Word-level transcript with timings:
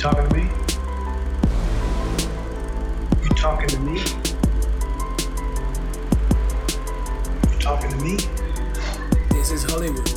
talking 0.00 0.26
to 0.30 0.34
me? 0.34 0.44
You 3.22 3.28
talking 3.36 3.68
to 3.68 3.78
me? 3.80 3.98
You 7.50 7.58
talking 7.58 7.90
to 7.90 7.96
me? 8.02 8.16
This 9.32 9.52
is 9.52 9.62
Hollywood. 9.64 10.08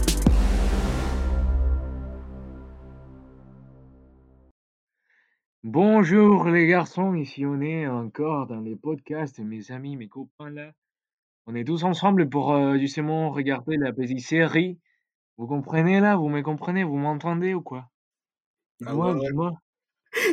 Bonjour 5.66 6.46
les 6.46 6.68
garçons, 6.68 7.14
ici 7.16 7.46
on 7.46 7.60
est 7.60 7.86
encore 7.86 8.48
dans 8.48 8.62
les 8.62 8.78
podcasts, 8.78 9.40
mes 9.40 9.70
amis, 9.72 9.98
mes 9.98 10.08
copains 10.08 10.50
là. 10.50 10.72
On 11.46 11.56
est 11.56 11.66
tous 11.66 11.84
ensemble 11.84 12.30
pour 12.30 12.54
euh, 12.54 12.78
justement 12.78 13.32
regarder 13.32 13.76
la 13.76 13.92
petite 13.92 14.22
série. 14.22 14.80
Vous 15.38 15.48
comprenez 15.48 16.00
là? 16.00 16.16
Vous 16.16 16.30
me 16.30 16.42
comprenez? 16.42 16.86
¿Vous 16.86 16.96
m'entendez 16.96 17.54
ou 17.54 17.62
quoi? 17.62 17.90
Ah, 18.86 18.92
Dis-moi, 18.92 19.16
dis-moi. 19.16 19.54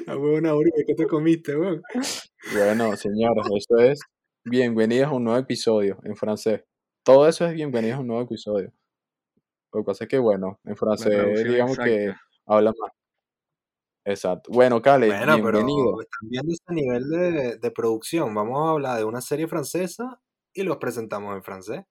Ah, 0.06 0.16
huevón, 0.16 0.46
Auribe, 0.46 0.84
¿qué 0.86 0.94
te 0.94 1.06
comiste, 1.06 1.56
huevón? 1.56 1.82
Bueno, 2.52 2.96
señores, 2.96 3.44
esto 3.56 3.78
es 3.78 4.00
bienvenidos 4.44 5.08
a 5.08 5.14
un 5.14 5.24
nuevo 5.24 5.38
episodio 5.38 5.98
en 6.04 6.16
francés. 6.16 6.62
Todo 7.04 7.28
eso 7.28 7.46
es 7.46 7.54
bienvenidos 7.54 7.98
a 7.98 8.00
un 8.00 8.08
nuevo 8.08 8.22
episodio. 8.22 8.72
Lo 9.72 9.80
que 9.80 9.84
pasa 9.84 10.04
es 10.04 10.10
que, 10.10 10.18
bueno, 10.18 10.58
en 10.64 10.76
francés 10.76 11.44
digamos 11.44 11.78
que 11.78 12.12
hablan 12.46 12.74
más. 12.78 12.92
Exacto. 14.04 14.50
Bueno, 14.52 14.80
Cale, 14.80 15.06
Bueno, 15.08 15.34
bienvenido. 15.34 15.96
pero 15.96 16.00
están 16.02 16.28
viendo 16.28 16.52
ese 16.52 16.74
nivel 16.74 17.08
de, 17.10 17.56
de 17.58 17.70
producción. 17.70 18.34
Vamos 18.34 18.58
a 18.66 18.70
hablar 18.72 18.98
de 18.98 19.04
una 19.04 19.20
serie 19.20 19.46
francesa 19.46 20.20
y 20.54 20.62
los 20.62 20.78
presentamos 20.78 21.36
en 21.36 21.42
francés. 21.42 21.82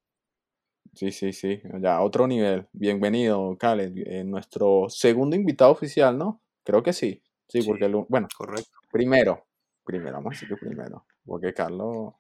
Sí, 0.93 1.12
sí, 1.12 1.34
sí, 1.34 1.62
ya 1.79 2.01
otro 2.01 2.27
nivel. 2.27 2.67
Bienvenido, 2.73 3.55
Cale, 3.59 3.93
eh, 4.07 4.23
nuestro 4.23 4.87
segundo 4.90 5.35
invitado 5.35 5.71
oficial, 5.71 6.17
¿no? 6.17 6.41
Creo 6.65 6.81
que 6.81 6.93
sí. 6.93 7.21
Sí, 7.49 7.63
porque, 7.63 7.85
el 7.85 7.95
bueno, 8.07 8.27
correcto. 8.37 8.79
primero, 8.91 9.45
primero, 9.83 10.13
vamos 10.17 10.31
a 10.31 10.35
decir 10.35 10.47
que 10.49 10.57
primero, 10.57 11.05
porque 11.25 11.53
Carlos, 11.53 12.13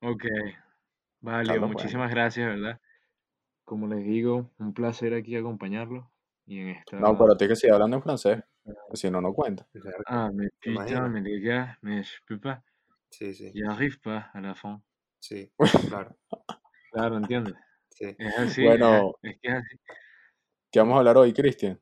Ok, 0.00 0.24
vale, 1.20 1.46
Carlos, 1.46 1.68
bueno. 1.68 1.68
muchísimas 1.68 2.10
gracias, 2.10 2.48
¿verdad? 2.48 2.80
Como 3.64 3.88
les 3.88 4.04
digo, 4.04 4.52
un 4.58 4.74
placer 4.74 5.14
aquí 5.14 5.36
acompañarlos 5.36 6.06
y 6.46 6.60
en 6.60 6.68
No, 6.98 7.16
pero 7.18 7.32
esta... 7.32 7.36
tienes 7.36 7.56
que 7.58 7.60
seguir 7.62 7.74
hablando 7.74 7.96
en 7.96 8.02
francés, 8.02 8.42
que 8.90 8.96
si 8.96 9.10
no, 9.10 9.20
no 9.20 9.32
cuenta. 9.34 9.66
Ah, 10.06 10.30
¿Te 10.60 10.70
putain, 10.72 10.72
imaginas? 10.72 11.10
mais 11.10 11.22
les 11.22 11.40
gars, 11.40 11.78
mais 11.82 12.02
je 12.04 12.18
peux 12.26 12.38
pas. 12.40 12.62
Sí, 13.10 13.34
sí, 13.34 13.50
J'y 13.52 13.64
arrive 13.64 13.98
pas 14.00 14.30
à 14.34 14.40
la 14.40 14.54
fin. 14.54 14.80
sí, 15.18 15.50
claro. 15.88 16.16
Claro, 16.92 17.16
¿entiendes? 17.16 17.54
Sí. 17.90 18.16
Es 18.18 18.38
así, 18.38 18.66
es, 18.66 18.68
Bueno, 18.68 19.14
es 19.22 19.38
que 19.40 19.48
es 19.48 19.54
así. 19.54 19.76
¿qué 20.70 20.78
vamos 20.80 20.94
a 20.96 20.98
hablar 20.98 21.16
hoy, 21.16 21.32
Cristian? 21.32 21.80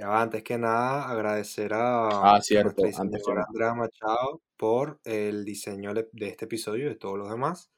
Ya 0.00 0.08
va, 0.08 0.22
antes 0.22 0.42
que 0.42 0.56
nada, 0.56 1.06
agradecer 1.10 1.74
a, 1.74 2.36
Ah, 2.36 2.40
cierto, 2.40 2.82
antes 2.98 3.22
que. 3.22 3.32
Andrea 3.32 3.74
Machado 3.74 4.40
por 4.56 4.98
el 5.04 5.44
diseño 5.44 5.92
de 5.92 6.08
este 6.20 6.46
episodio 6.46 6.86
y 6.86 6.88
de 6.88 6.96
todos 6.96 7.18
los 7.18 7.28
demás. 7.28 7.70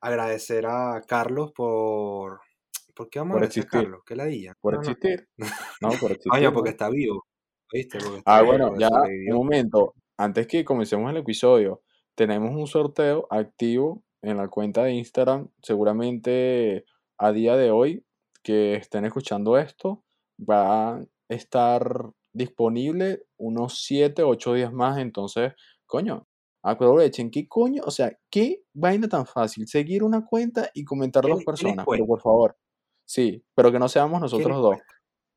Agradecer 0.00 0.64
a 0.64 1.02
Carlos 1.06 1.52
por... 1.52 2.40
¿Por 2.94 3.10
qué 3.10 3.18
vamos 3.18 3.34
a 3.34 3.36
agradecer 3.36 3.64
a. 3.64 3.68
Carlos? 3.68 4.00
¿Qué 4.06 4.16
ladilla? 4.16 4.54
Por 4.62 4.74
No, 4.74 4.80
existir. 4.80 5.28
No, 5.82 5.90
por 6.00 6.12
existir, 6.12 6.52
porque 6.54 6.70
¿no? 6.70 6.72
está 6.72 6.88
vivo. 6.88 7.26
¿Viste? 7.70 7.98
Porque 7.98 8.16
está 8.20 8.36
Ah, 8.36 8.40
vivo, 8.40 8.52
bueno, 8.52 8.68
porque 8.68 8.80
ya, 8.80 8.88
un 9.34 9.36
momento. 9.36 9.94
Antes 10.16 10.46
que 10.46 10.64
comencemos 10.64 11.10
el 11.10 11.18
episodio, 11.18 11.82
tenemos 12.14 12.50
un 12.56 12.66
sorteo 12.66 13.26
activo 13.28 14.02
en 14.22 14.38
la 14.38 14.48
cuenta 14.48 14.84
de 14.84 14.92
Instagram. 14.92 15.50
Seguramente 15.62 16.86
a 17.18 17.30
día 17.32 17.56
de 17.56 17.70
hoy 17.70 18.06
que 18.42 18.74
estén 18.76 19.04
escuchando 19.04 19.58
esto, 19.58 20.02
va 20.38 20.94
a 20.94 21.04
estar 21.28 22.10
disponible 22.32 23.24
unos 23.36 23.84
7, 23.84 24.22
8 24.22 24.54
días 24.54 24.72
más. 24.72 24.98
Entonces, 24.98 25.52
coño, 25.86 26.26
aprovechen. 26.62 27.30
¿Qué 27.30 27.48
coño? 27.48 27.82
O 27.84 27.90
sea, 27.90 28.16
qué 28.30 28.62
vaina 28.72 29.08
tan 29.08 29.26
fácil. 29.26 29.66
Seguir 29.66 30.02
una 30.02 30.24
cuenta 30.24 30.70
y 30.74 30.84
comentar 30.84 31.24
¿Qué, 31.24 31.30
dos 31.30 31.44
personas, 31.44 31.86
pero 31.88 32.06
por 32.06 32.20
favor. 32.20 32.56
Sí, 33.04 33.42
pero 33.54 33.72
que 33.72 33.78
no 33.78 33.88
seamos 33.88 34.18
¿Qué 34.18 34.24
les 34.24 34.32
nosotros 34.32 34.62
dos, 34.62 34.78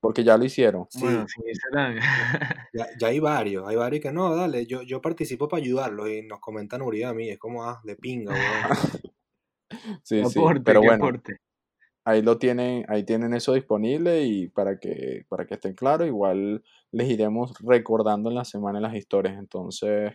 porque 0.02 0.24
ya 0.24 0.38
lo 0.38 0.44
hicieron. 0.44 0.88
Bueno, 1.00 1.26
Sí, 1.28 1.42
tan... 1.72 1.96
ya, 2.74 2.88
ya 3.00 3.08
hay 3.08 3.20
varios. 3.20 3.68
Hay 3.68 3.76
varios 3.76 4.02
que 4.02 4.12
no, 4.12 4.36
dale, 4.36 4.66
yo, 4.66 4.82
yo 4.82 5.02
participo 5.02 5.48
para 5.48 5.64
ayudarlos 5.64 6.10
y 6.10 6.24
nos 6.24 6.40
comentan 6.40 6.82
Uribe 6.82 7.06
a 7.06 7.14
mí. 7.14 7.30
Es 7.30 7.40
como, 7.40 7.64
ah, 7.64 7.80
de 7.84 7.96
pinga, 7.96 8.34
weón. 8.34 8.42
Sí, 10.04 10.22
¿Qué 10.22 10.26
sí, 10.26 10.40
pero 10.66 10.82
¿Qué 10.82 10.88
bueno, 10.88 11.06
aporte? 11.06 11.38
Ahí 12.06 12.22
lo 12.22 12.38
tienen, 12.38 12.86
ahí 12.90 13.04
tienen 13.06 13.34
eso 13.34 13.54
disponible 13.54 14.24
y 14.26 14.48
para 14.50 14.80
que, 14.80 15.26
para 15.30 15.46
que 15.46 15.56
estén 15.56 15.74
claros, 15.76 16.08
igual 16.08 16.64
les 16.92 17.10
iremos 17.10 17.54
recordando 17.62 18.30
en 18.30 18.36
la 18.36 18.46
semana 18.46 18.80
las 18.80 18.96
historias. 18.96 19.38
Entonces, 19.38 20.14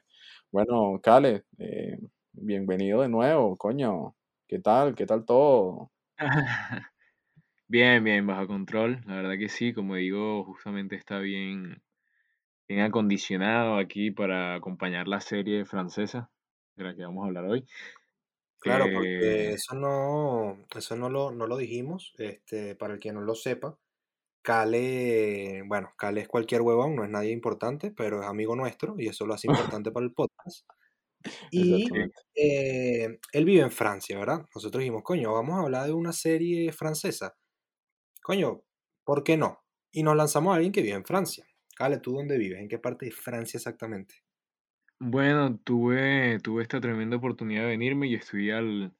bueno, 0.53 1.01
Cale, 1.03 1.45
eh, 1.59 1.99
bienvenido 2.33 3.03
de 3.03 3.09
nuevo, 3.09 3.57
coño. 3.57 4.15
¿Qué 4.49 4.59
tal? 4.61 4.95
¿Qué 4.95 5.07
tal 5.07 5.25
todo? 5.25 5.91
Bien, 7.69 8.03
bien, 8.05 8.27
bajo 8.27 8.47
control. 8.47 9.03
La 9.07 9.17
verdad 9.17 9.39
que 9.39 9.49
sí, 9.49 9.73
como 9.73 9.97
digo, 9.97 10.45
justamente 10.45 10.97
está 10.97 11.19
bien, 11.19 11.83
bien 12.69 12.81
acondicionado 12.83 13.79
aquí 13.79 14.11
para 14.13 14.57
acompañar 14.57 15.09
la 15.09 15.21
serie 15.21 15.67
francesa 15.67 16.31
de 16.77 16.85
la 16.85 16.97
que 16.97 17.05
vamos 17.05 17.25
a 17.25 17.29
hablar 17.29 17.47
hoy. 17.47 17.67
Claro, 18.61 18.91
porque 18.93 19.09
Eh, 19.21 19.53
eso 19.55 19.75
no, 19.75 20.67
eso 20.75 20.97
no 20.97 21.09
lo, 21.11 21.31
no 21.31 21.47
lo 21.47 21.57
dijimos. 21.57 22.15
Este, 22.19 22.75
para 22.75 22.95
el 22.95 23.01
que 23.01 23.13
no 23.13 23.21
lo 23.21 23.35
sepa, 23.35 23.79
Cale, 24.43 25.63
bueno, 25.67 25.93
Cale 25.99 26.23
es 26.23 26.29
cualquier 26.29 26.63
huevón, 26.63 26.97
no 26.97 27.05
es 27.05 27.11
nadie 27.11 27.33
importante, 27.33 27.93
pero 27.93 28.23
es 28.23 28.29
amigo 28.29 28.57
nuestro 28.57 28.97
y 28.99 29.09
eso 29.09 29.27
lo 29.27 29.35
hace 29.35 29.49
importante 29.89 29.93
para 29.93 30.07
el 30.07 30.13
podcast. 30.15 30.67
Y 31.51 31.89
eh, 32.35 33.19
él 33.33 33.45
vive 33.45 33.63
en 33.63 33.71
Francia, 33.73 34.19
¿verdad? 34.19 34.47
Nosotros 34.55 34.81
dijimos, 34.81 35.03
coño, 35.05 35.33
vamos 35.33 35.57
a 35.59 35.63
hablar 35.63 35.87
de 35.87 35.93
una 35.95 36.13
serie 36.13 36.73
francesa. 36.73 37.37
Coño, 38.23 38.65
¿por 39.05 39.25
qué 39.25 39.39
no? 39.39 39.65
Y 39.93 40.05
nos 40.05 40.17
lanzamos 40.17 40.53
a 40.53 40.57
alguien 40.57 40.73
que 40.73 40.83
vive 40.83 40.97
en 40.97 41.07
Francia. 41.07 41.47
Cale, 41.77 41.99
¿tú 42.01 42.13
dónde 42.15 42.39
vives? 42.39 42.61
¿En 42.61 42.69
qué 42.69 42.79
parte 42.79 43.07
de 43.07 43.13
Francia 43.13 43.59
exactamente? 43.59 44.26
Bueno, 44.99 45.59
tuve, 45.59 46.39
tuve 46.41 46.63
esta 46.63 46.81
tremenda 46.81 47.17
oportunidad 47.17 47.63
de 47.63 47.69
venirme 47.69 48.09
y 48.09 48.15
estudié 48.15 48.55
al, 48.55 48.95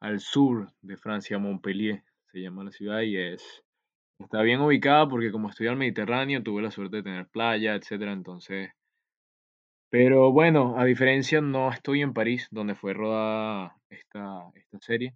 al 0.00 0.20
sur 0.20 0.72
de 0.82 0.96
Francia, 0.96 1.38
Montpellier, 1.38 2.04
se 2.32 2.40
llama 2.40 2.64
la 2.64 2.72
ciudad 2.72 3.02
y 3.02 3.16
es, 3.18 3.64
está 4.20 4.42
bien 4.42 4.60
ubicada 4.60 5.08
porque 5.08 5.32
como 5.32 5.50
estoy 5.50 5.68
al 5.68 5.76
Mediterráneo, 5.76 6.42
tuve 6.42 6.62
la 6.62 6.70
suerte 6.72 6.98
de 6.98 7.04
tener 7.04 7.28
playa, 7.28 7.74
etcétera, 7.76 8.12
entonces 8.12 8.70
Pero 9.90 10.32
bueno, 10.32 10.78
a 10.78 10.84
diferencia, 10.84 11.40
no 11.40 11.70
estoy 11.72 12.02
en 12.02 12.12
París, 12.14 12.48
donde 12.50 12.74
fue 12.74 12.94
rodada 12.94 13.80
esta, 13.88 14.50
esta 14.54 14.78
serie. 14.80 15.14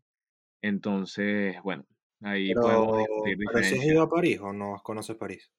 Entonces, 0.62 1.56
bueno, 1.62 1.86
ahí 2.22 2.54
podemos 2.56 2.88
Pero, 2.92 2.98
discutir 2.98 3.38
pero 3.44 3.62
si 3.62 3.76
has 3.76 3.84
ido 3.84 4.02
a 4.02 4.08
París 4.10 4.40
o 4.40 4.52
no 4.52 4.80
conoces 4.82 5.16
París? 5.16 5.50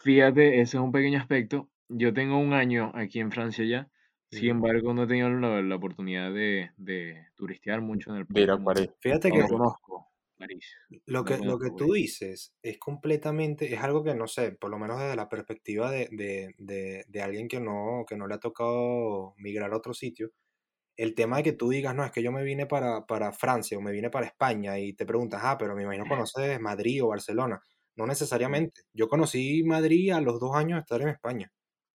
Fíjate, 0.00 0.60
ese 0.60 0.76
es 0.76 0.82
un 0.82 0.92
pequeño 0.92 1.18
aspecto. 1.18 1.70
Yo 1.88 2.12
tengo 2.12 2.38
un 2.38 2.52
año 2.52 2.92
aquí 2.94 3.20
en 3.20 3.30
Francia 3.32 3.64
ya, 3.64 3.90
sin 4.30 4.50
embargo, 4.50 4.94
no 4.94 5.04
he 5.04 5.06
tenido 5.06 5.30
la, 5.30 5.62
la 5.62 5.76
oportunidad 5.76 6.32
de, 6.32 6.72
de 6.76 7.28
turistear 7.36 7.80
mucho 7.82 8.10
en 8.10 8.16
el 8.18 8.26
país. 8.26 8.50
París. 8.64 8.90
Fíjate 9.00 9.30
no 9.30 9.36
que 9.36 9.46
Ok. 9.46 9.46
conozco 9.46 10.08
París. 10.36 10.66
lo 11.06 11.24
No 11.24 11.24
que, 11.24 11.38
lo 11.42 11.58
que 11.58 11.70
tú 11.70 11.92
dices 11.92 12.54
es 12.62 12.78
completamente, 12.78 13.72
es 13.74 13.80
algo 13.82 14.02
que 14.04 14.14
no 14.14 14.26
sé, 14.26 14.52
por 14.52 14.70
lo 14.70 14.78
menos 14.78 15.00
desde 15.00 15.16
la 15.16 15.28
perspectiva 15.28 15.90
de, 15.90 16.08
de, 16.12 16.54
de, 16.58 17.04
de 17.08 17.22
alguien 17.22 17.48
que 17.48 17.60
no, 17.60 18.04
que 18.08 18.16
no 18.16 18.26
le 18.26 18.34
ha 18.34 18.38
tocado 18.40 19.34
migrar 19.36 19.72
a 19.72 19.76
otro 19.76 19.94
sitio, 19.94 20.30
el 20.96 21.14
tema 21.14 21.38
de 21.38 21.44
que 21.44 21.52
tú 21.54 21.70
digas, 21.70 21.94
no, 21.94 22.04
es 22.04 22.12
que 22.12 22.22
yo 22.22 22.32
me 22.32 22.44
vine 22.44 22.66
para, 22.66 23.06
para 23.06 23.32
Francia 23.32 23.78
o 23.78 23.82
me 23.82 23.92
vine 23.92 24.10
para 24.10 24.26
España 24.26 24.78
y 24.78 24.94
te 24.94 25.06
preguntas, 25.06 25.40
ah, 25.44 25.58
pero 25.58 25.76
me 25.76 25.82
imagino 25.84 26.06
conoces 26.08 26.60
Madrid 26.60 27.04
o 27.04 27.08
Barcelona. 27.08 27.60
No 27.96 28.06
necesariamente. 28.06 28.82
Yo 28.94 29.08
conocí 29.08 29.64
Madrid 29.64 30.12
a 30.12 30.20
los 30.22 30.40
dos 30.40 30.56
años 30.56 30.76
de 30.78 30.80
estar 30.80 31.02
en 31.02 31.08
España. 31.10 31.52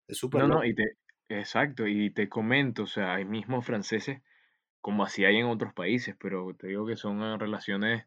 Es 0.08 0.18
súper 0.18 0.42
No, 0.42 0.48
no, 0.48 0.64
y 0.66 0.74
te, 0.76 0.84
exacto, 1.30 1.88
y 1.88 2.10
te 2.12 2.30
comento, 2.30 2.84
o 2.84 2.88
sea, 2.88 3.16
hay 3.16 3.26
mismos 3.26 3.66
franceses, 3.66 4.22
como 4.82 5.04
así 5.04 5.26
hay 5.26 5.38
en 5.38 5.48
otros 5.48 5.74
países, 5.74 6.16
pero 6.20 6.54
te 6.56 6.68
digo 6.68 6.86
que 6.88 6.98
son 6.98 7.22
eh, 7.24 7.38
relaciones 7.38 8.06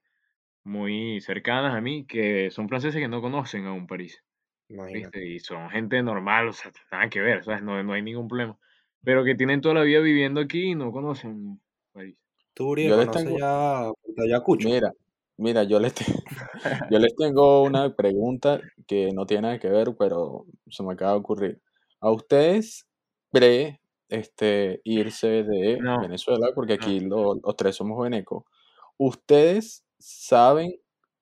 muy 0.64 1.20
cercanas 1.22 1.74
a 1.74 1.80
mí, 1.80 2.06
que 2.06 2.50
son 2.50 2.68
franceses 2.68 3.00
que 3.00 3.08
no 3.08 3.22
conocen 3.22 3.66
aún 3.66 3.86
París, 3.86 4.24
Imagínate. 4.68 5.18
¿viste? 5.18 5.26
Y 5.26 5.40
son 5.40 5.70
gente 5.70 6.02
normal, 6.02 6.48
o 6.48 6.52
sea, 6.52 6.72
nada 6.92 7.08
que 7.10 7.20
ver, 7.20 7.44
¿sabes? 7.44 7.62
No, 7.62 7.82
no 7.82 7.92
hay 7.94 8.02
ningún 8.02 8.28
problema. 8.28 8.58
Pero 9.04 9.24
que 9.24 9.34
tienen 9.34 9.60
toda 9.62 9.74
la 9.76 9.82
vida 9.82 10.00
viviendo 10.00 10.40
aquí 10.40 10.72
y 10.72 10.74
no 10.74 10.92
conocen 10.92 11.60
París. 11.92 12.16
Tú, 12.54 12.70
Uriel, 12.70 12.90
Yo 12.90 12.96
les 12.96 13.10
tengo, 13.10 13.38
ya 13.38 13.92
mira, 14.58 14.92
mira, 15.36 15.62
yo 15.64 15.78
les, 15.80 15.94
te- 15.94 16.04
yo 16.90 16.98
les 16.98 17.14
tengo 17.16 17.64
una 17.64 17.94
pregunta 17.94 18.60
que 18.86 19.12
no 19.12 19.26
tiene 19.26 19.42
nada 19.42 19.58
que 19.58 19.68
ver, 19.68 19.94
pero 19.98 20.46
se 20.70 20.82
me 20.82 20.92
acaba 20.92 21.12
de 21.12 21.18
ocurrir. 21.18 21.62
¿A 22.00 22.10
ustedes 22.10 22.86
pre 23.32 23.80
este, 24.10 24.82
irse 24.84 25.44
de 25.44 25.86
No, 25.86 25.96
Venezuela? 25.96 26.48
Porque 26.54 26.74
no. 26.78 26.92
aquí 26.92 27.00
lo- 27.00 27.36
los 27.36 27.56
tres 27.56 27.76
somos 27.76 28.02
venecos. 28.02 28.44
¿Ustedes 28.98 29.86
saben 29.98 30.74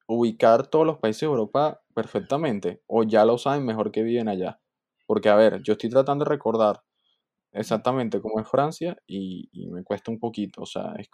ubicar 0.08 0.66
todos 0.68 0.86
los 0.86 0.98
países 0.98 1.22
de 1.22 1.26
Europa 1.28 1.82
perfectamente? 1.94 2.82
¿O 2.88 3.04
ya 3.04 3.24
lo 3.26 3.38
saben 3.38 3.64
mejor 3.66 3.92
que 3.92 4.02
viven 4.04 4.28
allá? 4.28 4.60
Porque, 5.06 5.28
a 5.30 5.36
ver, 5.36 5.62
yo 5.62 5.74
estoy 5.74 5.90
tratando 5.90 6.24
de 6.24 6.30
recordar 6.30 6.82
exactamente 7.52 8.20
cómo 8.20 8.40
es 8.40 8.48
Francia 8.48 8.96
y, 9.06 9.48
y 9.52 9.68
me 9.70 9.84
cuesta 9.84 10.10
un 10.10 10.18
poquito. 10.20 10.62
O 10.62 10.66
sea, 10.66 10.94
es, 10.98 11.08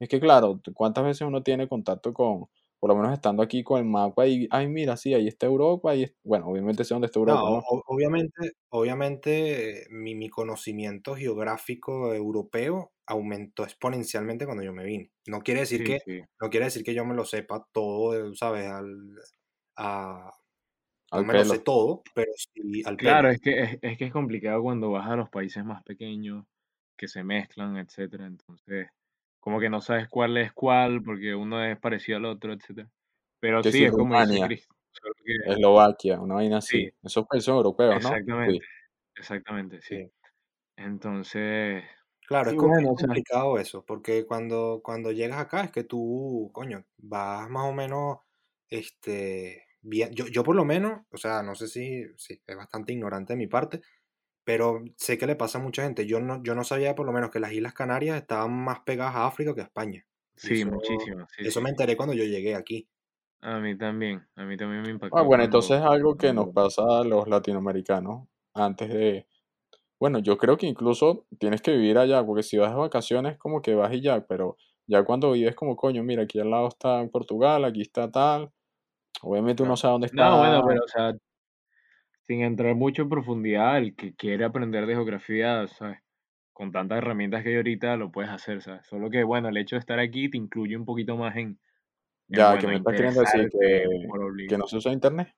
es 0.00 0.08
que, 0.08 0.20
claro, 0.20 0.60
¿cuántas 0.74 1.04
veces 1.04 1.22
uno 1.26 1.42
tiene 1.42 1.68
contacto 1.68 2.12
con, 2.14 2.46
por 2.82 2.90
lo 2.90 2.96
menos 2.96 3.14
estando 3.14 3.42
aquí 3.44 3.64
con 3.64 3.78
el 3.80 3.86
mapa 3.86 4.26
y, 4.28 4.48
ay, 4.52 4.68
mira, 4.68 4.98
sí, 4.98 5.14
ahí 5.14 5.28
está 5.28 5.46
Europa, 5.46 5.96
y 5.96 6.12
bueno, 6.24 6.48
obviamente 6.48 6.84
sé 6.84 6.94
dónde 6.94 7.06
está 7.06 7.20
Europa, 7.20 7.48
No, 7.48 7.52
¿no? 7.52 7.64
obviamente, 7.86 8.52
obviamente 8.70 9.86
mi, 9.90 10.14
mi 10.16 10.28
conocimiento 10.28 11.14
geográfico 11.14 12.12
europeo 12.14 12.92
aumentó 13.06 13.62
exponencialmente 13.64 14.44
cuando 14.44 14.64
yo 14.64 14.72
me 14.72 14.84
vine. 14.84 15.12
No 15.28 15.40
quiere 15.42 15.60
decir 15.60 15.82
Sí, 15.82 15.84
que, 15.84 15.98
sí. 16.04 16.22
no 16.40 16.50
quiere 16.50 16.66
decir 16.66 16.82
que 16.82 16.94
yo 16.94 17.04
me 17.04 17.14
lo 17.14 17.24
sepa 17.24 17.64
todo, 17.72 18.34
¿sabes? 18.34 18.66
Al, 18.66 18.88
a- 19.76 20.32
no 21.12 21.22
Al 21.22 21.24
me 21.24 21.34
lo 21.34 21.44
sé 21.44 21.60
todo, 21.60 22.02
pero 22.14 22.32
sí 22.36 22.82
al 22.86 23.00
Claro, 23.00 23.28
pelo. 23.28 23.30
es 23.30 23.40
que 23.40 23.60
es, 23.62 23.78
es 23.82 23.98
que 23.98 24.04
es 24.06 24.12
complicado 24.12 24.62
cuando 24.62 24.90
vas 24.90 25.06
a 25.08 25.16
los 25.16 25.28
países 25.30 25.64
más 25.64 25.82
pequeños 25.82 26.46
que 26.96 27.08
se 27.08 27.24
mezclan, 27.24 27.76
etcétera. 27.76 28.26
Entonces, 28.26 28.88
como 29.42 29.58
que 29.58 29.68
no 29.68 29.80
sabes 29.80 30.08
cuál 30.08 30.36
es 30.36 30.52
cuál, 30.52 31.02
porque 31.02 31.34
uno 31.34 31.62
es 31.64 31.76
parecido 31.78 32.18
al 32.18 32.26
otro, 32.26 32.52
etcétera. 32.52 32.88
Pero 33.40 33.60
sí, 33.64 33.84
es 33.84 33.90
como 33.90 34.04
Rumania, 34.04 34.48
que 34.48 34.62
Eslovaquia, 35.46 36.20
una 36.20 36.36
vaina 36.36 36.60
sí, 36.60 36.86
así. 36.86 36.94
Esos 37.02 37.26
países 37.26 37.46
son 37.46 37.56
europeos, 37.56 38.00
¿no? 38.00 38.10
exactamente, 38.10 38.52
Sí. 38.52 38.60
exactamente, 39.16 39.82
sí. 39.82 39.96
Sí. 39.96 40.12
Entonces, 40.76 41.82
Claro, 42.28 42.50
sí, 42.50 42.56
es, 42.56 42.62
bueno, 42.62 42.92
o 42.92 42.96
sea, 42.96 43.06
complicado 43.08 43.58
eso, 43.58 43.84
porque 43.84 44.24
cuando, 44.24 44.80
cuando 44.82 45.10
llegas 45.10 45.38
acá 45.40 45.64
es 45.64 45.72
que 45.72 45.82
tú, 45.82 46.50
coño, 46.54 46.84
vas 46.98 47.50
más 47.50 47.64
o 47.68 47.72
menos, 47.72 48.18
este, 48.68 49.66
bien, 49.82 50.12
yo, 50.14 50.26
yo 50.28 50.44
por 50.44 50.54
lo 50.54 50.64
menos, 50.64 51.02
o 51.10 51.16
sea, 51.16 51.42
no 51.42 51.56
sé 51.56 51.66
si, 51.66 52.04
si 52.16 52.40
es 52.46 52.56
bastante 52.56 52.92
ignorante 52.92 53.32
de 53.32 53.38
mi 53.38 53.48
parte, 53.48 53.82
pero 54.44 54.82
sé 54.96 55.18
que 55.18 55.26
le 55.26 55.36
pasa 55.36 55.58
a 55.58 55.62
mucha 55.62 55.82
gente. 55.84 56.06
Yo 56.06 56.20
no, 56.20 56.42
yo 56.42 56.54
no 56.54 56.64
sabía 56.64 56.94
por 56.94 57.06
lo 57.06 57.12
menos 57.12 57.30
que 57.30 57.40
las 57.40 57.52
Islas 57.52 57.74
Canarias 57.74 58.16
estaban 58.16 58.52
más 58.64 58.80
pegadas 58.80 59.14
a 59.16 59.26
África 59.26 59.54
que 59.54 59.60
a 59.62 59.64
España. 59.64 60.06
Sí, 60.36 60.52
eso, 60.52 60.66
muchísimo, 60.66 61.26
sí, 61.36 61.44
eso 61.44 61.60
sí. 61.60 61.60
me 61.60 61.70
enteré 61.70 61.96
cuando 61.96 62.14
yo 62.14 62.24
llegué 62.24 62.54
aquí. 62.56 62.88
A 63.40 63.58
mí 63.58 63.76
también, 63.76 64.26
a 64.36 64.44
mí 64.44 64.56
también 64.56 64.82
me 64.82 64.90
Ah, 64.90 64.90
impactó 64.92 65.24
bueno, 65.24 65.44
entonces 65.44 65.78
es 65.78 65.82
algo 65.84 66.16
que 66.16 66.32
nos 66.32 66.48
pasa 66.50 66.82
a 67.00 67.04
los 67.04 67.28
latinoamericanos 67.28 68.28
antes 68.54 68.88
de... 68.88 69.26
Bueno, 70.00 70.18
yo 70.20 70.38
creo 70.38 70.56
que 70.58 70.66
incluso 70.66 71.26
tienes 71.38 71.62
que 71.62 71.72
vivir 71.72 71.98
allá, 71.98 72.24
porque 72.26 72.42
si 72.42 72.58
vas 72.58 72.70
de 72.72 72.76
vacaciones 72.78 73.38
como 73.38 73.62
que 73.62 73.74
vas 73.74 73.92
y 73.94 74.02
ya, 74.02 74.26
pero 74.26 74.56
ya 74.86 75.04
cuando 75.04 75.32
vives 75.32 75.54
como 75.56 75.76
coño, 75.76 76.02
mira, 76.04 76.24
aquí 76.24 76.40
al 76.40 76.50
lado 76.50 76.68
está 76.68 77.06
Portugal, 77.10 77.64
aquí 77.64 77.82
está 77.82 78.10
tal, 78.10 78.52
obviamente 79.22 79.62
uno 79.64 79.74
Claro. 79.74 79.76
sabe 79.76 79.92
dónde 79.92 80.08
No, 80.12 80.24
está, 80.24 80.36
bueno, 80.36 80.62
pero 80.66 80.84
o 80.84 80.88
sea, 80.88 81.14
sin 82.26 82.42
entrar 82.42 82.74
mucho 82.74 83.02
en 83.02 83.08
profundidad, 83.08 83.78
el 83.78 83.94
que 83.94 84.14
quiere 84.14 84.44
aprender 84.44 84.86
de 84.86 84.94
geografía, 84.94 85.66
¿sabes? 85.68 85.98
Con 86.52 86.70
tantas 86.70 86.98
herramientas 86.98 87.42
que 87.42 87.50
hay 87.50 87.56
ahorita 87.56 87.96
lo 87.96 88.12
puedes 88.12 88.30
hacer, 88.30 88.62
¿sabes? 88.62 88.86
Solo 88.86 89.10
que, 89.10 89.24
bueno, 89.24 89.48
el 89.48 89.56
hecho 89.56 89.76
de 89.76 89.80
estar 89.80 89.98
aquí 89.98 90.28
te 90.30 90.36
incluye 90.36 90.76
un 90.76 90.84
poquito 90.84 91.16
más 91.16 91.36
en, 91.36 91.48
en 91.48 91.58
ya 92.28 92.58
que 92.58 92.66
me 92.66 92.76
estás 92.76 92.94
queriendo 92.94 93.20
decir 93.20 93.50
que, 93.50 93.84
que 94.48 94.58
no 94.58 94.66
se 94.66 94.76
usa 94.76 94.92
internet. 94.92 95.34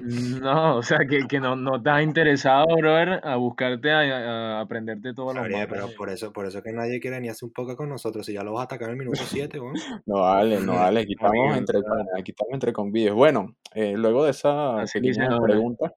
No, 0.00 0.76
o 0.76 0.82
sea, 0.82 0.98
que, 1.08 1.26
que 1.26 1.40
no, 1.40 1.56
no 1.56 1.76
estás 1.76 2.02
interesado, 2.02 2.66
brother, 2.76 3.20
a 3.24 3.36
buscarte, 3.36 3.90
a, 3.90 4.58
a 4.58 4.60
aprenderte 4.60 5.12
todos 5.14 5.34
los 5.34 5.42
Gabriel, 5.42 5.68
mapas. 5.68 5.86
pero 5.86 5.96
por 5.96 6.10
eso, 6.10 6.32
por 6.32 6.46
eso 6.46 6.62
que 6.62 6.72
nadie 6.72 7.00
quiere 7.00 7.20
ni 7.20 7.28
hacer 7.28 7.46
un 7.46 7.52
poco 7.52 7.76
con 7.76 7.88
nosotros. 7.88 8.24
Si 8.24 8.32
ya 8.32 8.44
lo 8.44 8.52
vas 8.52 8.62
a 8.62 8.64
atacar 8.64 8.88
en 8.88 8.92
el 8.94 8.98
minuto 8.98 9.20
7, 9.24 9.58
weón. 9.60 9.74
No 10.06 10.20
vale, 10.20 10.60
no 10.60 10.74
vale, 10.76 11.00
aquí 11.00 11.12
estamos 11.14 11.56
entre, 11.56 11.78
aquí 12.16 12.30
estamos 12.30 12.54
entre 12.54 12.72
convivios. 12.72 13.16
Bueno, 13.16 13.56
eh, 13.74 13.94
luego 13.96 14.24
de 14.24 14.30
esa 14.30 14.80
así 14.82 15.00
pequeña 15.00 15.38
pregunta, 15.40 15.92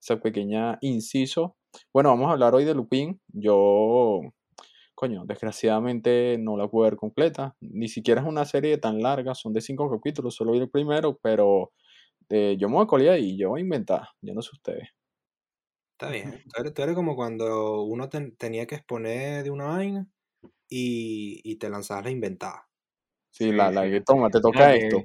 esa 0.00 0.20
pequeña 0.20 0.78
inciso, 0.80 1.56
bueno, 1.92 2.10
vamos 2.10 2.28
a 2.28 2.32
hablar 2.32 2.54
hoy 2.54 2.64
de 2.64 2.74
Lupin. 2.74 3.20
Yo, 3.28 4.20
coño, 4.94 5.24
desgraciadamente 5.26 6.36
no 6.38 6.56
la 6.56 6.68
pude 6.68 6.90
ver 6.90 6.96
completa. 6.96 7.56
Ni 7.60 7.88
siquiera 7.88 8.20
es 8.20 8.26
una 8.26 8.44
serie 8.44 8.78
tan 8.78 9.00
larga, 9.02 9.34
son 9.34 9.52
de 9.52 9.60
cinco 9.60 9.90
capítulos, 9.90 10.34
solo 10.36 10.52
vi 10.52 10.58
el 10.60 10.70
primero, 10.70 11.18
pero 11.22 11.72
eh, 12.34 12.56
yo 12.58 12.68
me 12.68 12.76
voy 12.76 12.84
a 12.84 12.88
colear 12.88 13.18
y 13.18 13.36
yo 13.36 13.50
voy 13.50 13.60
a 13.60 13.64
inventar, 13.64 14.08
yo 14.22 14.32
no 14.32 14.40
sé 14.40 14.50
ustedes. 14.54 14.88
Está 15.92 16.10
bien. 16.10 16.42
Tú 16.52 16.60
eres, 16.60 16.74
tú 16.74 16.82
eres 16.82 16.94
como 16.94 17.14
cuando 17.14 17.82
uno 17.82 18.08
ten- 18.08 18.34
tenía 18.36 18.66
que 18.66 18.74
exponer 18.76 19.44
de 19.44 19.50
una 19.50 19.66
vaina 19.66 20.06
y, 20.68 21.40
y 21.44 21.56
te 21.56 21.68
lanzabas 21.68 22.04
la 22.04 22.10
inventada. 22.10 22.68
Sí, 23.30 23.44
Sí, 23.44 23.52
la, 23.52 23.70
la 23.70 23.82
que 23.88 24.00
toma, 24.00 24.30
te 24.30 24.40
toca 24.40 24.72
que, 24.72 24.78
esto. 24.78 25.04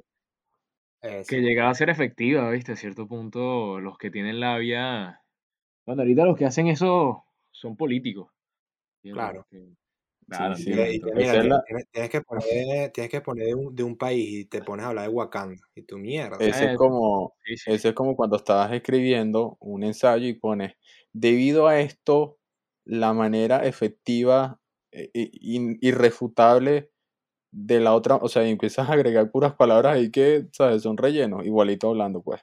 Que 1.28 1.40
llegaba 1.40 1.70
a 1.70 1.74
ser 1.74 1.90
efectiva, 1.90 2.50
¿viste? 2.50 2.72
A 2.72 2.76
cierto 2.76 3.06
punto, 3.06 3.78
los 3.78 3.96
que 3.98 4.10
tienen 4.10 4.40
labia. 4.40 5.22
Bueno, 5.86 6.02
ahorita 6.02 6.24
los 6.24 6.36
que 6.36 6.46
hacen 6.46 6.66
eso 6.68 7.24
son 7.52 7.76
políticos. 7.76 8.30
Claro. 9.02 9.46
Que- 9.50 9.74
Claro, 10.28 10.54
Y 10.54 10.56
sí. 10.56 10.70
que, 10.70 10.76
¿entiendes? 10.76 10.94
y 10.94 11.00
que 11.02 11.10
Entonces, 11.10 11.16
mira, 11.16 11.32
Esa 11.32 11.40
es 11.40 11.40
tienes, 11.40 11.48
la, 11.48 11.64
tienes- 11.64 11.86
tienes 11.90 12.10
que 12.10 12.20
poner, 12.22 12.92
tienes 12.92 13.10
que 13.10 13.20
poner 13.22 13.46
de 13.46 13.54
un, 13.54 13.74
de 13.74 13.82
un 13.82 13.96
país 13.96 14.28
y 14.40 14.44
te 14.46 14.62
pones 14.62 14.84
a 14.84 14.88
hablar 14.90 15.08
de 15.08 15.14
Wakanda. 15.14 15.62
Y 15.74 15.82
tu 15.82 15.98
mierda. 15.98 16.36
ese 16.38 16.66
es 16.66 16.72
como, 16.76 17.34
sí, 17.44 17.56
sí. 17.56 17.70
ese 17.72 17.88
es 17.90 17.94
como 17.94 18.16
cuando 18.16 18.36
estás 18.36 18.72
escribiendo 18.72 19.56
un 19.60 19.82
ensayo 19.84 20.26
y 20.26 20.34
pones, 20.34 20.74
debido 21.12 21.66
a 21.66 21.80
esto, 21.80 22.38
la 22.84 23.12
manera 23.12 23.66
efectiva, 23.66 24.60
e- 24.92 25.10
e- 25.14 25.30
in- 25.32 25.78
irrefutable 25.80 26.90
de 27.52 27.80
la 27.80 27.94
otra, 27.94 28.16
o 28.16 28.28
sea, 28.28 28.46
y 28.46 28.50
empiezas 28.52 28.88
a 28.90 28.94
agregar 28.94 29.30
puras 29.32 29.54
palabras 29.56 29.96
ahí 29.96 30.10
que, 30.12 30.48
¿sabes? 30.52 30.82
Son 30.82 30.96
rellenos, 30.98 31.46
igualito 31.46 31.88
hablando, 31.90 32.22
pues. 32.22 32.42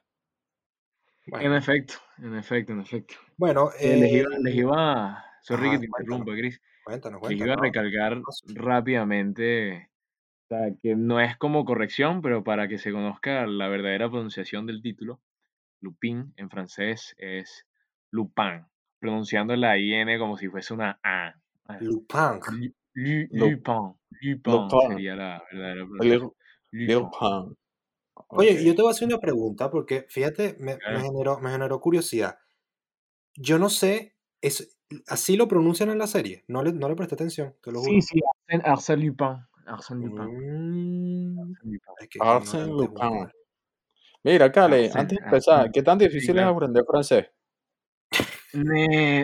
En 1.28 1.32
Bueno, 1.32 1.56
efecto, 1.56 1.94
en 2.18 2.36
efecto, 2.36 2.74
en 2.74 2.82
efecto. 2.82 3.16
bueno 3.38 3.70
Eh, 3.82 3.96
les 3.98 4.12
eh, 4.12 4.20
iba, 4.20 4.30
les 4.40 4.56
iba, 4.56 5.25
sorry 5.46 5.70
que 5.72 5.72
ajá, 5.72 5.80
te 5.80 5.88
cuéntanos, 5.90 6.28
interrumpa, 6.28 6.34
Chris, 6.36 6.62
cuéntanos, 6.84 7.20
les 7.22 7.40
iba 7.40 7.54
a 7.54 7.58
cuéntanos. 7.58 7.62
recalcar 7.62 8.22
rápidamente, 8.56 9.90
o 10.46 10.48
sea, 10.50 10.76
que 10.82 10.96
no 10.96 11.20
es 11.20 11.38
como 11.38 11.66
corrección, 11.66 12.22
pero 12.22 12.44
para 12.44 12.68
que 12.68 12.78
se 12.78 12.92
conozca 12.92 13.46
la 13.48 13.68
verdadera 13.70 14.10
pronunciación 14.10 14.66
del 14.68 14.82
título, 14.82 15.22
Lupin 15.82 16.34
en 16.38 16.50
francés 16.50 17.16
es 17.18 17.66
Lupin, 18.12 18.66
pronunciando 19.00 19.56
la 19.56 19.78
IN 19.78 20.20
como 20.20 20.38
si 20.38 20.50
fuese 20.50 20.74
una 20.74 21.00
A. 21.04 21.36
Lupin. 21.80 22.42
Lu- 22.48 22.74
Lu- 22.96 23.28
Lu- 23.32 23.50
Lupin, 23.52 23.96
Lupin 24.22 24.70
Lupin, 24.72 24.80
sería 24.80 25.16
la 25.16 25.44
verdadera 25.52 25.86
pronunciación. 25.86 26.32
Lupin. 26.72 27.58
Oye, 28.38 28.64
yo 28.66 28.76
te 28.76 28.82
voy 28.82 28.90
a 28.90 28.92
hacer 28.92 29.08
una 29.08 29.20
pregunta 29.20 29.70
porque 29.72 30.06
fíjate, 30.10 30.56
me, 30.60 30.78
me 30.88 31.02
generó, 31.02 31.40
me 31.40 31.52
generó 31.52 31.80
curiosidad. 31.80 32.38
Yo 33.36 33.60
no 33.60 33.70
sé, 33.70 34.16
es, 34.42 34.78
así 35.08 35.36
lo 35.36 35.48
pronuncian 35.48 35.90
en 35.90 35.98
la 35.98 36.08
serie. 36.08 36.44
No 36.48 36.64
le, 36.64 36.74
no 36.74 36.88
le 36.90 36.96
presté 36.96 37.16
atención, 37.16 37.54
te 37.62 37.72
lo 37.72 37.80
Sí, 37.82 37.90
juro. 37.90 38.02
sí, 38.02 38.20
Arsène, 38.48 38.64
Arsène 38.66 39.06
Lupin, 39.06 39.48
Arsène 39.66 40.06
Lupin, 40.06 40.24
Mm, 40.28 41.54
Arsène 42.20 42.72
Lupin. 42.72 43.30
Mira, 44.24 44.52
Cale, 44.52 44.86
Arsène, 44.86 45.02
antes 45.02 45.18
de 45.20 45.24
empezar, 45.26 45.60
Arsène. 45.60 45.72
¿qué 45.74 45.84
tan 45.84 46.00
Sí, 46.00 46.06
difícil 46.08 46.38
es 46.38 46.44
aprender 46.46 46.84
francés? 46.86 47.26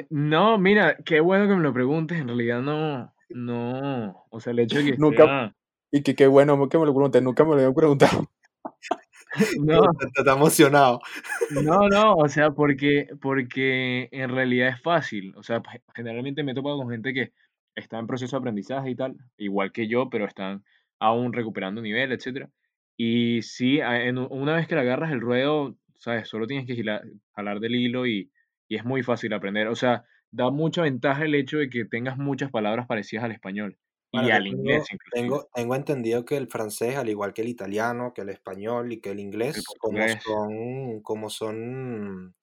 No, 0.09 0.57
mira, 0.57 0.97
qué 1.05 1.19
bueno 1.21 1.47
que 1.47 1.55
me 1.55 1.61
lo 1.63 1.73
preguntes. 1.73 2.19
En 2.19 2.27
realidad 2.27 2.61
no, 2.61 3.13
no. 3.29 4.25
O 4.29 4.39
sea, 4.39 4.51
el 4.51 4.59
hecho 4.59 4.77
de 4.79 4.91
que 4.91 4.97
Nunca, 4.97 5.25
sea. 5.25 5.55
y 5.91 6.03
que 6.03 6.15
qué 6.15 6.27
bueno 6.27 6.67
que 6.69 6.77
me 6.77 6.85
lo 6.85 6.93
preguntes, 6.93 7.21
nunca 7.23 7.43
me 7.43 7.49
lo 7.51 7.55
habían 7.55 7.73
preguntado. 7.73 8.29
No, 9.61 9.83
Está, 10.15 10.33
emocionado. 10.33 11.01
no, 11.49 11.87
no. 11.89 12.15
O 12.15 12.27
sea, 12.27 12.51
porque, 12.51 13.07
porque 13.21 14.09
en 14.11 14.29
realidad 14.29 14.69
es 14.69 14.81
fácil. 14.81 15.33
O 15.37 15.43
sea, 15.43 15.61
pues, 15.61 15.81
generalmente 15.95 16.43
me 16.43 16.51
he 16.51 16.55
topado 16.55 16.77
con 16.77 16.89
gente 16.89 17.13
que 17.13 17.31
está 17.75 17.99
en 17.99 18.07
proceso 18.07 18.35
de 18.35 18.39
aprendizaje 18.39 18.89
y 18.91 18.95
tal, 18.95 19.15
igual 19.37 19.71
que 19.71 19.87
yo, 19.87 20.09
pero 20.09 20.25
están 20.25 20.63
aún 20.99 21.33
recuperando 21.33 21.81
nivel, 21.81 22.11
etcétera. 22.11 22.49
Y 22.97 23.41
sí, 23.41 23.79
en 23.81 24.17
una 24.17 24.55
vez 24.55 24.67
que 24.67 24.75
le 24.75 24.81
agarras 24.81 25.11
el 25.11 25.21
ruedo, 25.21 25.77
sabes, 25.97 26.27
solo 26.27 26.45
tienes 26.47 26.67
que 26.67 26.75
gila- 26.75 27.01
jalar 27.35 27.59
del 27.59 27.75
hilo 27.75 28.05
y, 28.05 28.31
y 28.67 28.75
es 28.75 28.85
muy 28.85 29.01
fácil 29.03 29.33
aprender. 29.33 29.67
O 29.67 29.75
sea, 29.75 30.03
da 30.31 30.51
mucha 30.51 30.81
ventaja 30.83 31.23
el 31.25 31.35
hecho 31.35 31.57
de 31.57 31.69
que 31.69 31.85
tengas 31.85 32.17
muchas 32.17 32.51
palabras 32.51 32.85
parecidas 32.87 33.23
al 33.25 33.31
español 33.31 33.77
Bueno, 34.13 34.29
y 34.29 34.31
al 34.31 34.45
inglés 34.47 34.83
tengo, 34.83 34.91
inclusive, 34.91 35.11
tengo, 35.11 35.49
tengo 35.53 35.75
entendido 35.75 36.25
que 36.25 36.37
el 36.37 36.47
francés, 36.49 36.97
al 36.97 37.09
igual 37.09 37.33
que 37.33 37.41
el 37.43 37.49
italiano, 37.49 38.13
que 38.13 38.21
el 38.21 38.29
español 38.29 38.91
y 38.91 38.99
que 39.01 39.11
el 39.11 39.19
el 39.53 39.61
inglés, 39.61 39.69
como 39.77 40.07
son, 40.09 41.01
como 41.01 41.29
son, 41.29 42.35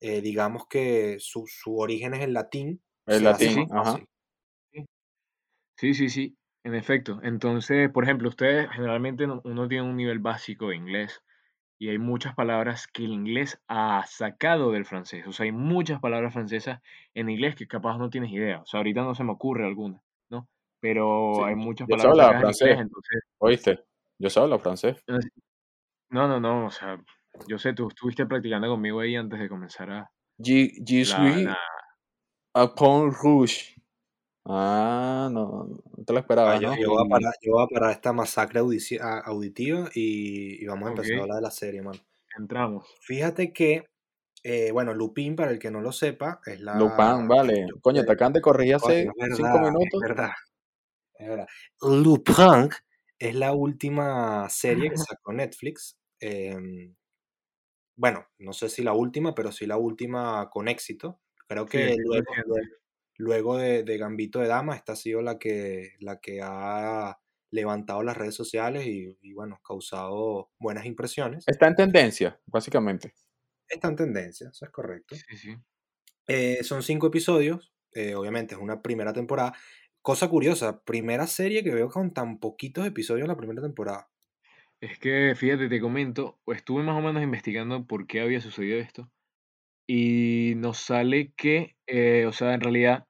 eh, 0.00 0.20
digamos 0.22 0.66
que 0.68 1.18
su, 1.20 1.46
su 1.48 1.78
origen 1.78 2.14
es 2.14 2.22
el 2.22 2.34
latín, 2.34 2.82
El 3.06 3.22
latín, 3.22 3.68
ajá. 3.70 4.04
sí, 5.76 5.94
sí, 5.94 6.08
sí, 6.08 6.36
en 6.64 6.74
efecto. 6.74 7.20
Entonces, 7.22 7.90
por 7.90 8.04
ejemplo, 8.04 8.28
ustedes 8.28 8.68
generalmente 8.72 9.26
no- 9.26 9.40
uno 9.44 9.68
tiene 9.68 9.88
un 9.88 9.96
nivel 9.96 10.18
básico 10.18 10.68
de 10.68 10.76
inglés 10.76 11.22
y 11.78 11.90
hay 11.90 11.98
muchas 11.98 12.34
palabras 12.36 12.88
que 12.88 13.04
el 13.04 13.12
inglés 13.12 13.62
ha 13.68 14.04
sacado 14.06 14.72
del 14.72 14.86
francés. 14.86 15.26
O 15.28 15.32
sea, 15.32 15.44
hay 15.44 15.52
muchas 15.52 16.00
palabras 16.00 16.34
francesas 16.34 16.80
en 17.14 17.30
inglés 17.30 17.56
que 17.56 17.68
capaz 17.68 17.98
no 17.98 18.10
tienes 18.10 18.32
idea. 18.32 18.62
O 18.62 18.66
sea, 18.66 18.78
ahorita 18.80 19.02
no 19.02 19.14
se 19.16 19.24
me 19.24 19.32
ocurre 19.32 19.66
alguna. 19.66 20.02
Pero 20.82 21.36
Sí, 21.36 21.42
hay 21.46 21.56
muchas 21.56 21.88
yo 21.88 21.96
palabras 21.96 22.18
en 22.18 22.24
inglés, 22.24 22.38
francés, 22.40 22.78
entonces, 22.78 23.22
¿oíste? 23.38 23.84
Yo 24.18 24.30
sé 24.30 24.40
hablar 24.40 24.60
francés. 24.60 24.96
no, 26.10 26.28
no, 26.28 26.38
no, 26.40 26.66
o 26.66 26.70
sea, 26.70 26.98
yo 27.48 27.58
sé, 27.58 27.72
tú 27.74 27.88
estuviste 27.88 28.26
practicando 28.26 28.68
conmigo 28.68 29.00
ahí 29.00 29.16
antes 29.16 29.40
de 29.40 29.48
comenzar 29.48 29.90
a 29.90 30.10
Je, 30.38 31.04
suis 31.04 31.08
la... 31.08 31.56
a 32.54 32.66
Pont 32.66 33.12
Rouge. 33.22 33.76
Ah, 34.44 35.28
no, 35.32 35.64
no 35.96 36.04
te 36.04 36.12
lo 36.12 36.18
esperabas, 36.18 36.60
Vaya, 36.60 36.68
¿no? 36.68 36.76
yo 36.80 36.90
voy 36.90 37.04
a 37.04 37.08
parar, 37.08 37.34
yo 37.40 37.52
voy 37.52 37.64
a 37.64 37.66
parar 37.68 37.90
esta 37.92 38.12
masacre 38.12 38.58
auditiva 38.60 39.88
y, 39.94 40.62
y 40.62 40.66
vamos 40.66 40.86
a 40.86 40.90
empezar 40.90 41.18
a 41.18 41.22
hablar 41.22 41.36
de 41.36 41.42
la 41.42 41.50
serie, 41.50 41.82
mano. 41.82 42.00
entramos. 42.36 42.86
Fíjate 43.00 43.52
que, 43.52 43.86
eh, 44.44 44.70
bueno, 44.72 44.94
Lupin, 44.94 45.36
para 45.36 45.50
el 45.52 45.58
que 45.58 45.70
no 45.70 45.80
lo 45.80 45.92
sepa, 45.92 46.40
es 46.46 46.60
Lupin, 46.72 47.14
la... 47.16 47.28
vale. 47.28 47.66
yo- 47.66 47.76
Coño, 47.80 48.04
te 48.04 48.12
acaban 48.12 48.32
de 48.32 48.40
corregir 48.40 48.74
hace 48.74 49.14
cinco 49.30 49.58
verdad, 49.58 49.68
es 49.68 49.74
minutos. 49.74 50.00
verdad, 50.00 50.30
es 51.22 51.28
verdad. 51.28 51.46
Lupin 51.80 52.68
es 53.18 53.34
la 53.34 53.52
última 53.52 54.48
serie 54.48 54.90
que 54.90 54.96
sacó 54.96 55.32
Netflix. 55.32 55.98
em, 56.20 56.94
bueno, 57.96 58.26
no 58.38 58.52
sé 58.52 58.68
si 58.68 58.82
la 58.82 58.94
última, 58.94 59.34
pero 59.34 59.52
sí 59.52 59.66
la 59.66 59.76
última 59.76 60.48
con 60.50 60.68
éxito. 60.68 61.20
Creo 61.46 61.66
que 61.66 61.94
luego, 61.96 62.24
reciente. 62.26 62.42
luego, 62.46 62.66
luego 63.18 63.56
de, 63.58 63.82
de 63.84 63.98
Gambito 63.98 64.40
de 64.40 64.48
Dama, 64.48 64.74
esta 64.74 64.92
ha 64.92 64.96
sido 64.96 65.22
la 65.22 65.38
que, 65.38 65.94
la 66.00 66.18
que 66.20 66.40
ha 66.42 67.18
levantado 67.50 68.02
las 68.02 68.16
redes 68.16 68.34
sociales 68.34 68.86
y, 68.86 69.16
y, 69.20 69.32
bueno, 69.34 69.60
causado 69.64 70.50
buenas 70.58 70.86
impresiones. 70.86 71.44
Está 71.46 71.68
en 71.68 71.76
tendencia, 71.76 72.40
básicamente. 72.46 73.14
Está 73.68 73.88
en 73.88 73.96
tendencia, 73.96 74.48
eso 74.50 74.64
es 74.64 74.70
correcto. 74.70 75.14
Sí, 75.14 75.36
sí. 75.36 75.56
Eh, 76.26 76.64
son 76.64 76.82
cinco 76.82 77.08
episodios, 77.08 77.72
eh, 77.92 78.14
obviamente 78.14 78.54
es 78.54 78.60
una 78.60 78.80
primera 78.80 79.12
temporada. 79.12 79.54
Cosa 80.02 80.28
curiosa, 80.28 80.82
primera 80.84 81.26
serie 81.26 81.62
que 81.62 81.74
veo 81.74 81.88
con 81.88 82.12
tan 82.12 82.38
poquitos 82.38 82.86
episodios 82.86 83.24
en 83.24 83.28
la 83.28 83.36
primera 83.36 83.62
temporada. 83.62 84.08
Es 84.80 84.98
que, 84.98 85.34
fíjate, 85.36 85.68
te 85.68 85.80
comento, 85.80 86.40
estuve 86.48 86.82
más 86.82 86.98
o 86.98 87.00
menos 87.00 87.22
investigando 87.22 87.86
por 87.86 88.06
qué 88.06 88.20
había 88.20 88.40
sucedido 88.40 88.78
esto 88.78 89.08
y 89.86 90.54
nos 90.56 90.78
sale 90.78 91.32
que, 91.36 91.76
eh, 91.86 92.26
o 92.26 92.32
sea, 92.32 92.54
en 92.54 92.60
realidad 92.60 93.06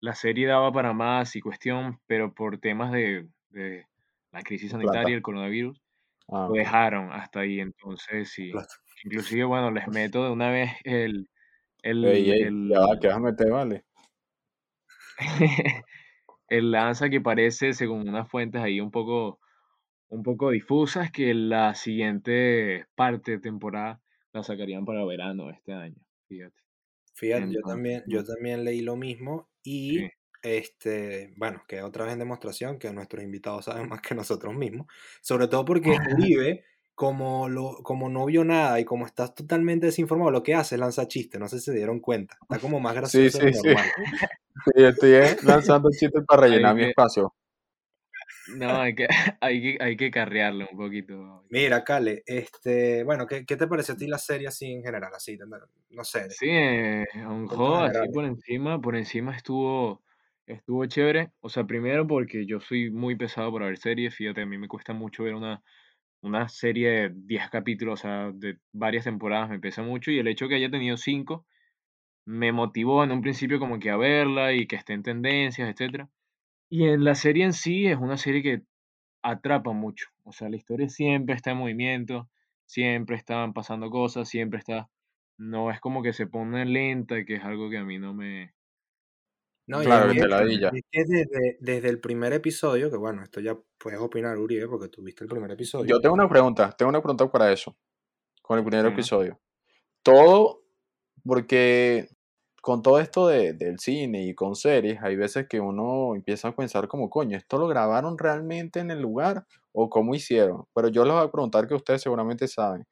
la 0.00 0.14
serie 0.14 0.46
daba 0.46 0.72
para 0.72 0.92
más 0.92 1.36
y 1.36 1.40
cuestión, 1.40 2.00
pero 2.06 2.34
por 2.34 2.58
temas 2.58 2.90
de, 2.92 3.28
de 3.50 3.86
la 4.32 4.42
crisis 4.42 4.70
sanitaria, 4.70 5.02
plata. 5.02 5.14
el 5.14 5.22
coronavirus, 5.22 5.84
Ah, 6.28 6.46
lo 6.48 6.54
dejaron 6.54 7.12
hasta 7.12 7.40
ahí. 7.40 7.60
Entonces. 7.60 8.34
Plata. 8.50 8.74
Inclusive, 9.04 9.44
bueno, 9.44 9.70
les 9.70 9.86
meto 9.88 10.24
de 10.24 10.30
una 10.30 10.50
vez 10.50 10.70
el, 10.84 11.28
el, 11.82 12.04
Ey, 12.04 12.30
ey, 12.30 12.40
ya 12.40 12.46
el, 12.46 12.98
que 13.00 13.08
vas 13.08 13.16
a 13.16 13.20
meter, 13.20 13.50
vale. 13.50 13.84
el 16.48 16.70
lanza 16.70 17.08
que 17.10 17.20
parece, 17.20 17.72
según 17.72 18.08
unas 18.08 18.28
fuentes 18.28 18.62
ahí 18.62 18.80
un 18.80 18.90
poco, 18.90 19.40
un 20.08 20.22
poco 20.22 20.50
difusas, 20.50 21.10
que 21.10 21.34
la 21.34 21.74
siguiente 21.74 22.86
parte 22.94 23.32
de 23.32 23.38
temporada 23.38 24.00
la 24.34 24.42
sacarían 24.42 24.84
para 24.84 25.04
verano 25.04 25.48
este 25.50 25.72
año. 25.72 25.96
Fíjate. 26.28 26.60
Fíjate, 27.14 27.52
yo 27.52 27.60
también, 27.60 28.02
yo 28.08 28.24
también 28.24 28.64
leí 28.64 28.80
lo 28.80 28.96
mismo 28.96 29.48
y 29.62 29.98
sí. 29.98 30.10
este, 30.42 31.32
bueno, 31.36 31.62
que 31.68 31.80
otra 31.82 32.04
vez 32.04 32.14
en 32.14 32.18
demostración 32.18 32.78
que 32.80 32.92
nuestros 32.92 33.22
invitados 33.22 33.66
saben 33.66 33.88
más 33.88 34.00
que 34.00 34.16
nosotros 34.16 34.52
mismos, 34.54 34.88
sobre 35.22 35.46
todo 35.46 35.64
porque 35.64 35.90
Uribe, 36.18 36.64
como, 36.96 37.48
lo, 37.48 37.76
como 37.84 38.08
no 38.08 38.26
vio 38.26 38.44
nada 38.44 38.80
y 38.80 38.84
como 38.84 39.06
estás 39.06 39.34
totalmente 39.34 39.86
desinformado, 39.86 40.32
lo 40.32 40.42
que 40.42 40.54
hace 40.54 40.74
es 40.74 40.80
lanzar 40.80 41.06
chistes, 41.06 41.40
no 41.40 41.48
sé 41.48 41.60
si 41.60 41.66
se 41.66 41.74
dieron 41.74 42.00
cuenta, 42.00 42.36
está 42.42 42.58
como 42.58 42.80
más 42.80 42.96
gracioso 42.96 43.38
de 43.38 43.52
sí, 43.52 43.60
sí. 43.60 43.68
normal. 43.68 43.86
Sí, 43.96 44.02
estoy 44.74 45.14
eh, 45.14 45.36
lanzando 45.42 45.90
chistes 45.90 46.24
para 46.26 46.42
rellenar 46.42 46.74
mi 46.74 46.82
que, 46.82 46.90
espacio. 46.90 47.32
no, 48.46 48.80
hay 48.80 48.94
que, 48.94 49.06
hay 49.40 49.62
que, 49.62 49.78
hay 49.82 49.96
que 49.96 50.10
carrearlo 50.10 50.66
un 50.70 50.76
poquito. 50.78 51.44
Mira, 51.50 51.84
Cale, 51.84 52.22
este, 52.26 53.04
bueno, 53.04 53.26
¿qué, 53.26 53.44
qué 53.46 53.56
te 53.56 53.66
pareció 53.66 53.94
a 53.94 53.96
ti 53.96 54.06
la 54.06 54.18
serie 54.18 54.48
así 54.48 54.72
en 54.72 54.82
general? 54.82 55.12
Así, 55.14 55.36
no- 55.36 55.46
no 55.90 56.04
sé, 56.04 56.28
Sí, 56.30 56.46
eh, 56.48 57.04
un 57.14 57.46
puntos 57.48 57.56
juego 57.56 57.76
así 57.84 58.08
por 58.12 58.24
encima, 58.24 58.80
por 58.80 58.96
encima 58.96 59.36
estuvo, 59.36 60.02
estuvo 60.46 60.84
chévere. 60.86 61.30
O 61.40 61.48
sea, 61.48 61.64
primero 61.64 62.06
porque 62.06 62.44
yo 62.46 62.60
soy 62.60 62.90
muy 62.90 63.16
pesado 63.16 63.52
para 63.52 63.66
ver 63.66 63.78
series, 63.78 64.14
fíjate, 64.14 64.42
a 64.42 64.46
mí 64.46 64.58
me 64.58 64.68
cuesta 64.68 64.92
mucho 64.92 65.22
ver 65.24 65.34
una, 65.34 65.62
una 66.22 66.48
serie 66.48 66.90
de 66.90 67.12
10 67.14 67.50
capítulos, 67.50 68.00
o 68.00 68.02
sea, 68.02 68.32
de 68.34 68.58
varias 68.72 69.04
temporadas, 69.04 69.50
me 69.50 69.60
pesa 69.60 69.82
mucho. 69.82 70.10
Y 70.10 70.18
el 70.18 70.28
hecho 70.28 70.48
que 70.48 70.56
haya 70.56 70.70
tenido 70.70 70.96
5 70.96 71.46
me 72.26 72.52
motivó 72.52 73.04
en 73.04 73.12
un 73.12 73.20
principio 73.22 73.58
como 73.58 73.78
que 73.78 73.90
a 73.90 73.96
verla 73.96 74.52
y 74.52 74.66
que 74.66 74.76
esté 74.76 74.92
en 74.94 75.02
tendencias, 75.02 75.68
etcétera. 75.68 76.08
Y 76.70 76.84
en 76.88 77.04
la 77.04 77.14
serie 77.14 77.44
en 77.44 77.52
sí 77.52 77.86
es 77.86 77.98
una 77.98 78.16
serie 78.16 78.42
que 78.42 78.62
atrapa 79.22 79.72
mucho. 79.72 80.08
O 80.24 80.32
sea, 80.32 80.48
la 80.48 80.56
historia 80.56 80.88
siempre 80.88 81.34
está 81.34 81.50
en 81.52 81.58
movimiento, 81.58 82.28
siempre 82.66 83.16
están 83.16 83.52
pasando 83.52 83.90
cosas, 83.90 84.28
siempre 84.28 84.58
está. 84.58 84.88
No 85.36 85.70
es 85.70 85.80
como 85.80 86.02
que 86.02 86.12
se 86.12 86.26
pone 86.26 86.64
lenta, 86.64 87.24
que 87.24 87.36
es 87.36 87.44
algo 87.44 87.70
que 87.70 87.78
a 87.78 87.84
mí 87.84 87.98
no 87.98 88.14
me. 88.14 88.54
No, 89.66 89.80
Claro, 89.80 90.12
que 90.12 90.20
te 90.20 90.28
no 90.28 90.36
me- 90.36 90.42
ladilla. 90.42 90.68
es 90.74 90.82
que 90.90 91.04
desde, 91.04 91.56
desde 91.60 91.88
el 91.88 91.98
primer 92.00 92.32
episodio, 92.34 92.90
que 92.90 92.96
bueno, 92.98 93.22
esto 93.22 93.40
ya 93.40 93.56
puedes 93.78 93.98
opinar, 93.98 94.36
Uribe, 94.38 94.68
porque 94.68 94.88
tuviste 94.88 95.24
el 95.24 95.30
primer 95.30 95.50
episodio. 95.50 95.88
Yo 95.88 96.00
tengo 96.00 96.14
una 96.14 96.28
pregunta, 96.28 96.70
tengo 96.72 96.90
una 96.90 97.00
pregunta 97.00 97.30
para 97.30 97.50
eso, 97.50 97.74
con 98.42 98.58
el 98.58 98.64
primer 98.64 98.84
Ajá. 98.86 98.94
episodio. 98.94 99.40
Todo, 100.02 100.63
porque 101.26 102.08
con 102.62 102.82
todo 102.82 102.98
esto 103.00 103.26
de- 103.28 103.52
del 103.54 103.78
cine 103.78 104.24
y 104.26 104.34
con 104.34 104.56
series, 104.56 105.02
hay 105.02 105.16
veces 105.16 105.46
que 105.48 105.60
uno 105.60 106.14
empieza 106.14 106.48
a 106.48 106.56
pensar 106.56 106.88
como, 106.88 107.10
coño, 107.10 107.36
¿esto 107.36 107.58
lo 107.58 107.68
grabaron 107.68 108.16
realmente 108.18 108.80
en 108.80 108.90
el 108.90 109.00
lugar 109.02 109.46
o 109.72 109.90
cómo 109.90 110.14
hicieron? 110.14 110.64
Pero 110.74 110.88
yo 110.88 111.04
les 111.04 111.14
voy 111.14 111.24
a 111.24 111.30
preguntar 111.30 111.66
que 111.68 111.74
ustedes 111.74 112.02
seguramente 112.02 112.48
saben. 112.48 112.86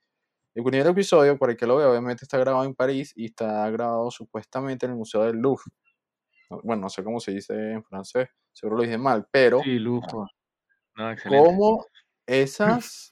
El 0.54 0.64
primer 0.64 0.86
episodio, 0.88 1.38
por 1.38 1.50
el 1.50 1.56
que 1.56 1.66
lo 1.66 1.76
veo, 1.76 1.90
obviamente 1.90 2.24
está 2.24 2.38
grabado 2.38 2.64
en 2.64 2.74
París 2.74 3.12
y 3.16 3.26
está 3.26 3.68
grabado 3.70 4.10
supuestamente 4.10 4.86
en 4.86 4.92
el 4.92 4.98
Museo 4.98 5.22
del 5.24 5.36
Louvre. 5.38 5.64
No- 6.50 6.60
Bueno, 6.64 6.82
no 6.82 6.88
sé 6.90 7.04
cómo 7.04 7.20
se 7.20 7.32
dice 7.32 7.54
en 7.72 7.84
francés, 7.84 8.28
seguro 8.52 8.78
lo 8.78 8.82
dije 8.84 8.98
mal, 8.98 9.26
pero 9.30 9.60
Sí, 9.62 9.78
lujo. 9.78 10.26
No. 10.96 11.14
¿cómo 11.28 11.86
esas, 12.26 13.11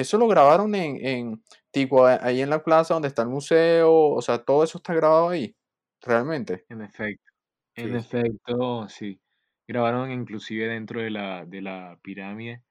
eso 0.00 0.18
lo 0.18 0.28
grabaron 0.28 0.74
en, 0.74 1.04
en, 1.04 1.42
tipo, 1.70 2.06
ahí 2.06 2.40
en 2.40 2.50
la 2.50 2.62
plaza 2.62 2.94
donde 2.94 3.08
está 3.08 3.22
el 3.22 3.28
museo? 3.28 3.92
O 3.92 4.22
sea, 4.22 4.44
todo 4.44 4.64
eso 4.64 4.78
está 4.78 4.94
grabado 4.94 5.28
ahí, 5.28 5.56
realmente. 6.02 6.64
En 6.68 6.82
efecto. 6.82 7.32
En 7.74 7.90
sí. 7.90 7.96
efecto, 7.96 8.88
sí. 8.88 9.20
Grabaron 9.68 10.10
inclusive 10.12 10.68
dentro 10.68 11.00
de 11.00 11.10
la, 11.10 11.44
de 11.44 11.60
la 11.62 11.98
pirámide, 12.02 12.62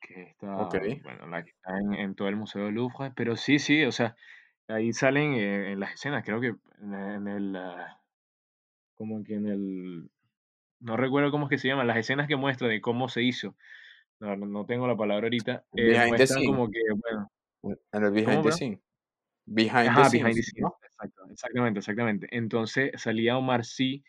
que 0.00 0.22
está, 0.22 0.68
bueno, 1.02 1.26
la 1.28 1.44
que 1.44 1.50
está 1.50 1.78
en, 1.78 1.94
en 1.94 2.14
todo 2.14 2.28
el 2.28 2.36
Museo 2.36 2.64
del 2.64 2.74
Louvre. 2.74 3.12
Pero 3.14 3.36
sí, 3.36 3.58
sí, 3.58 3.84
o 3.84 3.92
sea, 3.92 4.16
ahí 4.68 4.92
salen 4.92 5.34
eh, 5.34 5.72
en 5.72 5.80
las 5.80 5.94
escenas, 5.94 6.24
creo 6.24 6.40
que 6.40 6.54
en, 6.82 6.94
en 6.94 7.28
el, 7.28 7.56
ah, 7.56 8.00
como 8.94 9.22
que 9.22 9.34
en 9.34 9.46
el, 9.46 10.10
no 10.80 10.96
recuerdo 10.96 11.30
cómo 11.30 11.46
es 11.46 11.50
que 11.50 11.58
se 11.58 11.68
llama, 11.68 11.84
las 11.84 11.96
escenas 11.96 12.28
que 12.28 12.36
muestra 12.36 12.68
de 12.68 12.80
cómo 12.80 13.08
se 13.08 13.22
hizo. 13.22 13.56
No, 14.20 14.34
no 14.36 14.66
tengo 14.66 14.86
la 14.86 14.96
palabra 14.96 15.26
ahorita. 15.26 15.64
eh, 15.76 16.00
Behind 16.04 16.16
the 16.18 16.26
scene, 16.26 16.40
como 16.44 16.70
que, 16.70 16.80
bueno, 16.92 17.30
en 17.92 18.04
el 18.04 18.10
¿cómo, 18.22 18.42
behind 18.42 18.44
the 18.44 18.52
scene. 18.52 18.82
Behind 19.46 19.96
the 19.96 20.04
Ajá, 20.04 20.08
behind 20.08 20.36
the 20.36 20.42
scenes, 20.42 20.44
scenes, 20.44 20.68
¿no? 20.68 20.78
exacto, 20.82 21.22
exactamente, 21.30 21.78
exactamente. 21.80 22.26
Entonces 22.30 22.90
salía 23.00 23.36
Omar 23.38 23.64
Sy 23.64 24.04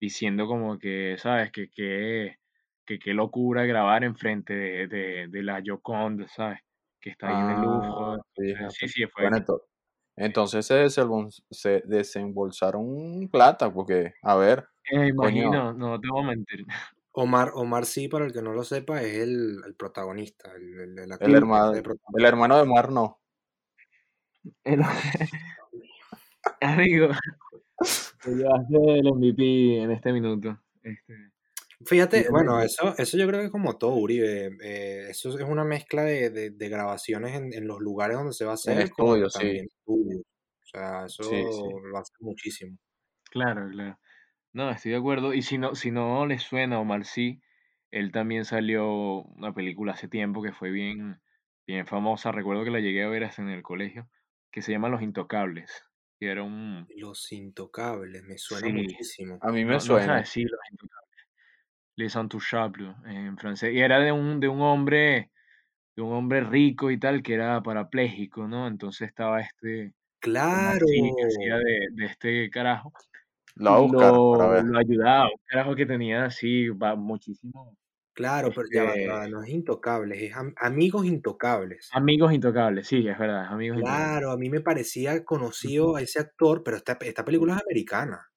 diciendo 0.00 0.46
como 0.46 0.78
que, 0.78 1.16
¿sabes? 1.18 1.52
Que 1.52 1.70
que 1.70 2.36
que 2.86 2.98
qué 2.98 3.14
locura 3.14 3.64
grabar 3.66 4.02
enfrente 4.04 4.54
de, 4.54 4.88
de, 4.88 5.28
de 5.28 5.42
la 5.42 5.62
Joconde, 5.64 6.26
¿sabes? 6.28 6.60
Que 7.00 7.10
está 7.10 7.28
ahí 7.28 7.40
en 7.40 7.50
el 7.50 7.60
Louvre. 7.60 7.90
Ah, 7.90 8.16
Entonces, 8.16 8.24
sí, 8.66 8.88
fíjate. 8.88 8.88
sí, 8.88 9.06
fue 9.06 9.28
Bueno, 9.28 9.46
entonces 10.16 10.66
se, 10.66 10.84
desembols- 10.84 11.44
se 11.50 11.82
desembolsaron 11.86 13.28
plata, 13.30 13.72
porque, 13.72 14.14
a 14.22 14.36
ver, 14.36 14.68
Eh, 14.90 15.08
coño, 15.16 15.46
imagino, 15.48 15.72
no 15.72 16.00
te 16.00 16.08
voy 16.08 16.22
a 16.24 16.26
mentir. 16.28 16.64
Omar, 17.12 17.50
Omar 17.54 17.86
sí, 17.86 18.08
para 18.08 18.24
el 18.26 18.32
que 18.32 18.42
no 18.42 18.52
lo 18.52 18.62
sepa, 18.64 19.02
es 19.02 19.16
el, 19.18 19.60
el 19.66 19.74
protagonista, 19.74 20.52
el, 20.54 20.78
el- 20.98 20.98
el 21.20 21.34
hermano, 21.34 21.72
el 21.74 22.24
hermano 22.24 22.58
de 22.58 22.64
Mar 22.64 22.90
no. 22.92 23.20
El- 24.64 24.80
amigo, 26.60 27.08
te 28.22 28.30
llevaste 28.30 28.76
el 28.98 29.06
MVP 29.08 29.82
en 29.82 29.90
este 29.90 30.12
minuto. 30.12 30.60
Este, 30.82 31.14
Fíjate, 31.84 32.26
bueno, 32.30 32.60
eso, 32.60 32.94
eso 32.98 33.16
yo 33.16 33.26
creo 33.26 33.40
que 33.40 33.46
es 33.46 33.52
como 33.52 33.78
todo, 33.78 33.94
Uribe. 33.94 34.50
eh, 34.62 35.08
eso 35.10 35.30
es 35.30 35.40
una 35.48 35.64
mezcla 35.64 36.02
de, 36.02 36.28
de- 36.30 36.50
de 36.50 36.68
grabaciones 36.68 37.34
en, 37.34 37.52
en 37.54 37.66
los 37.66 37.80
lugares 37.80 38.18
donde 38.18 38.34
se 38.34 38.44
va 38.44 38.52
a 38.52 38.54
En 38.66 38.78
hacer, 38.78 38.90
como 38.90 39.14
estudio, 39.14 39.30
sí, 39.30 39.38
también. 39.38 39.68
O 39.86 40.66
sea, 40.70 41.08
sí, 41.08 41.22
eso 41.22 41.50
sí. 41.52 41.62
lo 41.90 41.98
hace 41.98 42.12
muchísimo. 42.20 42.76
Claro, 43.30 43.68
claro. 43.70 43.98
No, 44.52 44.70
estoy 44.70 44.92
de 44.92 44.98
acuerdo. 44.98 45.34
Y 45.34 45.42
si 45.42 45.58
no, 45.58 45.74
si 45.74 45.90
no 45.90 46.26
les 46.26 46.42
suena 46.42 46.80
Omar 46.80 47.04
Sy, 47.04 47.40
él 47.90 48.12
también 48.12 48.44
salió 48.44 49.22
una 49.22 49.52
película 49.52 49.92
hace 49.92 50.08
tiempo 50.08 50.42
que 50.42 50.52
fue 50.52 50.70
bien, 50.70 51.20
bien 51.66 51.86
famosa. 51.86 52.32
Recuerdo 52.32 52.64
que 52.64 52.70
la 52.70 52.80
llegué 52.80 53.04
a 53.04 53.08
ver 53.08 53.24
hasta 53.24 53.42
en 53.42 53.48
el 53.48 53.62
colegio, 53.62 54.08
que 54.50 54.62
se 54.62 54.72
llama 54.72 54.88
Los 54.88 55.02
Intocables. 55.02 55.84
Que 56.18 56.30
era 56.30 56.42
un... 56.42 56.86
Los 56.96 57.32
intocables, 57.32 58.22
me 58.24 58.36
suena 58.36 58.66
Sí, 58.66 58.72
muchísimo. 58.72 59.38
A 59.40 59.50
mí 59.52 59.64
me 59.64 59.72
no, 59.72 59.72
no 59.74 59.80
suena. 59.80 60.06
sabes, 60.06 60.28
sí, 60.28 60.42
Los 60.42 60.60
Intocables. 60.70 61.00
Les 61.96 62.14
Intouchables 62.16 62.96
en 63.06 63.38
francés. 63.38 63.72
Y 63.74 63.80
era 63.80 64.00
de 64.00 64.12
un, 64.12 64.40
de 64.40 64.48
un 64.48 64.60
hombre 64.62 65.30
de 65.96 66.02
un 66.02 66.12
hombre 66.12 66.40
rico 66.42 66.90
y 66.90 66.98
tal 66.98 67.22
que 67.22 67.34
era 67.34 67.62
parapléjico, 67.62 68.46
¿no? 68.48 68.68
Entonces 68.68 69.08
estaba 69.08 69.40
este, 69.40 69.92
Claro. 70.20 70.86
que 70.86 71.26
hacía 71.26 71.56
de, 71.56 71.88
de 71.92 72.06
este 72.06 72.50
carajo 72.50 72.92
Lo 73.62 73.70
a 73.70 73.80
buscar 73.80 74.12
para 74.30 74.46
lo, 74.46 74.54
ver. 74.54 74.64
lo 74.64 74.78
ayudaba, 74.78 75.24
un 75.26 75.40
carajo 75.46 75.74
que 75.76 75.86
tenía 75.86 76.24
así 76.24 76.68
va, 76.70 76.94
muchísimo, 76.96 77.76
Claro, 78.12 78.50
pero 78.54 78.68
ya 78.72 78.84
va, 78.84 78.90
este, 78.90 79.08
va, 79.08 79.28
no 79.28 79.42
es 79.42 79.48
Intocables, 79.50 80.22
es 80.22 80.34
Am- 80.36 80.54
Amigos 80.56 81.06
Intocables. 81.06 81.88
amigos 81.92 82.32
intocables, 82.32 82.86
sí, 82.86 83.06
es 83.08 83.18
verdad, 83.18 83.46
amigos 83.46 83.78
intocables. 83.78 84.06
Claro, 84.08 84.30
a 84.32 84.36
mí 84.36 84.48
me 84.50 84.60
parecía 84.60 85.24
conocido 85.24 85.96
a 85.96 86.02
ese 86.02 86.20
actor, 86.20 86.62
pero 86.62 86.76
esta, 86.76 86.98
esta 87.00 87.24
película 87.24 87.54
es 87.56 87.62
americana. 87.62 88.30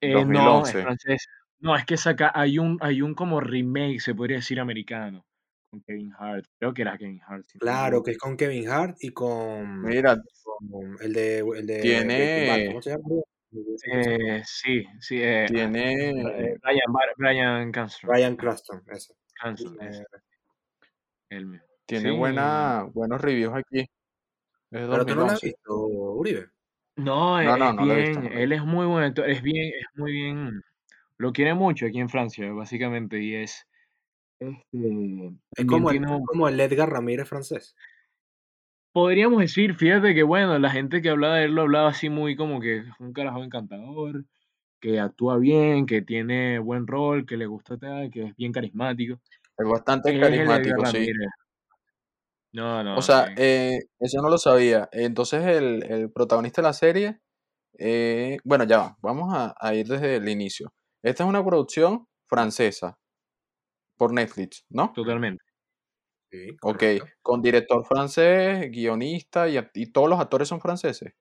Eh, 0.00 0.12
no, 0.12 0.66
es 0.66 0.74
2011. 0.74 0.82
francés. 0.82 1.26
No, 1.60 1.76
es 1.76 1.84
que 1.84 1.96
saca, 1.96 2.32
hay 2.34 2.58
un, 2.58 2.78
hay 2.80 3.02
un 3.02 3.14
como 3.14 3.40
remake, 3.40 4.00
se 4.00 4.14
podría 4.14 4.38
decir 4.38 4.58
americano, 4.58 5.24
con 5.70 5.80
Kevin 5.82 6.12
Hart. 6.18 6.44
Creo 6.58 6.74
que 6.74 6.82
era 6.82 6.98
Kevin 6.98 7.20
Hart, 7.26 7.44
si 7.44 7.58
Claro, 7.58 8.02
que 8.02 8.12
es 8.12 8.18
con 8.18 8.36
Kevin 8.36 8.68
Hart 8.68 8.96
y 9.00 9.10
con, 9.10 9.82
Mira, 9.84 10.16
con 10.42 10.96
el 11.00 11.12
de, 11.12 11.38
el 11.38 11.66
de 11.66 11.82
tiene, 11.82 12.66
¿cómo 12.66 12.82
se 12.82 12.90
llama? 12.90 13.04
Eh, 13.54 14.42
sí, 14.46 14.84
sí, 15.00 15.22
eh, 15.22 15.46
tiene, 15.48 16.10
eh, 16.10 16.58
Brian, 16.62 16.92
Brian 17.16 17.72
Cranston. 17.72 18.08
Brian 18.10 18.36
Cranston, 18.36 18.82
eso. 18.88 19.14
Cranston, 19.34 19.76
ese, 19.82 20.04
él 21.28 21.46
mismo. 21.46 21.66
tiene 21.86 22.10
Sí, 22.10 22.16
buena, 22.16 22.84
buenos 22.92 23.20
reviews 23.20 23.54
aquí. 23.54 23.80
Es 24.70 24.88
pero 24.88 25.04
tú 25.04 25.14
no 25.14 25.24
la 25.26 25.32
has 25.34 25.40
2011. 25.40 25.46
visto, 25.46 25.74
Uribe. 25.76 26.48
no, 26.96 27.40
No, 27.40 27.40
es, 27.40 27.46
no, 27.58 27.70
es 27.70 27.74
no 27.74 27.84
lo 27.86 27.94
visto, 27.96 28.20
bien, 28.20 28.32
lo 28.32 28.38
he 28.38 28.42
él 28.42 28.50
visto. 28.50 28.54
es 28.54 28.64
muy 28.64 28.86
buen 28.86 29.04
actor, 29.04 29.28
es 29.28 29.42
bien, 29.42 29.72
es 29.78 29.86
muy 29.94 30.12
bien, 30.12 30.62
lo 31.18 31.32
quiere 31.32 31.54
mucho 31.54 31.86
aquí 31.86 31.98
en 32.00 32.08
Francia, 32.08 32.50
básicamente, 32.52 33.20
y 33.22 33.34
es, 33.34 33.66
este, 34.38 35.32
Es 35.56 35.66
como 35.66 35.90
el, 35.90 36.04
un, 36.04 36.24
como 36.24 36.48
el 36.48 36.58
Edgar 36.60 36.90
Ramírez 36.90 37.28
francés. 37.28 37.76
Podríamos 38.92 39.40
decir, 39.40 39.74
fíjate 39.74 40.14
que 40.14 40.22
bueno, 40.22 40.58
la 40.58 40.70
gente 40.70 41.00
que 41.00 41.08
hablaba 41.10 41.36
de 41.36 41.44
él 41.44 41.52
lo 41.54 41.62
hablaba 41.62 41.88
así 41.88 42.10
muy 42.10 42.36
como 42.36 42.60
que 42.60 42.78
es 42.78 42.84
un 43.00 43.12
carajo 43.12 43.42
encantador, 43.42 44.24
que 44.80 45.00
actúa 45.00 45.38
bien, 45.38 45.86
que 45.86 46.02
tiene 46.02 46.58
buen 46.58 46.86
rol, 46.86 47.26
que 47.26 47.36
le 47.38 47.46
gusta 47.46 47.78
tal, 47.78 48.10
que 48.10 48.24
es 48.24 48.36
bien 48.36 48.52
carismático. 48.52 49.20
Es 49.56 49.66
bastante 49.68 50.14
Es 50.14 50.20
carismático, 50.20 50.84
sí. 50.86 50.98
Ramírez. 50.98 51.28
No, 52.52 52.80
O 52.80 52.84
no, 52.84 53.02
sea, 53.02 53.32
eh, 53.36 53.78
eso 53.98 54.20
no 54.20 54.28
lo 54.28 54.36
sabía. 54.38 54.88
Entonces 54.92 55.42
el, 55.46 55.82
el 55.84 56.10
protagonista 56.12 56.60
de 56.60 56.68
la 56.68 56.74
serie, 56.74 57.20
eh, 57.78 58.38
bueno, 58.44 58.64
ya 58.64 58.78
va, 58.78 58.98
vamos 59.02 59.34
a, 59.34 59.54
a 59.58 59.74
ir 59.74 59.86
desde 59.86 60.16
el 60.16 60.28
inicio. 60.28 60.72
Esta 61.02 61.24
es 61.24 61.28
una 61.30 61.44
producción 61.44 62.06
francesa 62.28 62.98
por 63.96 64.12
Netflix, 64.12 64.64
¿no? 64.68 64.92
Totalmente. 64.94 65.42
Sí, 66.32 66.56
Ok, 66.62 66.82
con 67.20 67.42
director 67.42 67.84
francés, 67.84 68.70
guionista 68.70 69.48
y, 69.50 69.58
y 69.74 69.92
todos 69.92 70.08
los 70.08 70.18
actores 70.18 70.48
son 70.48 70.60
franceses. 70.60 71.12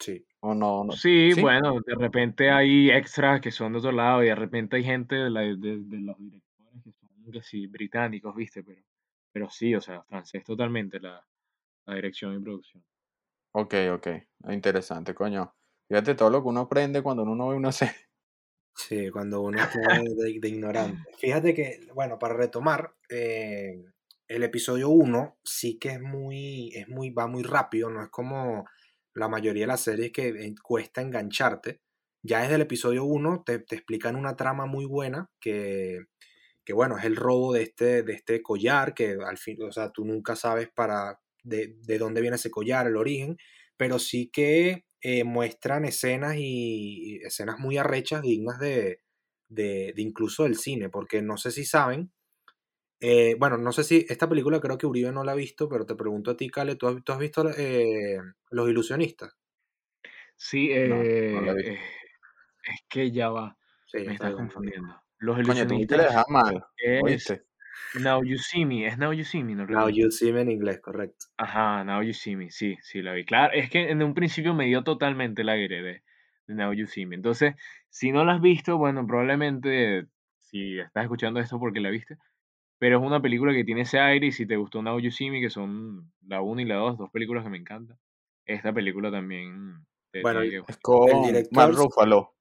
Sí. 0.00 0.24
¿O 0.40 0.54
no? 0.54 0.84
no? 0.84 0.92
Sí, 0.92 1.32
¿Sí? 1.32 1.40
bueno, 1.40 1.80
de 1.86 1.94
repente 1.94 2.50
hay 2.50 2.90
extras 2.90 3.40
que 3.40 3.50
son 3.50 3.72
de 3.72 3.78
otro 3.78 3.92
lado 3.92 4.22
y 4.22 4.26
de 4.26 4.34
repente 4.34 4.76
hay 4.76 4.84
gente 4.84 5.16
de, 5.16 5.30
la- 5.30 5.40
de- 5.40 5.56
de 5.56 6.00
los 6.00 6.16
directores 6.18 6.82
que 6.84 6.92
son 6.92 7.32
que 7.32 7.42
sí, 7.42 7.66
británicos, 7.66 8.34
¿viste? 8.36 8.62
Pero, 8.62 8.82
pero 9.32 9.50
sí, 9.50 9.74
o 9.74 9.80
sea, 9.80 10.02
francés 10.04 10.44
totalmente 10.44 11.00
la, 11.00 11.26
la 11.86 11.94
dirección 11.94 12.34
y 12.34 12.42
producción. 12.42 12.84
Ok, 13.52 13.74
ok. 13.94 14.08
Interesante, 14.50 15.14
coño. 15.14 15.54
Fíjate 15.88 16.14
todo 16.14 16.30
lo 16.30 16.42
que 16.42 16.48
uno 16.48 16.60
aprende 16.62 17.02
cuando 17.02 17.22
uno 17.24 17.48
ve 17.48 17.56
una 17.56 17.72
serie. 17.72 17.94
Sí, 18.76 19.08
cuando 19.10 19.40
uno 19.42 19.60
está 19.62 19.78
de, 20.16 20.38
de- 20.40 20.48
ignorante. 20.48 21.08
Fíjate 21.18 21.54
que, 21.54 21.80
bueno, 21.94 22.18
para 22.18 22.34
retomar, 22.34 22.94
eh, 23.08 23.84
el 24.28 24.42
episodio 24.42 24.88
1 24.88 25.38
sí 25.44 25.78
que 25.78 25.90
es 25.90 26.00
muy, 26.00 26.70
es 26.74 26.88
muy, 26.88 27.10
va 27.10 27.26
muy 27.28 27.42
rápido, 27.44 27.88
no 27.90 28.02
es 28.02 28.08
como 28.10 28.66
la 29.14 29.28
mayoría 29.28 29.62
de 29.64 29.66
las 29.68 29.82
series 29.82 30.10
que 30.12 30.28
eh, 30.28 30.54
cuesta 30.62 31.02
engancharte. 31.02 31.80
Ya 32.22 32.40
desde 32.42 32.56
el 32.56 32.62
episodio 32.62 33.04
1 33.04 33.42
te, 33.44 33.58
te 33.60 33.76
explican 33.76 34.16
una 34.16 34.34
trama 34.36 34.66
muy 34.66 34.86
buena 34.86 35.30
que, 35.40 36.00
que, 36.64 36.72
bueno, 36.72 36.98
es 36.98 37.04
el 37.04 37.16
robo 37.16 37.52
de 37.52 37.62
este, 37.62 38.02
de 38.02 38.12
este 38.14 38.42
collar, 38.42 38.94
que 38.94 39.16
al 39.26 39.38
fin, 39.38 39.62
o 39.62 39.72
sea, 39.72 39.90
tú 39.90 40.04
nunca 40.04 40.36
sabes 40.36 40.68
para 40.74 41.20
de, 41.42 41.76
de 41.82 41.98
dónde 41.98 42.20
viene 42.22 42.36
ese 42.36 42.50
collar, 42.50 42.86
el 42.86 42.96
origen, 42.96 43.36
pero 43.76 43.98
sí 43.98 44.30
que 44.32 44.84
eh, 45.06 45.22
muestran 45.22 45.84
escenas 45.84 46.36
y, 46.38 47.20
escenas 47.22 47.58
muy 47.58 47.76
arrechas, 47.76 48.22
dignas 48.22 48.58
de, 48.58 49.02
de, 49.48 49.92
de 49.94 50.02
incluso 50.02 50.44
del 50.44 50.56
cine, 50.56 50.88
porque 50.88 51.20
no 51.20 51.36
sé 51.36 51.50
si 51.50 51.66
saben, 51.66 52.10
eh, 53.00 53.36
bueno, 53.38 53.58
no 53.58 53.70
sé 53.70 53.84
si 53.84 54.06
esta 54.08 54.30
película 54.30 54.60
creo 54.60 54.78
que 54.78 54.86
Uribe 54.86 55.12
no 55.12 55.22
la 55.22 55.32
ha 55.32 55.34
visto, 55.34 55.68
pero 55.68 55.84
te 55.84 55.94
pregunto 55.94 56.30
a 56.30 56.38
ti, 56.38 56.48
Cale, 56.48 56.76
¿tú 56.76 56.88
has, 56.88 57.04
tú 57.04 57.12
has 57.12 57.18
visto 57.18 57.46
eh, 57.50 58.18
Los 58.48 58.70
Ilusionistas? 58.70 59.36
Sí, 60.36 60.70
No, 60.88 60.96
no 60.96 61.40
la 61.42 61.52
eh, 61.60 61.78
es 62.64 62.80
que 62.88 63.12
ya 63.12 63.28
va, 63.28 63.58
Sí, 63.86 63.98
me 63.98 64.14
está 64.14 64.28
estás 64.28 64.34
confundiendo. 64.36 65.02
Los 65.18 65.36
Coño, 65.36 65.66
tú 65.66 65.74
ilusionistas 65.74 65.98
dejar 65.98 66.24
mal, 66.30 66.64
es 66.78 67.02
¿oíste? 67.02 67.44
Now 68.00 68.22
You 68.24 68.38
See 68.38 68.64
Me, 68.64 68.86
es 68.86 68.98
Now 68.98 69.12
You 69.12 69.24
See 69.24 69.44
Me, 69.44 69.54
no 69.54 69.66
Now. 69.66 69.88
You 69.88 70.10
See 70.10 70.32
Me 70.32 70.40
en 70.42 70.50
inglés, 70.50 70.80
correcto. 70.80 71.26
Ajá, 71.36 71.84
Now 71.84 72.02
You 72.02 72.12
See 72.12 72.36
Me, 72.36 72.50
sí, 72.50 72.76
sí 72.82 73.02
la 73.02 73.12
vi. 73.12 73.24
Claro, 73.24 73.52
es 73.54 73.70
que 73.70 73.90
en 73.90 74.02
un 74.02 74.14
principio 74.14 74.54
me 74.54 74.66
dio 74.66 74.82
totalmente 74.84 75.42
el 75.42 75.48
aire 75.48 75.82
de, 75.82 76.02
de 76.46 76.54
Now 76.54 76.72
You 76.72 76.86
See 76.86 77.06
Me. 77.06 77.16
Entonces, 77.16 77.54
si 77.88 78.12
no 78.12 78.24
la 78.24 78.34
has 78.34 78.40
visto, 78.40 78.78
bueno, 78.78 79.06
probablemente 79.06 80.06
si 80.38 80.78
estás 80.78 81.04
escuchando 81.04 81.40
esto 81.40 81.58
porque 81.58 81.80
la 81.80 81.90
viste, 81.90 82.16
pero 82.78 82.98
es 82.98 83.04
una 83.04 83.20
película 83.22 83.52
que 83.52 83.64
tiene 83.64 83.82
ese 83.82 83.98
aire 84.00 84.26
y 84.28 84.32
si 84.32 84.46
te 84.46 84.56
gustó 84.56 84.82
Now 84.82 84.98
You 85.00 85.10
See 85.10 85.30
Me, 85.30 85.40
que 85.40 85.50
son 85.50 86.12
la 86.26 86.40
1 86.40 86.60
y 86.60 86.64
la 86.64 86.76
2, 86.76 86.98
dos 86.98 87.10
películas 87.10 87.44
que 87.44 87.50
me 87.50 87.58
encantan, 87.58 87.98
esta 88.46 88.72
película 88.72 89.10
también 89.10 89.86
te 90.10 90.22
Bueno, 90.22 90.42
Es 90.42 90.60
gustar. 90.60 90.76
el 90.76 90.82
con 90.82 91.20
Mark 91.20 91.32
director 91.32 91.74
Ruffalo. 91.74 92.34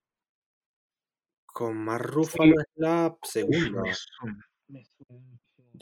con 1.45 1.77
Mark 1.77 2.11
Sí, 2.25 2.49
es 2.49 2.65
la 2.75 3.15
segunda. 3.23 3.81
me 3.81 3.93
suena, 3.93 4.45
me 4.67 4.83
suena 4.85 5.32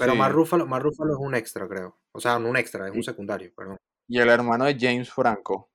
Pero 0.05 0.15
Mark 0.15 0.31
Sí. 0.31 0.35
Ruffalo, 0.37 0.65
Mark 0.67 0.83
Ruffalo 0.83 1.13
es 1.13 1.19
un 1.19 1.35
extra, 1.35 1.67
creo. 1.67 1.99
O 2.13 2.19
sea, 2.19 2.39
no 2.39 2.49
un 2.49 2.57
extra, 2.57 2.87
es 2.87 2.93
un 2.95 3.03
secundario, 3.03 3.51
perdón. 3.55 3.77
y 4.07 4.19
el 4.19 4.29
hermano 4.29 4.65
de 4.65 4.77
James 4.79 5.09
Franco. 5.11 5.69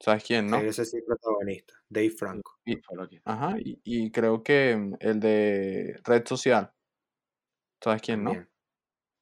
¿Sabes 0.00 0.24
quién, 0.24 0.46
Sí, 0.46 0.50
no? 0.52 0.58
ese 0.60 0.84
sí 0.84 0.98
es 0.98 1.04
protagonista, 1.04 1.74
Dave 1.88 2.10
Franco. 2.10 2.52
Y, 2.66 2.78
ajá, 3.24 3.56
y, 3.58 3.80
y 3.84 4.10
creo 4.10 4.42
que 4.42 4.76
mm, 4.76 4.94
el 5.00 5.20
de 5.20 6.00
Red 6.04 6.26
Social. 6.26 6.70
¿Sabes 7.82 8.02
quién, 8.02 8.24
no? 8.24 8.32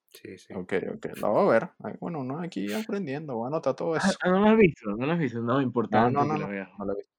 Sí, 0.09 0.37
sí. 0.37 0.53
Ok, 0.53 0.73
ok, 0.95 1.05
lo 1.17 1.31
voy 1.31 1.55
a 1.55 1.59
ver. 1.59 1.69
Bueno, 1.99 2.19
uno 2.21 2.39
aquí 2.39 2.71
aprendiendo, 2.73 3.35
voy 3.35 3.45
a 3.45 3.47
anotar 3.47 3.75
todo 3.75 3.95
Ah, 3.95 3.97
eso. 3.97 4.17
ah, 4.21 4.29
¿no 4.29 4.39
lo 4.39 4.45
has 4.49 4.57
visto? 4.57 4.89
¿No 4.89 5.05
lo 5.05 5.11
has 5.13 5.19
visto? 5.19 5.39
No, 5.39 5.45
No, 5.45 5.53
no, 5.55 5.61
importante 5.61 6.07
que 6.09 6.13
no, 6.13 6.25
la 6.25 6.37
no, 6.37 6.47
veas. 6.47 6.69
no 6.77 6.85
lo 6.85 6.93
he 6.93 6.95
visto. 6.97 7.11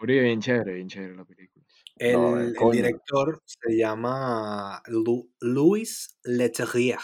Uribe, 0.00 0.22
bien 0.22 0.40
chévere, 0.40 0.74
bien 0.74 0.88
chévere 0.88 1.16
la 1.16 1.24
película. 1.24 1.64
El, 1.96 2.54
director 2.72 3.42
se 3.44 3.76
llama 3.76 4.82
Lu- 4.86 5.30
Louis 5.40 6.18
Leterrier. 6.24 6.98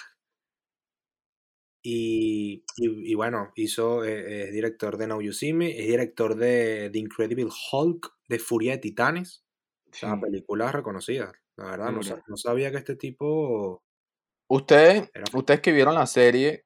Y, 1.82 2.64
y- 2.78 3.12
y 3.12 3.14
bueno, 3.14 3.52
hizo, 3.54 4.04
eh, 4.04 4.44
es 4.44 4.52
director 4.52 4.96
de 4.96 5.06
Now 5.06 5.20
You 5.20 5.32
See 5.32 5.52
Me, 5.52 5.70
es 5.78 5.86
director 5.86 6.34
de 6.34 6.90
The 6.92 6.98
Incredible 6.98 7.48
Hulk, 7.72 8.12
de 8.28 8.38
Furia 8.38 8.72
de 8.72 8.78
Titanes. 8.78 9.44
O 9.90 9.94
sea, 9.94 10.14
Sí, 10.14 10.20
películas 10.20 10.72
reconocidas. 10.74 11.32
La 11.56 11.66
verdad, 11.66 11.92
no, 11.92 12.00
no 12.26 12.36
sabía 12.36 12.70
que 12.70 12.78
este 12.78 12.96
tipo 12.96 13.82
Ustedes, 14.48 15.10
era... 15.14 15.24
ustedes 15.34 15.60
que 15.60 15.72
vieron 15.72 15.94
la 15.94 16.06
serie, 16.06 16.64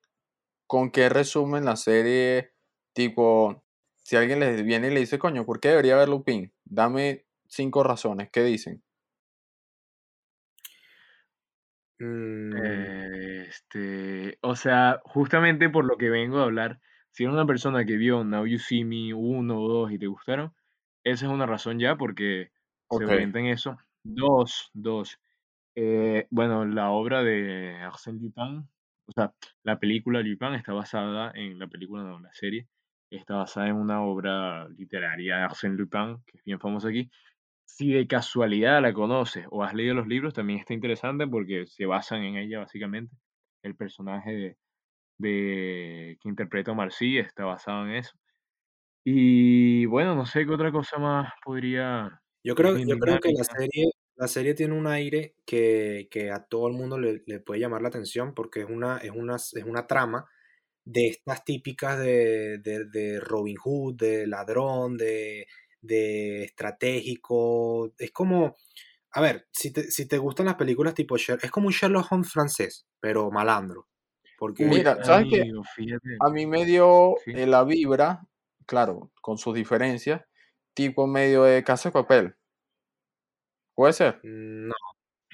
¿con 0.67 0.91
qué 0.91 1.09
resumen 1.09 1.65
la 1.65 1.77
serie? 1.77 2.53
Tipo, 2.95 3.65
si 4.11 4.17
alguien 4.17 4.41
les 4.41 4.65
viene 4.65 4.89
y 4.89 4.91
le 4.91 4.99
dice, 4.99 5.21
coño, 5.21 5.47
¿por 5.47 5.61
qué 5.61 5.69
debería 5.69 5.95
ver 5.97 6.09
Lupin? 6.09 6.53
Dame 6.65 7.27
cinco 7.47 7.85
razones. 7.85 8.29
¿Qué 8.33 8.43
dicen? 8.43 8.83
Mm, 11.99 12.53
Eh, 12.57 13.47
Este, 13.49 14.39
o 14.43 14.55
sea, 14.57 15.01
justamente 15.05 15.69
por 15.71 15.85
lo 15.85 15.97
que 15.97 16.11
vengo 16.11 16.39
a 16.39 16.45
hablar, 16.45 16.81
si 17.11 17.25
eres 17.25 17.35
una 17.35 17.47
persona 17.47 17.85
que 17.85 17.97
vio 17.97 18.25
Now 18.25 18.47
You 18.47 18.59
See 18.59 18.85
Me 18.85 19.13
1 19.15 19.61
o 19.61 19.69
2 19.69 19.93
y 19.93 19.99
te 19.99 20.07
gustaron, 20.07 20.55
esa 21.05 21.27
es 21.27 21.33
una 21.33 21.47
razón 21.47 21.79
ya 21.79 21.97
porque 21.97 22.53
se 22.91 23.05
orienta 23.05 23.39
en 23.41 23.47
eso. 23.47 23.77
Dos, 24.05 24.71
dos. 24.73 25.19
eh, 25.77 26.27
bueno, 26.31 26.65
la 26.67 26.91
obra 26.91 27.23
de 27.23 27.77
Arsène 27.83 28.21
Lupin, 28.21 28.69
o 29.07 29.13
sea, 29.13 29.35
la 29.65 29.79
película 29.79 30.21
Lupin 30.23 30.55
está 30.55 30.73
basada 30.73 31.33
en 31.35 31.59
la 31.59 31.69
película, 31.69 32.03
no, 32.05 32.21
la 32.21 32.33
serie, 32.33 32.69
está 33.17 33.37
basada 33.37 33.69
en 33.69 33.77
una 33.77 34.03
obra 34.03 34.69
literaria 34.69 35.39
de 35.39 35.43
Arsène 35.45 35.77
Lupin, 35.77 36.19
que 36.27 36.39
es 36.39 36.45
bien 36.45 36.61
famosa 36.61 36.89
aquí. 36.89 37.11
Si 37.65 37.93
de 37.93 38.07
casualidad 38.07 38.83
la 38.83 38.93
conoces 38.93 39.47
o 39.51 39.63
has 39.63 39.75
leído 39.75 39.95
los 39.95 40.07
libros, 40.07 40.35
también 40.35 40.59
está 40.59 40.75
interesante 40.75 41.27
porque 41.27 41.67
se 41.67 41.87
basan 41.87 42.23
en 42.25 42.37
ella 42.37 42.61
básicamente. 42.61 43.17
El 43.63 43.77
personaje 43.77 44.33
de, 44.33 44.57
de- 45.19 46.19
que 46.21 46.29
interpreta 46.29 46.73
Omar 46.73 46.93
Sy 46.93 47.19
está 47.19 47.45
basado 47.45 47.85
en 47.87 47.95
eso. 47.97 48.19
Y 49.05 49.87
bueno, 49.87 50.15
no 50.15 50.27
sé 50.27 50.45
qué 50.45 50.53
otra 50.53 50.71
cosa 50.73 50.99
más 50.99 51.33
podría... 51.45 52.21
Yo 52.45 52.55
creo, 52.55 52.77
yo 52.77 52.99
creo 52.99 53.21
que 53.21 53.33
la 53.33 53.45
serie, 53.45 53.91
la 54.17 54.29
serie 54.29 54.55
tiene 54.55 54.75
un 54.75 54.87
aire 54.87 55.35
que, 55.47 56.09
que 56.11 56.31
a 56.31 56.45
todo 56.45 56.69
el 56.69 56.75
mundo 56.75 56.99
le, 56.99 57.23
le 57.27 57.41
puede 57.41 57.61
llamar 57.61 57.83
la 57.83 57.89
atención 57.89 58.35
porque 58.35 58.61
es 58.61 58.67
una, 58.69 58.99
es 58.99 59.11
una, 59.11 59.37
es 59.37 59.65
una 59.65 59.87
trama 59.87 60.27
de 60.85 61.09
estas 61.09 61.45
típicas 61.45 61.99
de, 61.99 62.59
de- 62.59 62.85
de 62.87 63.21
Robin 63.21 63.57
Hood, 63.57 63.97
de 63.97 64.27
ladrón, 64.27 64.97
de, 64.97 65.47
de 65.81 66.45
estratégico. 66.45 67.93
Es 67.99 68.11
como, 68.13 68.57
a 69.13 69.21
ver, 69.21 69.47
si 69.53 69.73
te, 69.73 69.91
si 69.91 70.07
te 70.09 70.19
gustan 70.19 70.47
las 70.47 70.57
películas 70.57 70.95
tipo 70.95 71.17
Sherlock, 71.17 71.45
es 71.45 71.51
como 71.51 71.67
un 71.69 71.73
Sherlock 71.73 72.11
Holmes 72.11 72.31
francés, 72.33 72.87
pero 73.01 73.31
malandro. 73.31 73.87
Porque 74.39 74.65
Mira, 74.65 75.05
¿sabes 75.05 75.27
qué? 75.31 75.53
A 76.21 76.31
mí 76.31 76.47
me 76.47 76.65
dio 76.65 77.15
Sí. 77.25 77.33
eh, 77.35 77.47
la 77.47 77.63
vibra, 77.65 78.27
claro, 78.67 79.11
con 79.21 79.37
sus 79.37 79.55
diferencias, 79.55 80.23
tipo 80.75 81.07
medio 81.07 81.43
de 81.45 81.63
Casa 81.63 81.91
de 81.91 81.93
Papel. 81.93 82.35
¿Puede 83.75 83.93
ser? 83.93 84.21
no, 84.23 84.75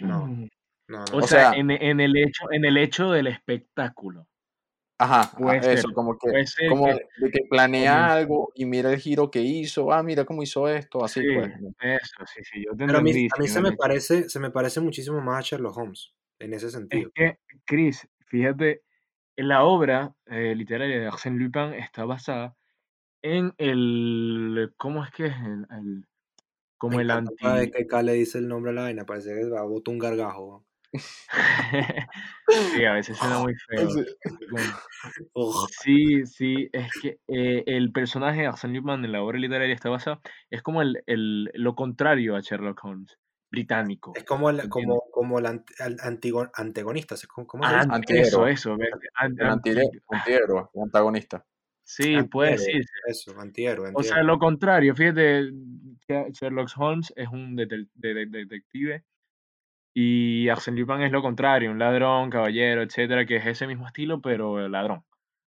no, 0.00 0.26
Mm. 0.26 0.48
no, 0.88 1.04
O 1.04 1.10
no. 1.10 1.18
O 1.18 1.26
sea, 1.26 1.50
sea, 1.52 1.60
en, 1.60 1.70
en 1.70 2.00
el 2.00 2.16
hecho, 2.16 2.50
en 2.52 2.64
el 2.64 2.76
hecho 2.76 3.10
del 3.10 3.28
espectáculo. 3.28 4.26
Ajá, 4.98 5.30
Puede 5.36 5.58
a- 5.58 5.62
ser. 5.62 5.74
eso, 5.74 5.88
como 5.94 6.18
que, 6.18 6.30
Puede 6.30 6.46
ser 6.46 6.68
como 6.70 6.86
que 6.86 6.92
de 6.94 7.06
de 7.16 7.30
que 7.30 7.40
planea 7.50 8.12
algo 8.12 8.50
y 8.54 8.64
mira 8.64 8.90
el 8.92 8.98
giro 8.98 9.30
que 9.30 9.40
hizo, 9.40 9.92
ah, 9.92 10.02
mira 10.02 10.24
cómo 10.24 10.42
hizo 10.42 10.68
esto, 10.68 11.04
así 11.04 11.20
Sí, 11.20 11.26
pues. 11.34 11.50
eso, 11.80 12.24
sí, 12.34 12.42
sí, 12.44 12.64
yo 12.64 12.76
te 12.76 12.84
Pero 12.86 12.98
a 12.98 13.00
mí, 13.02 13.10
a 13.12 13.40
mí 13.40 13.48
se 13.48 13.60
me 13.60 13.68
el 13.68 13.76
parece, 13.76 14.28
se 14.28 14.40
me 14.40 14.50
parece 14.50 14.80
muchísimo 14.80 15.20
más 15.20 15.38
a 15.38 15.42
Sherlock 15.42 15.76
Holmes 15.76 16.12
en 16.38 16.54
ese 16.54 16.66
Es 16.68 16.72
sentido. 16.72 17.10
que, 17.14 17.38
Chris, 17.66 18.08
fíjate, 18.26 18.82
en 19.36 19.48
la 19.48 19.64
obra 19.64 20.14
eh, 20.26 20.54
literaria 20.54 20.98
de 21.00 21.10
Arsène 21.10 21.38
Lupin 21.38 21.74
está 21.74 22.04
basada 22.06 22.56
en 23.22 23.54
el, 23.58 24.72
¿cómo 24.78 25.04
es 25.04 25.10
que 25.12 25.26
es? 25.26 25.34
El, 25.36 25.66
el- 25.70 26.06
Me 26.88 26.96
como 26.96 27.00
el 27.00 27.08
cada 27.08 27.58
vez 27.60 27.68
anti... 27.68 27.72
que 27.72 27.86
K 27.86 28.02
le 28.02 28.12
dice 28.14 28.38
el 28.38 28.48
nombre 28.48 28.70
a 28.72 28.74
la 28.74 28.82
vaina, 28.82 29.04
parece 29.06 29.34
que 29.34 29.48
va 29.50 29.60
a 29.60 29.64
botar 29.64 29.92
un 29.92 29.98
gargajo. 30.00 30.64
Sí, 32.48 32.84
a 32.84 32.92
veces 32.92 33.16
suena 33.18 33.38
muy 33.40 33.54
feo. 33.68 33.88
Sí. 35.82 36.26
Sí, 36.26 36.68
es 36.72 36.90
que 37.00 37.18
eh, 37.28 37.64
el 37.66 37.92
personaje 37.92 38.42
de 38.42 38.48
Arsène 38.48 38.74
Lupin 38.74 39.04
en 39.04 39.12
la 39.12 39.22
obra 39.22 39.38
literaria 39.38 39.74
está 39.74 39.88
basado, 39.90 40.20
es 40.50 40.62
como 40.62 40.82
el, 40.82 41.02
el- 41.06 41.50
lo 41.54 41.74
contrario 41.74 42.36
a 42.36 42.40
Sherlock 42.40 42.84
Holmes, 42.84 43.18
británico, 43.50 44.12
Es 44.16 44.24
como 44.24 44.50
el, 44.50 44.68
como, 44.68 45.02
como 45.12 45.38
el 45.38 45.46
ant- 45.46 45.64
el 45.84 45.98
antigo- 46.00 46.50
antagonista, 46.54 47.16
¿se- 47.16 47.26
¿cómo, 47.26 47.46
cómo? 47.46 47.64
Ant- 47.64 48.04
eso, 48.08 48.46
eso, 48.46 48.76
antihéroe, 49.14 50.64
antagonista. 50.82 51.44
sí, 51.82 52.16
puede 52.30 52.52
decirse. 52.52 52.90
eso, 53.06 53.38
antihéroe, 53.40 53.92
O 53.94 54.02
sea, 54.02 54.22
lo 54.22 54.38
contrario, 54.38 54.94
fíjate, 54.94 55.50
Sherlock 56.32 56.68
Holmes 56.76 57.12
es 57.16 57.28
un 57.28 57.56
detel- 57.56 57.88
de- 57.94 58.14
de- 58.14 58.26
detective 58.26 59.04
y 59.98 60.50
Arsène 60.50 60.78
Lupin 60.78 61.00
es 61.00 61.10
lo 61.10 61.22
contrario, 61.22 61.70
un 61.70 61.78
ladrón, 61.78 62.28
caballero, 62.28 62.82
etcétera, 62.82 63.24
que 63.24 63.36
es 63.36 63.46
ese 63.46 63.66
mismo 63.66 63.86
estilo, 63.86 64.20
pero 64.20 64.68
ladrón, 64.68 65.06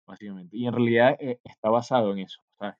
básicamente. 0.07 0.57
Y 0.57 0.65
en 0.65 0.73
realidad 0.73 1.15
eh, 1.19 1.39
está 1.43 1.69
basado 1.69 2.11
en 2.13 2.19
eso, 2.19 2.41
¿sabes? 2.57 2.75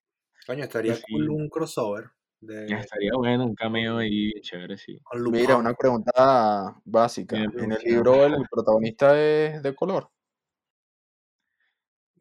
Coño, 0.47 0.63
estaría 0.63 0.95
cool 1.08 1.30
un 1.30 1.50
crossover 1.50 2.10
ya 2.41 2.80
estaría 2.80 3.12
bueno, 3.15 3.45
un 3.45 3.54
cameo 3.54 4.00
ahí, 4.00 4.32
chévere, 4.41 4.76
sí. 4.76 5.00
Mira, 5.30 5.58
una 5.58 5.76
pregunta 5.76 6.76
básica. 6.84 7.36
Bien 7.36 7.52
¿En 7.56 7.71
el 7.74 7.84
libro 7.84 8.26
el 8.26 8.47
protagonista 8.50 9.15
es 9.21 9.62
de 9.62 9.76
color? 9.76 10.10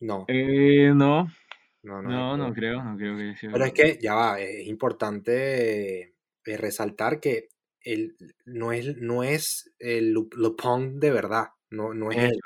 No, 0.00 0.26
Eh, 0.28 0.92
no, 0.94 1.28
no, 1.82 2.02
no, 2.02 2.36
no, 2.36 2.52
creo. 2.52 2.82
no 2.84 2.94
creo 2.98 3.16
que 3.16 3.36
sea 3.36 3.50
Pero 3.52 3.64
es 3.64 3.72
que 3.72 3.98
ya 4.02 4.14
va, 4.14 4.38
es 4.38 4.66
importante 4.66 6.02
eh, 6.02 6.56
resaltar 6.58 7.18
que 7.20 7.48
él 7.82 8.16
no 8.46 8.72
es, 8.72 8.96
no 8.98 9.22
es 9.24 9.72
el 9.78 10.12
Lu- 10.12 10.28
Lupin 10.32 11.00
de 11.00 11.10
verdad, 11.10 11.48
no, 11.70 11.94
no 11.94 12.12
es 12.12 12.18
él. 12.20 12.40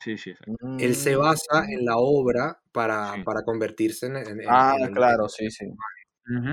Sí, 0.00 0.18
sí, 0.18 0.30
exacto. 0.30 0.58
Él 0.76 0.96
se 0.96 1.16
basa 1.16 1.64
Mm, 1.64 1.68
en 1.70 1.86
la 1.86 1.96
obra 1.96 2.60
para, 2.72 3.22
Sí. 3.22 3.24
para 3.24 3.42
convertirse 3.42 4.04
en, 4.06 4.16
en- 4.16 4.40
Ah, 4.44 4.74
en 4.74 4.84
el, 4.84 4.88
en 4.88 4.94
claro, 4.94 5.28
el 5.28 5.28
sí, 5.28 5.50
sí. 5.50 5.66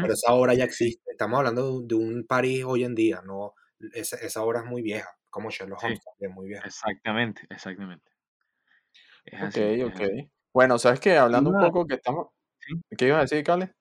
Pero 0.01 0.13
esa 0.13 0.34
obra 0.34 0.53
ya 0.53 0.63
Sí, 0.65 0.65
existe. 0.65 1.12
Estamos 1.12 1.38
hablando 1.39 1.82
de 1.82 1.95
un, 1.95 2.25
París 2.27 2.63
hoy 2.65 2.84
en 2.84 2.95
día, 2.95 3.21
no, 3.25 3.53
esa, 3.93 4.17
esa 4.17 4.43
obra 4.43 4.60
es 4.62 4.65
muy 4.65 4.82
vieja, 4.82 5.10
como 5.29 5.49
Sherlock 5.51 5.84
sí, 5.84 5.86
Holmes 5.86 6.03
también, 6.03 6.34
muy 6.34 6.47
vieja. 6.49 6.65
exactamente, 6.65 7.45
exactamente. 7.49 8.12
Es 9.25 9.41
Ok, 9.41 9.55
así, 9.55 9.63
es 9.86 9.86
ok. 9.86 10.01
así. 10.01 10.29
Bueno, 10.53 10.77
¿sabes 10.79 10.99
qué? 10.99 11.17
Hablando 11.17 11.49
un 11.49 11.58
poco 11.58 11.86
que 11.88 11.95
estamos... 11.95 12.27
sí, 12.60 12.73
¿Qué 12.97 13.08
ibas 13.08 13.19
a 13.19 13.21
decir, 13.23 13.43
Cale? 13.43 13.73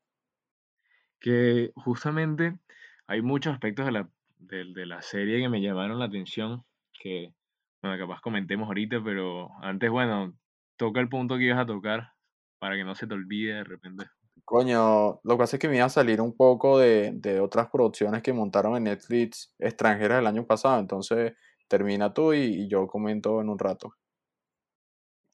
que 1.20 1.72
justamente 1.76 2.58
hay 3.06 3.22
muchos 3.22 3.52
aspectos 3.54 3.86
de 3.86 3.92
la, 3.92 4.10
de, 4.38 4.72
de 4.72 4.86
la 4.86 5.02
serie 5.02 5.40
que 5.40 5.48
me 5.48 5.60
llamaron 5.60 5.98
la 5.98 6.06
atención, 6.06 6.64
que, 7.00 7.34
bueno, 7.82 7.98
capaz 7.98 8.20
comentemos 8.20 8.66
ahorita, 8.68 9.02
pero 9.04 9.50
antes, 9.62 9.90
bueno, 9.90 10.34
toca 10.76 11.00
el 11.00 11.08
punto 11.08 11.36
que 11.36 11.44
ibas 11.44 11.58
a 11.60 11.66
tocar 11.66 12.12
para 12.58 12.76
que 12.76 12.84
no 12.84 12.94
se 12.94 13.06
te 13.06 13.14
olvide 13.14 13.54
de 13.54 13.64
repente. 13.64 14.06
Coño, 14.44 15.20
lo 15.22 15.34
que 15.34 15.38
pasa 15.38 15.56
es 15.56 15.60
que 15.60 15.68
me 15.68 15.76
iba 15.76 15.84
a 15.84 15.90
salir 15.90 16.20
un 16.20 16.34
poco 16.36 16.78
de, 16.78 17.12
de 17.14 17.40
otras 17.40 17.68
producciones 17.70 18.22
que 18.22 18.32
montaron 18.32 18.76
en 18.76 18.84
Netflix 18.84 19.54
extranjeras 19.58 20.20
el 20.20 20.26
año 20.26 20.46
pasado, 20.46 20.80
entonces 20.80 21.34
termina 21.68 22.14
tú 22.14 22.32
y, 22.32 22.62
y 22.62 22.68
yo 22.68 22.86
comento 22.86 23.40
en 23.40 23.48
un 23.50 23.58
rato. 23.58 23.94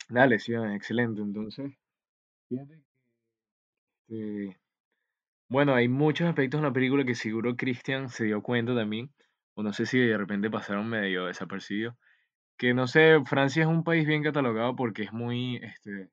Dale, 0.09 0.39
sí, 0.39 0.55
excelente. 0.55 1.21
Entonces, 1.21 1.73
fíjate 2.49 2.83
que, 4.09 4.49
este, 4.49 4.64
bueno, 5.49 5.75
hay 5.75 5.89
muchos 5.89 6.29
aspectos 6.29 6.59
en 6.59 6.65
la 6.65 6.73
película 6.73 7.05
que 7.05 7.15
seguro 7.15 7.57
Christian 7.57 8.09
se 8.09 8.25
dio 8.25 8.43
cuenta 8.43 8.75
también, 8.75 9.13
o 9.55 9.63
no 9.63 9.73
sé 9.73 9.87
si 9.87 9.99
de 9.99 10.17
repente 10.17 10.51
pasaron 10.51 10.89
medio 10.89 11.27
desapercibidos, 11.27 11.95
que 12.59 12.75
no 12.75 12.87
sé, 12.87 13.19
Francia 13.27 13.63
es 13.63 13.69
un 13.69 13.85
país 13.85 14.07
bien 14.07 14.23
catalogado 14.23 14.77
porque 14.77 15.03
es 15.05 15.13
muy 15.13 15.57
este, 15.57 16.11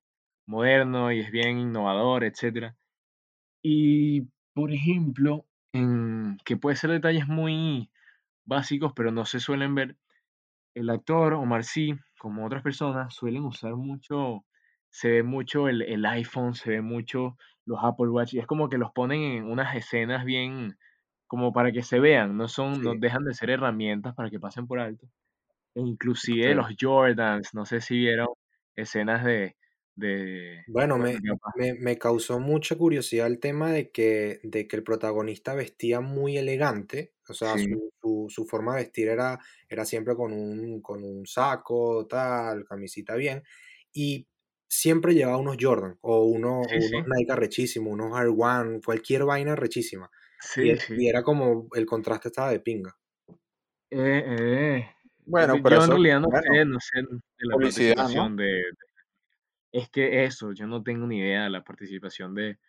moderno 0.48 1.12
y 1.12 1.20
es 1.20 1.32
bien 1.32 1.60
innovador, 1.60 2.24
etcétera. 2.24 2.76
Y, 3.64 4.24
por 4.54 4.74
ejemplo, 4.74 5.46
en, 5.74 6.38
que 6.46 6.58
puede 6.58 6.76
ser 6.76 6.92
detalles 6.92 7.28
muy 7.28 7.92
básicos, 8.46 8.94
pero 8.96 9.12
no 9.12 9.26
se 9.26 9.40
suelen 9.40 9.76
ver, 9.76 9.98
el 10.74 10.90
actor 10.90 11.34
Omar 11.34 11.64
Sy, 11.64 11.96
como 12.20 12.46
otras 12.46 12.64
personas, 12.64 13.14
suelen 13.14 13.46
usar 13.46 13.76
mucho, 13.76 14.46
se 14.90 15.10
ve 15.12 15.24
mucho 15.24 15.68
el, 15.68 15.82
el 15.84 16.06
iPhone, 16.06 16.56
se 16.56 16.72
ve 16.72 16.82
mucho 16.82 17.38
los 17.66 17.80
Apple 17.84 18.10
Watch, 18.10 18.34
y 18.34 18.40
es 18.40 18.48
como 18.48 18.70
que 18.70 18.78
los 18.78 18.92
ponen 18.92 19.22
en 19.22 19.46
unas 19.46 19.76
escenas 19.76 20.26
bien, 20.26 20.78
como 21.28 21.54
para 21.54 21.72
que 21.72 21.84
se 21.84 22.00
vean, 22.00 22.38
no 22.38 22.48
son, 22.48 22.82
no 22.84 22.94
dejan 22.96 23.24
de 23.24 23.34
ser 23.34 23.50
herramientas 23.50 24.14
para 24.16 24.30
que 24.30 24.40
pasen 24.40 24.68
por 24.68 24.80
alto. 24.80 25.08
E 25.76 25.82
inclusive 25.82 26.54
los 26.54 26.68
Jordans, 26.80 27.54
no 27.54 27.66
sé 27.66 27.80
si 27.82 27.98
vieron 27.98 28.28
escenas 28.76 29.24
de, 29.24 29.56
de 29.96 30.64
Bueno, 30.68 30.98
me, 30.98 31.18
me, 31.56 31.74
me 31.76 31.98
causó 31.98 32.40
mucha 32.40 32.76
curiosidad 32.76 33.28
el 33.28 33.40
tema 33.40 33.72
de 33.72 33.92
que, 33.92 34.40
de 34.44 34.68
que 34.68 34.76
el 34.76 34.84
protagonista 34.84 35.54
vestía 35.54 36.02
muy 36.02 36.38
elegante, 36.38 37.14
o 37.30 37.34
sea, 37.34 37.58
sí, 37.58 37.66
su, 37.66 37.92
su, 38.02 38.26
su 38.30 38.46
forma 38.46 38.76
de 38.76 38.84
vestir 38.84 39.08
era, 39.08 39.40
era 39.70 39.86
siempre 39.86 40.16
con 40.16 40.34
un, 40.34 40.82
con 40.82 41.04
un 41.04 41.26
saco, 41.26 42.06
tal, 42.08 42.66
camisita 42.66 43.16
bien, 43.16 43.44
y 43.94 44.28
siempre 44.72 45.14
llevaba 45.14 45.38
unos 45.38 45.58
Jordan 45.60 45.98
o 46.02 46.24
unos, 46.26 46.68
sí, 46.68 46.76
unos 46.76 47.04
Nike 47.08 47.36
rechísimos, 47.36 47.94
unos 47.94 48.18
Air 48.20 48.30
One, 48.38 48.82
cualquier 48.84 49.26
vaina 49.26 49.56
rechísima. 49.56 50.10
Y, 50.60 50.70
sí, 50.70 50.72
era- 50.72 50.82
sí. 50.88 50.96
y 50.96 51.10
era 51.10 51.24
como 51.24 51.68
el 51.76 51.86
contraste 51.86 52.30
estaba 52.30 52.52
de 52.52 52.60
pinga. 52.62 52.98
Eh, 53.90 54.24
eh, 54.80 54.96
Bueno, 55.26 55.56
yo 55.58 55.64
pero 55.64 55.84
en 55.84 55.84
eso, 55.84 55.92
realidad 55.92 56.20
no 56.20 56.28
bueno, 56.30 56.42
sé, 56.54 56.66
no 56.66 56.80
sé 56.80 57.02
de 57.02 57.48
la 57.48 57.58
participación 57.58 58.36
de, 58.38 58.44
de- 58.46 58.64
es 59.72 59.90
que 59.90 60.26
eso, 60.26 60.52
yo 60.54 60.68
no 60.68 60.84
tengo 60.84 61.08
ni 61.08 61.20
idea 61.20 61.44
de 61.44 61.50
la 61.50 61.64
participación 61.64 62.36
de, 62.36 62.60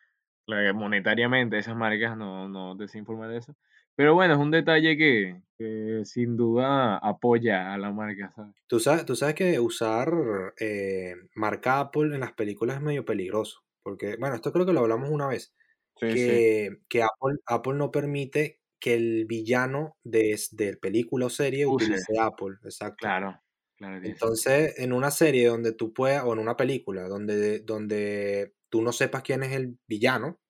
la- 0.47 0.73
monetariamente 0.75 1.59
esas 1.59 1.77
marcas, 1.77 2.17
no, 2.17 2.49
no 2.49 2.77
informar 2.99 3.31
de 3.31 3.39
eso. 3.39 3.57
Pero 3.95 4.15
bueno, 4.15 4.35
es 4.35 4.41
un 4.41 4.51
detalle 4.51 4.97
que, 4.97 5.43
que 5.59 6.05
sin 6.05 6.37
duda 6.37 6.97
apoya 6.99 7.73
a 7.73 7.79
la 7.79 7.93
marca, 7.93 8.33
¿sabes? 8.35 8.55
Tú 8.67 8.81
sabes, 8.81 9.05
tú 9.05 9.17
sabes 9.17 9.35
que 9.35 9.61
usar 9.61 10.13
eh, 10.59 11.15
marca 11.35 11.81
Apple 11.81 12.15
en 12.15 12.21
las 12.21 12.33
películas 12.33 12.77
es 12.77 12.83
medio 12.83 13.05
peligroso, 13.05 13.63
porque, 13.83 14.17
bueno, 14.17 14.35
esto 14.35 14.53
creo 14.53 14.65
que 14.67 14.73
lo 14.73 14.81
hablamos 14.81 15.11
una 15.11 15.29
vez. 15.29 15.55
Sí, 16.01 16.09
sí. 16.11 16.15
que, 16.17 16.79
que 16.89 17.03
Apple, 17.03 17.39
Apple 17.47 17.75
no 17.75 17.91
permite 17.91 18.61
que 18.81 18.95
el 18.95 19.27
villano 19.27 19.97
de, 20.03 20.41
de 20.53 20.77
película 20.77 21.27
o 21.27 21.31
serie 21.31 21.67
Use, 21.67 21.85
utilice 21.85 22.19
Apple, 22.19 22.57
exacto. 22.65 22.97
claro, 22.97 23.41
claro. 23.77 24.05
Entonces, 24.05 24.79
en 24.79 24.93
una 24.93 25.11
serie 25.11 25.47
donde 25.49 25.73
tú 25.73 25.93
puedas, 25.93 26.25
o 26.25 26.33
en 26.33 26.39
una 26.41 26.57
película 26.57 27.07
donde, 27.09 27.61
donde 27.61 28.55
tú 28.71 28.83
no 28.83 28.93
sepas 28.93 29.23
quién 29.23 29.43
es 29.43 29.53
el 29.53 29.79
villano 29.87 30.41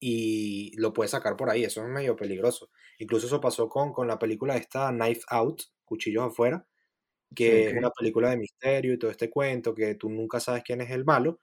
y 0.00 0.72
lo 0.76 0.92
puedes 0.92 1.12
sacar 1.12 1.36
por 1.36 1.50
ahí, 1.50 1.64
eso 1.64 1.82
es 1.82 1.88
medio 1.88 2.16
peligroso. 2.16 2.70
Incluso 2.98 3.26
eso 3.26 3.40
pasó 3.40 3.68
con, 3.68 3.92
con 3.92 4.08
la 4.08 4.18
película 4.18 4.56
esta 4.56 4.90
Knife 4.90 5.22
Out, 5.28 5.62
Cuchillos 5.84 6.24
afuera, 6.24 6.66
Sí, 7.36 7.36
que 7.36 7.68
es 7.68 7.74
una 7.74 7.90
película 7.90 8.30
de 8.30 8.36
misterio 8.38 8.94
y 8.94 8.98
todo 8.98 9.10
este 9.10 9.30
cuento, 9.30 9.74
que 9.74 9.94
tú 9.96 10.10
nunca 10.10 10.40
sabes 10.40 10.62
quién 10.64 10.80
es 10.82 10.90
el 10.90 11.04
malo, 11.04 11.40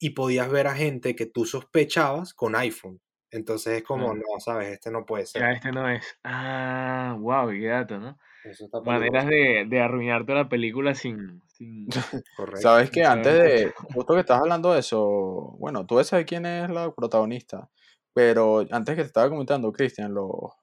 y 0.00 0.10
podías 0.10 0.50
ver 0.50 0.66
a 0.68 0.74
gente 0.74 1.16
que 1.16 1.26
tú 1.26 1.46
sospechabas 1.46 2.34
con 2.34 2.56
iPhone. 2.56 3.00
Entonces 3.30 3.78
es 3.78 3.82
como, 3.84 4.08
Claro. 4.08 4.16
no, 4.34 4.40
¿sabes? 4.40 4.68
Este 4.72 4.90
no 4.90 5.06
puede 5.06 5.26
ser. 5.26 5.42
Ya 5.42 5.52
este 5.52 5.72
no 5.72 5.88
es. 5.88 6.04
Ah, 6.24 7.16
wow, 7.18 7.50
qué 7.50 7.66
dato, 7.66 7.98
¿no? 7.98 8.18
Eso 8.44 8.66
está 8.66 8.80
Maneras 8.80 9.26
de, 9.26 9.64
de 9.68 9.80
arruinarte 9.80 10.34
la 10.34 10.48
película 10.48 10.94
sin, 10.94 11.42
sin, 11.48 11.86
Correcto. 12.36 12.60
Sabes 12.60 12.90
que 12.90 13.04
antes 13.04 13.34
de, 13.34 13.72
justo 13.94 14.14
que 14.14 14.20
estás 14.20 14.40
hablando 14.40 14.72
de 14.72 14.80
eso, 14.80 15.56
bueno, 15.58 15.86
tú 15.86 16.02
sabes 16.04 16.26
quién 16.26 16.46
es 16.46 16.70
la 16.70 16.92
protagonista, 16.94 17.70
pero 18.12 18.60
antes 18.70 18.94
que 18.94 19.02
te 19.02 19.06
estaba 19.08 19.30
comentando, 19.30 19.72
Cristian, 19.72 20.12
lo- 20.14 20.54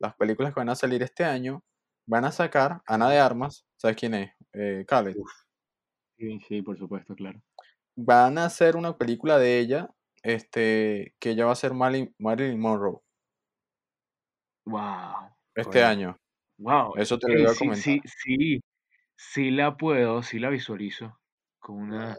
las 0.00 0.14
películas 0.16 0.52
que 0.54 0.60
van 0.60 0.68
a 0.70 0.74
salir 0.76 1.02
este 1.02 1.24
año, 1.24 1.62
van 2.06 2.24
a 2.24 2.32
sacar 2.32 2.82
Ana 2.86 3.08
de 3.10 3.18
Armas, 3.18 3.66
¿sabes 3.76 3.96
quién 3.96 4.14
es? 4.14 4.32
Eh, 4.52 4.84
Khaled. 4.86 5.16
Uf, 5.16 5.30
Sí, 6.18 6.40
sí, 6.48 6.62
por 6.62 6.76
supuesto, 6.76 7.14
claro. 7.14 7.40
Van 7.96 8.38
a 8.38 8.46
hacer 8.46 8.76
una 8.76 8.96
película 8.98 9.38
de 9.38 9.58
ella, 9.60 9.88
este, 10.22 11.14
que 11.20 11.30
ella 11.30 11.46
va 11.46 11.52
a 11.52 11.56
ser 11.56 11.74
Marilyn, 11.74 12.12
Marilyn 12.18 12.58
Monroe 12.60 12.98
Wow, 14.66 15.30
este 15.54 15.82
año. 15.82 16.18
wow. 16.58 16.94
Eso 16.96 17.18
te 17.18 17.28
lo 17.32 17.38
iba 17.40 17.52
a 17.52 17.54
comentar. 17.54 17.82
sí, 17.82 18.00
sí, 18.04 18.60
sí 19.16 19.50
la 19.50 19.76
puedo, 19.76 20.22
sí 20.22 20.38
la 20.38 20.50
visualizo. 20.50 21.18
Con 21.58 21.76
una, 21.76 22.16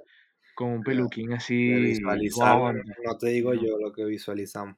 con 0.55 0.69
un 0.69 0.83
peluquín 0.83 1.33
así, 1.33 1.55
visualizarlo, 1.73 2.63
blonde. 2.71 2.83
no 3.05 3.17
te 3.17 3.27
digo 3.29 3.53
No. 3.53 3.61
yo 3.61 3.77
lo 3.79 3.91
que 3.93 4.05
visualizamos. 4.05 4.75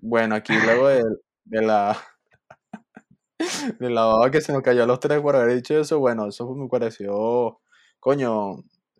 Bueno, 0.00 0.34
aquí 0.34 0.52
luego 0.64 0.88
de, 0.88 1.02
de 1.44 1.62
la 1.62 1.96
de 3.78 3.90
la 3.90 4.28
que 4.30 4.40
se 4.40 4.52
nos 4.52 4.62
cayó 4.62 4.82
a 4.84 4.86
los 4.86 5.00
tres 5.00 5.20
por 5.20 5.36
haber 5.36 5.54
dicho 5.56 5.78
eso, 5.78 5.98
bueno, 5.98 6.26
eso 6.28 6.54
me 6.54 6.68
pareció, 6.68 7.60
coño, 8.00 8.56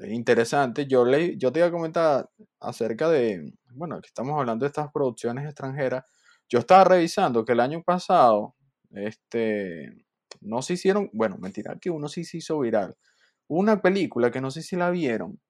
interesante. 0.08 0.86
Yo 0.86 1.04
le, 1.04 1.36
yo 1.36 1.52
te 1.52 1.60
iba 1.60 1.68
a 1.68 1.70
comentar 1.72 2.30
acerca 2.60 3.08
de, 3.10 3.52
bueno, 3.74 4.00
que 4.00 4.08
estamos 4.08 4.38
hablando 4.38 4.64
de 4.64 4.68
estas 4.68 4.90
producciones 4.92 5.44
extranjeras. 5.46 6.04
Yo 6.48 6.58
estaba 6.58 6.84
revisando 6.84 7.44
que 7.44 7.52
el 7.52 7.60
año 7.60 7.82
pasado, 7.82 8.54
este, 8.90 10.04
no 10.40 10.62
se 10.62 10.74
hicieron, 10.74 11.10
bueno, 11.12 11.36
mentira, 11.38 11.76
que 11.80 11.90
uno 11.90 12.08
sí 12.08 12.24
se 12.24 12.38
hizo 12.38 12.58
viral. 12.60 12.96
Una 13.48 13.80
película 13.82 14.30
que 14.30 14.40
no 14.40 14.50
sé 14.50 14.62
si 14.62 14.76
la 14.76 14.90
vieron, 14.90 15.40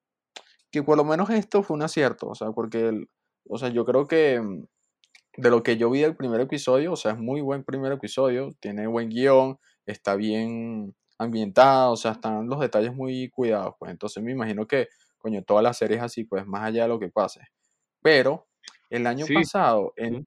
que 0.71 0.83
por 0.83 0.97
lo 0.97 1.05
menos 1.05 1.31
esto 1.31 1.63
fue 1.63 1.77
un 1.77 1.83
acierto, 1.83 2.29
o 2.29 2.35
sea, 2.35 2.53
porque, 2.53 2.89
el- 2.89 3.09
o 3.49 3.59
sea, 3.59 3.69
yo 3.71 3.85
creo 3.85 4.07
que 4.07 4.41
de 5.37 5.51
lo 5.51 5.63
que 5.63 5.77
yo 5.77 5.91
vi 5.91 6.01
del 6.03 6.17
primer 6.17 6.41
episodio, 6.41 6.93
o 6.93 6.97
sea, 6.97 7.13
es 7.13 7.19
muy 7.19 7.41
buen 7.41 7.65
primer 7.65 7.93
episodio, 7.93 8.51
tiene 8.61 8.87
buen 8.87 9.09
guion, 9.11 9.59
está 9.87 10.15
bien 10.17 10.95
ambientado, 11.19 11.93
o 11.93 11.97
sea, 11.97 12.13
están 12.13 12.49
los 12.49 12.61
detalles 12.61 12.95
muy 12.95 13.31
cuidados, 13.31 13.75
pues 13.79 13.91
entonces 13.93 14.23
me 14.23 14.33
imagino 14.33 14.67
que, 14.67 14.89
coño, 15.19 15.43
todas 15.45 15.63
las 15.65 15.79
series 15.79 16.03
así, 16.03 16.25
pues 16.25 16.47
más 16.47 16.63
allá 16.65 16.83
de 16.85 16.89
lo 16.89 16.99
que 17.01 17.09
pase. 17.11 17.41
Pero 18.03 18.49
el 18.91 19.07
año 19.07 19.29
Sí, 19.29 19.35
pasado 19.35 19.95
en, 19.97 20.27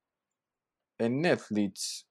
en 0.98 1.22
Netflix 1.22 2.08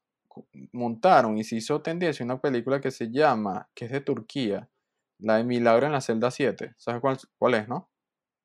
montaron 0.72 1.38
y 1.38 1.44
se 1.44 1.56
hizo 1.56 1.82
tendencia 1.82 2.24
una 2.24 2.40
película 2.40 2.80
que 2.80 2.90
se 2.90 3.10
llama, 3.10 3.70
que 3.74 3.86
es 3.86 3.92
de 3.92 4.00
Turquía, 4.00 4.70
la 5.18 5.36
de 5.38 5.44
Milagro 5.44 5.86
en 5.86 5.92
la 5.92 6.00
celda 6.00 6.30
7. 6.30 6.74
¿Sabes 6.78 7.00
cuál, 7.00 7.18
cuál 7.38 7.54
es, 7.54 7.68
no? 7.68 7.90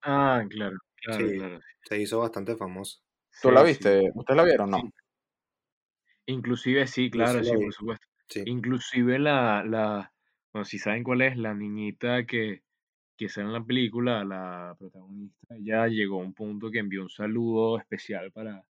Ah, 0.02 0.44
claro, 0.50 0.78
claro, 0.96 1.32
Sí, 1.32 1.32
claro. 1.32 1.64
se 1.84 2.00
hizo 2.02 2.20
bastante 2.20 2.56
famoso. 2.56 3.00
¿Tú 3.42 3.52
la 3.52 3.62
Sí, 3.62 3.68
sí. 3.68 3.72
viste? 3.72 4.12
¿Ustedes 4.14 4.38
la 4.38 4.44
vieron? 4.44 4.74
Sí. 4.74 4.82
No. 4.84 4.92
Inclusive 6.28 6.88
sí, 6.88 7.10
claro, 7.10 7.44
sí 7.44 7.50
sí, 7.50 7.58
por 7.58 7.74
supuesto. 7.74 8.06
Sí. 8.28 8.44
Inclusive 8.46 9.18
la, 9.20 9.64
la, 9.64 10.14
bueno, 10.54 10.66
si 10.66 10.78
saben 10.78 11.04
cuál 11.04 11.22
es, 11.22 11.38
la 11.38 11.54
niñita 11.54 12.26
que, 12.26 12.62
que 13.18 13.30
sale 13.30 13.48
en 13.48 13.54
la 13.54 13.64
película, 13.64 14.24
la 14.24 14.76
protagonista, 14.78 15.56
ella 15.56 15.88
llegó 15.88 16.22
a 16.22 16.24
un 16.26 16.34
punto 16.34 16.70
que 16.72 16.80
envió 16.80 17.02
un 17.02 17.10
saludo 17.10 17.78
especial 17.80 18.32
para, 18.32 18.64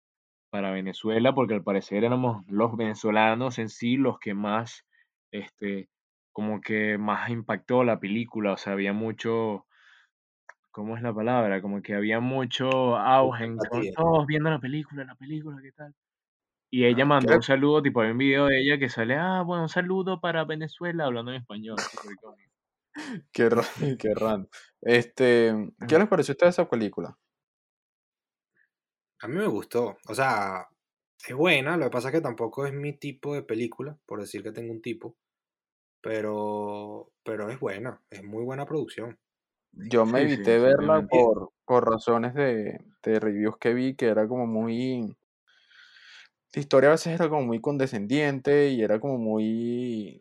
para 0.51 0.71
Venezuela, 0.73 1.35
porque 1.35 1.55
al 1.55 1.65
parecer 1.65 2.05
éramos 2.05 2.45
los 2.49 2.77
venezolanos 2.77 3.59
en 3.59 3.69
sí 3.71 3.97
los 3.97 4.19
que 4.19 4.35
más, 4.35 4.85
este, 5.31 5.89
como 6.33 6.61
que 6.61 6.99
más 6.99 7.31
impactó 7.31 7.85
la 7.85 7.99
película, 7.99 8.53
o 8.53 8.57
sea, 8.59 8.75
había 8.75 8.93
mucho, 8.93 9.67
¿cómo 10.77 10.95
es 10.95 11.03
la 11.03 11.15
palabra? 11.15 11.63
Como 11.63 11.81
que 11.81 11.95
había 11.95 12.21
mucho 12.21 12.99
auge, 12.99 13.45
en- 13.45 13.57
todos 13.95 14.27
viendo 14.27 14.51
la 14.51 14.61
película, 14.61 15.05
la 15.05 15.15
película, 15.15 15.57
¿qué 15.63 15.73
tal? 15.73 15.95
Y 16.71 16.85
ella 16.85 17.05
Ah, 17.05 17.07
mandó 17.07 17.29
¿Qué? 17.31 17.37
un 17.37 17.43
saludo, 17.43 17.81
tipo, 17.83 18.03
hay 18.03 18.11
un 18.11 18.19
video 18.19 18.45
de 18.45 18.61
ella 18.61 18.79
que 18.79 18.91
sale, 18.91 19.15
ah, 19.15 19.41
bueno, 19.41 19.63
un 19.63 19.69
saludo 19.71 20.21
para 20.21 20.45
Venezuela, 20.45 21.07
hablando 21.07 21.31
en 21.31 21.39
español. 21.39 21.77
Qué, 23.33 23.49
ra- 23.49 23.63
qué 23.99 24.15
raro. 24.15 24.49
Este, 24.83 25.55
¿qué 25.89 25.95
Ajá. 25.95 25.99
les 26.01 26.09
pareció 26.09 26.33
a 26.33 26.35
ustedes 26.35 26.55
esa 26.55 26.69
película? 26.69 27.17
a 29.21 29.29
mí 29.29 29.35
me 29.37 29.47
gustó. 29.47 29.97
O 30.09 30.15
sea, 30.15 30.69
es 31.27 31.35
buena. 31.35 31.79
Lo 31.79 31.85
que 31.87 31.91
pasa 31.91 32.09
es 32.09 32.15
que 32.15 32.21
tampoco 32.21 32.67
es 32.67 32.75
mi 32.75 32.93
tipo 32.99 33.35
de 33.35 33.43
película, 33.43 33.99
por 34.05 34.21
decir 34.21 34.43
que 34.43 34.53
tengo 34.53 34.73
un 34.73 34.83
tipo. 34.83 35.17
Pero, 36.03 37.13
pero 37.25 37.49
es 37.51 37.59
buena. 37.59 38.03
Es 38.11 38.23
muy 38.23 38.45
buena 38.45 38.67
producción. 38.67 39.19
Yo 39.77 40.07
me 40.07 40.23
Sí, 40.23 40.29
sí, 40.29 40.35
evité 40.35 40.59
verla 40.59 41.07
por, 41.07 41.53
por 41.65 41.89
razones 41.89 42.35
de, 42.35 42.81
de 43.03 43.21
reviews 43.21 43.57
que 43.59 43.75
vi, 43.75 43.95
que 43.95 44.07
era 44.07 44.27
como 44.27 44.47
muy... 44.47 45.17
La 46.55 46.61
historia 46.61 46.89
a 46.89 46.93
veces 46.93 47.13
era 47.13 47.29
como 47.29 47.43
muy 47.43 47.61
condescendiente 47.61 48.71
y 48.71 48.83
era 48.83 48.99
como 48.99 49.19
muy... 49.19 50.21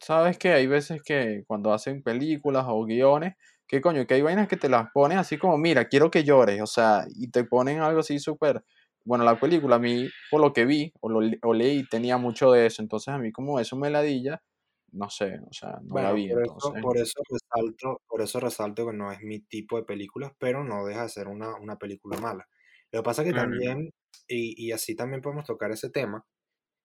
¿Sabes 0.00 0.38
que 0.38 0.52
Hay 0.52 0.66
veces 0.66 1.02
que 1.02 1.44
cuando 1.46 1.72
hacen 1.72 2.02
películas 2.02 2.64
o 2.68 2.84
guiones, 2.84 3.34
que 3.66 3.80
coño, 3.80 4.06
que 4.06 4.14
hay 4.14 4.22
vainas 4.22 4.48
que 4.48 4.56
te 4.56 4.68
las 4.68 4.90
ponen 4.92 5.18
así 5.18 5.38
como, 5.38 5.56
mira, 5.58 5.88
quiero 5.88 6.10
que 6.10 6.24
llores, 6.24 6.60
o 6.62 6.66
sea, 6.66 7.04
y 7.14 7.30
te 7.30 7.44
ponen 7.44 7.80
algo 7.80 8.00
así 8.00 8.18
súper... 8.18 8.64
Bueno, 9.04 9.24
la 9.24 9.38
película 9.40 9.76
a 9.76 9.78
mí, 9.78 10.08
por 10.30 10.40
lo 10.40 10.52
que 10.52 10.66
vi 10.66 10.92
o, 11.00 11.08
lo, 11.08 11.20
o 11.42 11.54
leí, 11.54 11.86
tenía 11.88 12.18
mucho 12.18 12.52
de 12.52 12.66
eso, 12.66 12.82
entonces 12.82 13.08
a 13.08 13.18
mí 13.18 13.32
como 13.32 13.58
eso 13.58 13.76
me 13.76 13.88
ladilla, 13.90 14.42
no 14.92 15.10
sé, 15.10 15.38
o 15.48 15.52
sea, 15.52 15.78
no 15.82 16.00
la 16.00 16.12
Bueno, 16.12 16.12
vi 16.12 16.28
por 16.28 16.42
eso, 16.42 16.54
entonces. 16.54 16.82
por 16.82 16.98
eso 16.98 17.20
resalto, 17.30 18.02
por 18.06 18.20
eso 18.22 18.40
resalto 18.40 18.86
que 18.86 18.92
no 18.92 19.10
es 19.12 19.20
mi 19.22 19.40
tipo 19.40 19.76
de 19.78 19.84
películas, 19.84 20.32
pero 20.38 20.64
no 20.64 20.84
deja 20.86 21.02
de 21.04 21.08
ser 21.08 21.28
una, 21.28 21.56
una 21.56 21.76
película 21.78 22.18
mala. 22.18 22.46
Lo 22.92 23.00
que 23.00 23.04
pasa 23.04 23.22
es 23.22 23.28
que 23.28 23.34
también, 23.34 23.90
y, 24.28 24.54
y 24.66 24.72
así 24.72 24.94
también 24.94 25.22
podemos 25.22 25.44
tocar 25.46 25.70
ese 25.72 25.90
tema, 25.90 26.26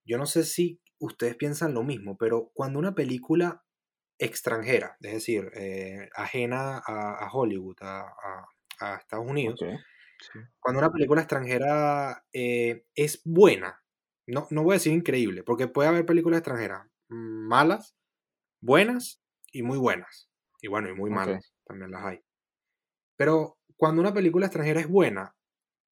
yo 0.06 0.18
no 0.18 0.26
sé 0.28 0.44
si 0.46 0.82
ustedes 1.00 1.36
piensan 1.36 1.74
lo 1.74 1.84
mismo, 1.84 2.18
pero 2.18 2.52
cuando 2.54 2.80
una 2.80 2.96
película 2.96 3.64
extranjera, 4.20 4.98
es 5.02 5.14
decir, 5.14 5.52
eh, 5.56 6.10
ajena 6.16 6.80
a, 6.86 7.26
a 7.26 7.30
Hollywood, 7.34 7.78
a, 7.82 8.02
a- 8.02 8.48
a 8.82 8.96
Estados 8.98 9.28
Unidos. 9.28 9.60
Sí. 9.60 10.40
cuando 10.60 10.80
una 10.80 10.92
película 10.92 11.22
extranjera 11.22 12.26
eh, 12.34 12.86
es 12.96 13.22
buena, 13.26 13.84
no, 14.28 14.48
no 14.52 14.64
voy 14.64 14.74
a 14.74 14.76
decir 14.76 14.94
increíble, 14.94 15.44
porque 15.44 15.68
puede 15.68 15.90
haber 15.90 16.06
películas 16.06 16.40
extranjeras 16.40 16.88
malas, 17.14 17.96
buenas 18.62 19.24
y 19.52 19.64
muy 19.64 19.78
buenas. 19.80 20.30
Y 20.62 20.68
bueno, 20.70 20.90
y 20.90 20.96
muy 20.96 21.12
malas, 21.12 21.54
también 21.66 21.92
las 21.92 22.06
hay. 22.06 22.22
Pero 23.18 23.58
cuando 23.78 24.02
una 24.02 24.14
película 24.14 24.48
extranjera 24.48 24.80
es 24.82 24.88
buena, 24.90 25.36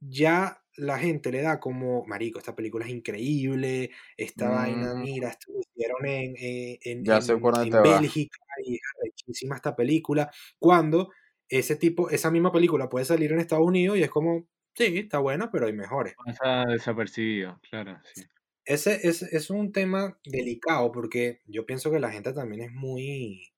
ya 0.02 0.64
la 0.78 1.00
gente 1.00 1.32
le 1.32 1.42
da 1.42 1.60
como, 1.60 2.06
marico, 2.06 2.40
esta 2.40 2.56
película 2.56 2.86
es 2.86 2.92
increíble, 2.92 3.92
esta 4.18 4.50
vaina, 4.50 4.96
Mm, 4.96 5.04
mira, 5.04 5.30
esto 5.30 5.54
lo 5.54 5.60
hicieron 5.62 6.06
en, 6.08 6.36
eh, 6.38 6.80
en, 6.84 7.06
ya 7.06 7.18
en- 7.18 7.50
en. 7.62 7.82
Bélgica 7.82 8.38
y 8.66 8.76
es 8.76 8.82
arrechísima 9.00 9.56
esta 9.58 9.76
película, 9.76 10.32
cuando 10.60 11.12
ese 11.50 11.76
tipo, 11.78 12.10
esa 12.10 12.32
misma 12.32 12.52
película 12.52 12.90
puede 12.90 13.06
salir 13.06 13.32
en 13.34 13.40
Estados 13.40 13.66
Unidos 13.68 13.98
y 13.98 14.04
es 14.04 14.10
como, 14.12 14.48
sí, 14.76 15.00
está 15.00 15.20
buena, 15.20 15.52
pero 15.52 15.68
hay 15.68 15.74
mejores. 15.74 16.16
Pasa 16.16 16.64
desapercibido, 16.68 17.60
claro, 17.70 18.00
sí. 18.14 18.26
Ese 18.65 19.08
es, 19.08 19.24
es 19.24 19.50
un 19.50 19.71
tema 19.71 20.19
delicado 20.24 20.91
porque 20.91 21.41
yo 21.45 21.65
pienso 21.65 21.91
que 21.91 22.00
la 22.00 22.12
gente 22.12 22.34
también 22.34 22.62
es 22.62 22.71
muy, 22.71 23.52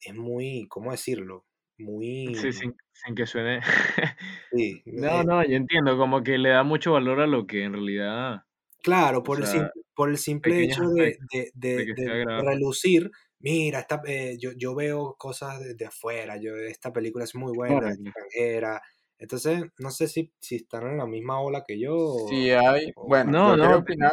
es 0.00 0.14
muy, 0.14 0.66
¿cómo 0.68 0.90
decirlo? 0.90 1.46
Sí, 1.76 1.82
Muy, 1.84 2.34
sin, 2.52 2.74
sin 2.92 3.14
que 3.14 3.26
suene. 3.26 3.60
sí, 4.52 4.82
No, 4.86 5.20
eh, 5.20 5.24
no, 5.24 5.44
yo 5.44 5.56
entiendo, 5.56 5.96
como 5.96 6.22
que 6.22 6.38
le 6.38 6.50
da 6.50 6.62
mucho 6.62 6.92
valor 6.92 7.20
a 7.20 7.26
lo 7.26 7.46
que 7.46 7.64
en 7.64 7.72
realidad, 7.72 8.42
claro, 8.82 9.22
o 9.22 9.22
por 9.22 9.38
el 9.38 9.46
sea, 9.46 9.52
simple, 9.60 9.82
por 9.94 10.10
el 10.10 10.18
simple 10.18 10.62
hecho 10.62 10.88
de, 10.90 11.18
de, 11.32 11.50
de 11.54 11.94
de, 11.94 12.24
relucir, 12.42 13.10
mira, 13.40 13.80
esta, 13.80 14.00
eh, 14.06 14.36
yo, 14.38 14.50
yo 14.56 14.74
veo 14.74 15.16
cosas 15.18 15.60
de, 15.76 15.86
afuera, 15.86 16.36
yo, 16.40 16.54
esta 16.56 16.92
película 16.92 17.24
es 17.24 17.34
muy 17.34 17.52
buena, 17.52 17.80
claro. 17.80 17.94
extranjera, 17.94 18.82
entonces 19.18 19.64
no 19.78 19.90
sé 19.90 20.08
si, 20.08 20.32
si 20.40 20.56
están 20.56 20.86
en 20.88 20.98
la 20.98 21.06
misma 21.06 21.40
ola 21.40 21.64
que 21.66 21.78
yo 21.80 21.94
Si 22.28 22.50
o, 22.50 22.58
hay, 22.58 22.92
o 22.96 23.08
bueno, 23.08 23.32
No, 23.32 23.56
yo 23.56 23.60
quería 23.60 23.76
no, 23.76 23.78
opinar, 23.78 24.12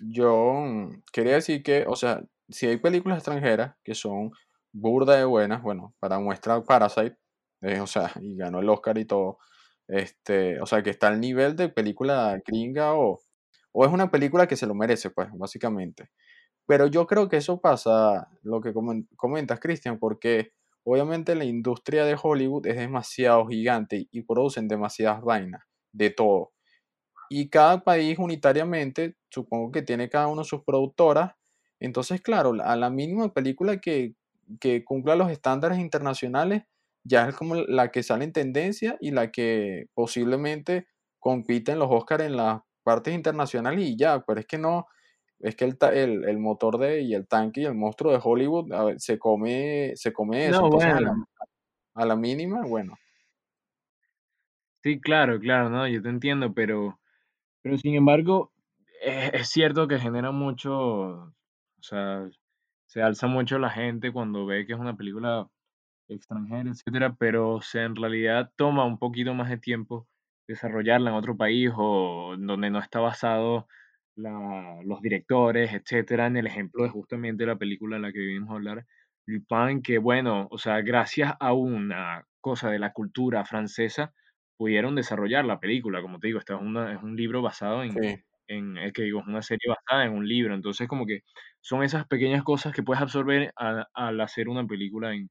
yo 0.00 0.52
mm, 0.54 1.02
quería 1.12 1.34
decir 1.34 1.62
que, 1.62 1.84
o 1.86 1.96
sea, 1.96 2.22
si 2.48 2.66
hay 2.66 2.76
películas 2.78 3.18
extranjeras 3.18 3.76
que 3.84 3.94
son 3.94 4.30
burda 4.72 5.16
de 5.16 5.24
buenas, 5.24 5.62
bueno, 5.62 5.94
para 6.00 6.18
muestra 6.18 6.62
Parasite, 6.62 7.16
eh, 7.62 7.80
o 7.80 7.86
sea, 7.86 8.10
y 8.20 8.36
ganó 8.36 8.60
el 8.60 8.68
Oscar 8.68 8.98
y 8.98 9.04
todo, 9.04 9.38
este, 9.88 10.60
o 10.60 10.66
sea, 10.66 10.82
que 10.82 10.90
está 10.90 11.08
al 11.08 11.20
nivel 11.20 11.56
de 11.56 11.68
película 11.68 12.40
gringa 12.46 12.94
o, 12.94 13.20
o 13.72 13.84
es 13.84 13.92
una 13.92 14.10
película 14.10 14.46
que 14.46 14.56
se 14.56 14.66
lo 14.66 14.74
merece, 14.74 15.10
pues, 15.10 15.28
básicamente. 15.34 16.10
Pero 16.66 16.86
yo 16.86 17.06
creo 17.06 17.28
que 17.28 17.38
eso 17.38 17.60
pasa, 17.60 18.28
lo 18.42 18.60
que 18.60 18.72
comen- 18.74 19.08
comentas, 19.16 19.60
Cristian, 19.60 19.98
porque 19.98 20.52
obviamente 20.84 21.34
la 21.34 21.44
industria 21.44 22.04
de 22.04 22.16
Hollywood 22.20 22.66
es 22.66 22.76
demasiado 22.76 23.46
gigante 23.46 24.08
y 24.10 24.22
producen 24.22 24.68
demasiadas 24.68 25.22
vainas, 25.22 25.62
de 25.92 26.10
todo. 26.10 26.52
y 27.30 27.48
cada 27.50 27.82
país 27.84 28.18
unitariamente, 28.18 29.16
supongo 29.30 29.72
que 29.72 29.82
tiene 29.82 30.08
cada 30.10 30.28
uno 30.28 30.44
sus 30.44 30.62
productoras. 30.64 31.32
Entonces, 31.80 32.20
claro, 32.20 32.54
a 32.62 32.76
la 32.76 32.90
mínima 32.90 33.32
película 33.32 33.78
que, 33.80 34.14
que 34.60 34.84
cumpla 34.84 35.16
los 35.16 35.30
estándares 35.30 35.78
internacionales, 35.78 36.64
ya 37.04 37.28
es 37.28 37.34
como 37.36 37.54
la 37.56 37.90
que 37.90 38.02
sale 38.02 38.24
en 38.24 38.32
tendencia 38.32 38.96
y 39.00 39.10
la 39.12 39.32
que 39.32 39.86
posiblemente 39.94 40.86
compite 41.18 41.72
en 41.72 41.78
los 41.80 41.88
Oscars 41.90 42.24
en 42.24 42.36
las 42.36 42.60
partes 42.84 43.14
internacionales 43.14 43.84
y 43.86 43.96
ya, 43.96 44.20
pero 44.26 44.40
es 44.40 44.46
que 44.46 44.58
no, 44.58 44.86
es 45.42 45.56
que 45.56 45.64
el, 45.64 45.76
el, 45.92 46.24
el 46.24 46.38
motor 46.38 46.78
de 46.78 47.02
y 47.02 47.14
el 47.14 47.26
tanque 47.26 47.62
y 47.62 47.64
el 47.64 47.74
monstruo 47.74 48.12
de 48.12 48.20
Hollywood 48.22 48.72
a 48.72 48.84
ver, 48.84 49.00
se 49.00 49.18
come, 49.18 49.92
se 49.96 50.12
come 50.12 50.46
eso. 50.46 50.60
No, 50.60 50.66
Entonces, 50.66 50.94
a 50.94 51.00
la, 51.00 51.08
bueno, 51.08 51.28
a 51.94 52.06
la 52.06 52.16
mínima, 52.16 52.62
bueno, 52.64 52.96
sí, 54.82 55.00
claro, 55.00 55.38
claro, 55.40 55.68
no, 55.68 55.86
yo 55.88 56.00
te 56.00 56.08
entiendo, 56.08 56.54
pero, 56.54 56.98
pero 57.60 57.76
sin 57.76 57.94
embargo, 57.94 58.52
es, 59.02 59.34
es 59.34 59.48
cierto 59.48 59.88
que 59.88 59.98
genera 59.98 60.30
mucho, 60.30 60.72
o 60.72 61.82
sea, 61.82 62.28
se 62.86 63.02
alza 63.02 63.26
mucho 63.26 63.58
la 63.58 63.70
gente 63.70 64.12
cuando 64.12 64.46
ve 64.46 64.64
que 64.64 64.74
es 64.74 64.78
una 64.78 64.96
película 64.96 65.48
extranjera, 66.08 66.70
etcétera, 66.70 67.16
pero 67.18 67.54
o 67.54 67.62
sea, 67.62 67.84
en 67.84 67.96
realidad 67.96 68.52
toma 68.56 68.84
un 68.84 68.98
poquito 68.98 69.34
más 69.34 69.50
de 69.50 69.58
tiempo 69.58 70.06
desarrollarla 70.46 71.10
en 71.10 71.16
otro 71.16 71.36
país 71.36 71.70
o 71.74 72.34
donde 72.38 72.70
no 72.70 72.78
está 72.78 73.00
basado 73.00 73.66
la- 74.16 74.80
los 74.84 75.00
directores, 75.02 75.72
etcétera, 75.72 76.26
en 76.26 76.36
el 76.36 76.46
ejemplo 76.46 76.84
de 76.84 76.90
justamente 76.90 77.46
la 77.46 77.56
película 77.56 77.96
en 77.96 78.02
la 78.02 78.12
que 78.12 78.18
vivimos 78.20 78.50
a 78.50 78.54
hablar, 78.54 78.86
Lupin, 79.26 79.82
que 79.82 79.98
bueno, 79.98 80.48
o 80.50 80.58
sea, 80.58 80.80
gracias 80.82 81.34
a 81.40 81.52
una 81.54 82.26
cosa 82.40 82.70
de 82.70 82.78
la 82.78 82.92
cultura 82.92 83.44
francesa, 83.44 84.12
pudieron 84.56 84.94
desarrollar 84.96 85.44
la 85.44 85.60
película, 85.60 86.02
como 86.02 86.18
te 86.20 86.26
digo, 86.28 86.38
esta 86.38 86.54
es, 86.54 86.60
una, 86.62 86.92
es 86.92 87.02
un 87.02 87.16
libro 87.16 87.42
basado 87.42 87.84
en, 87.84 88.00
sí. 88.00 88.24
en, 88.48 88.76
es 88.78 88.92
que 88.92 89.02
digo, 89.02 89.20
es 89.20 89.26
una 89.26 89.42
serie 89.42 89.68
basada 89.68 90.04
en 90.06 90.12
un 90.12 90.26
libro, 90.28 90.54
entonces 90.54 90.88
como 90.88 91.06
que 91.06 91.20
son 91.60 91.82
esas 91.82 92.06
pequeñas 92.06 92.42
cosas 92.44 92.74
que 92.74 92.82
puedes 92.82 93.02
absorber 93.02 93.52
a- 93.56 93.86
al 93.94 94.20
hacer 94.20 94.48
una 94.48 94.66
película 94.66 95.14
en, 95.14 95.30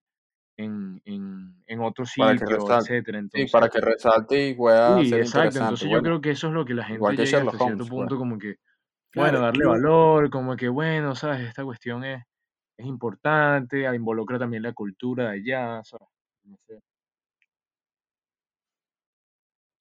en, 0.58 1.02
en, 1.06 1.64
en 1.68 1.82
otro 1.82 2.06
sitio, 2.06 2.74
etcétera. 2.74 3.20
sí, 3.34 3.46
Entonces, 3.46 3.52
para 3.52 3.70
que 3.70 3.82
resalte 3.82 4.50
y 4.50 4.56
pueda 4.56 5.04
sí, 5.04 5.04
ser 5.06 5.20
exacto. 5.20 5.60
Entonces 5.60 5.90
yo 5.90 6.02
Bueno, 6.02 6.04
creo 6.04 6.22
que 6.22 6.32
eso 6.32 6.48
es 6.48 6.54
lo 6.54 6.66
que 6.66 6.74
la 6.74 6.86
gente 6.86 7.18
llega 7.18 7.42
hasta 7.42 7.58
cierto 7.60 7.88
Holmes, 7.88 7.92
pues. 7.94 8.12
punto 8.12 8.18
como 8.18 8.38
que, 8.38 8.56
Claro, 9.12 9.40
bueno, 9.40 9.42
darle 9.42 9.66
valor, 9.66 10.30
como 10.30 10.56
que, 10.56 10.70
bueno, 10.70 11.16
¿sabes? 11.16 11.42
Esta 11.42 11.64
cuestión 11.66 12.04
es, 12.06 12.24
es 12.78 12.86
importante, 12.86 13.88
ah, 13.88 13.96
involucra 13.96 14.40
también 14.40 14.64
la 14.64 14.74
cultura 14.74 15.32
de 15.32 15.38
allá, 15.40 15.84
¿sabes? 15.84 16.08
No 16.44 16.58
sé. 16.68 16.80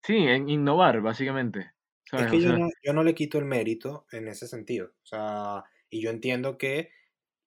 Sí, 0.02 0.14
en 0.28 0.48
innovar, 0.50 1.00
básicamente, 1.00 1.72
es 2.16 2.26
que 2.26 2.40
yo 2.42 2.52
sea, 2.52 2.58
no, 2.58 2.68
yo 2.84 2.92
no 2.92 3.02
le 3.04 3.14
quito 3.14 3.38
el 3.38 3.44
mérito 3.44 4.06
en 4.12 4.28
ese 4.28 4.46
sentido. 4.48 4.88
O 5.02 5.06
sea, 5.06 5.64
y 5.88 6.00
yo 6.02 6.10
entiendo 6.10 6.58
que, 6.58 6.90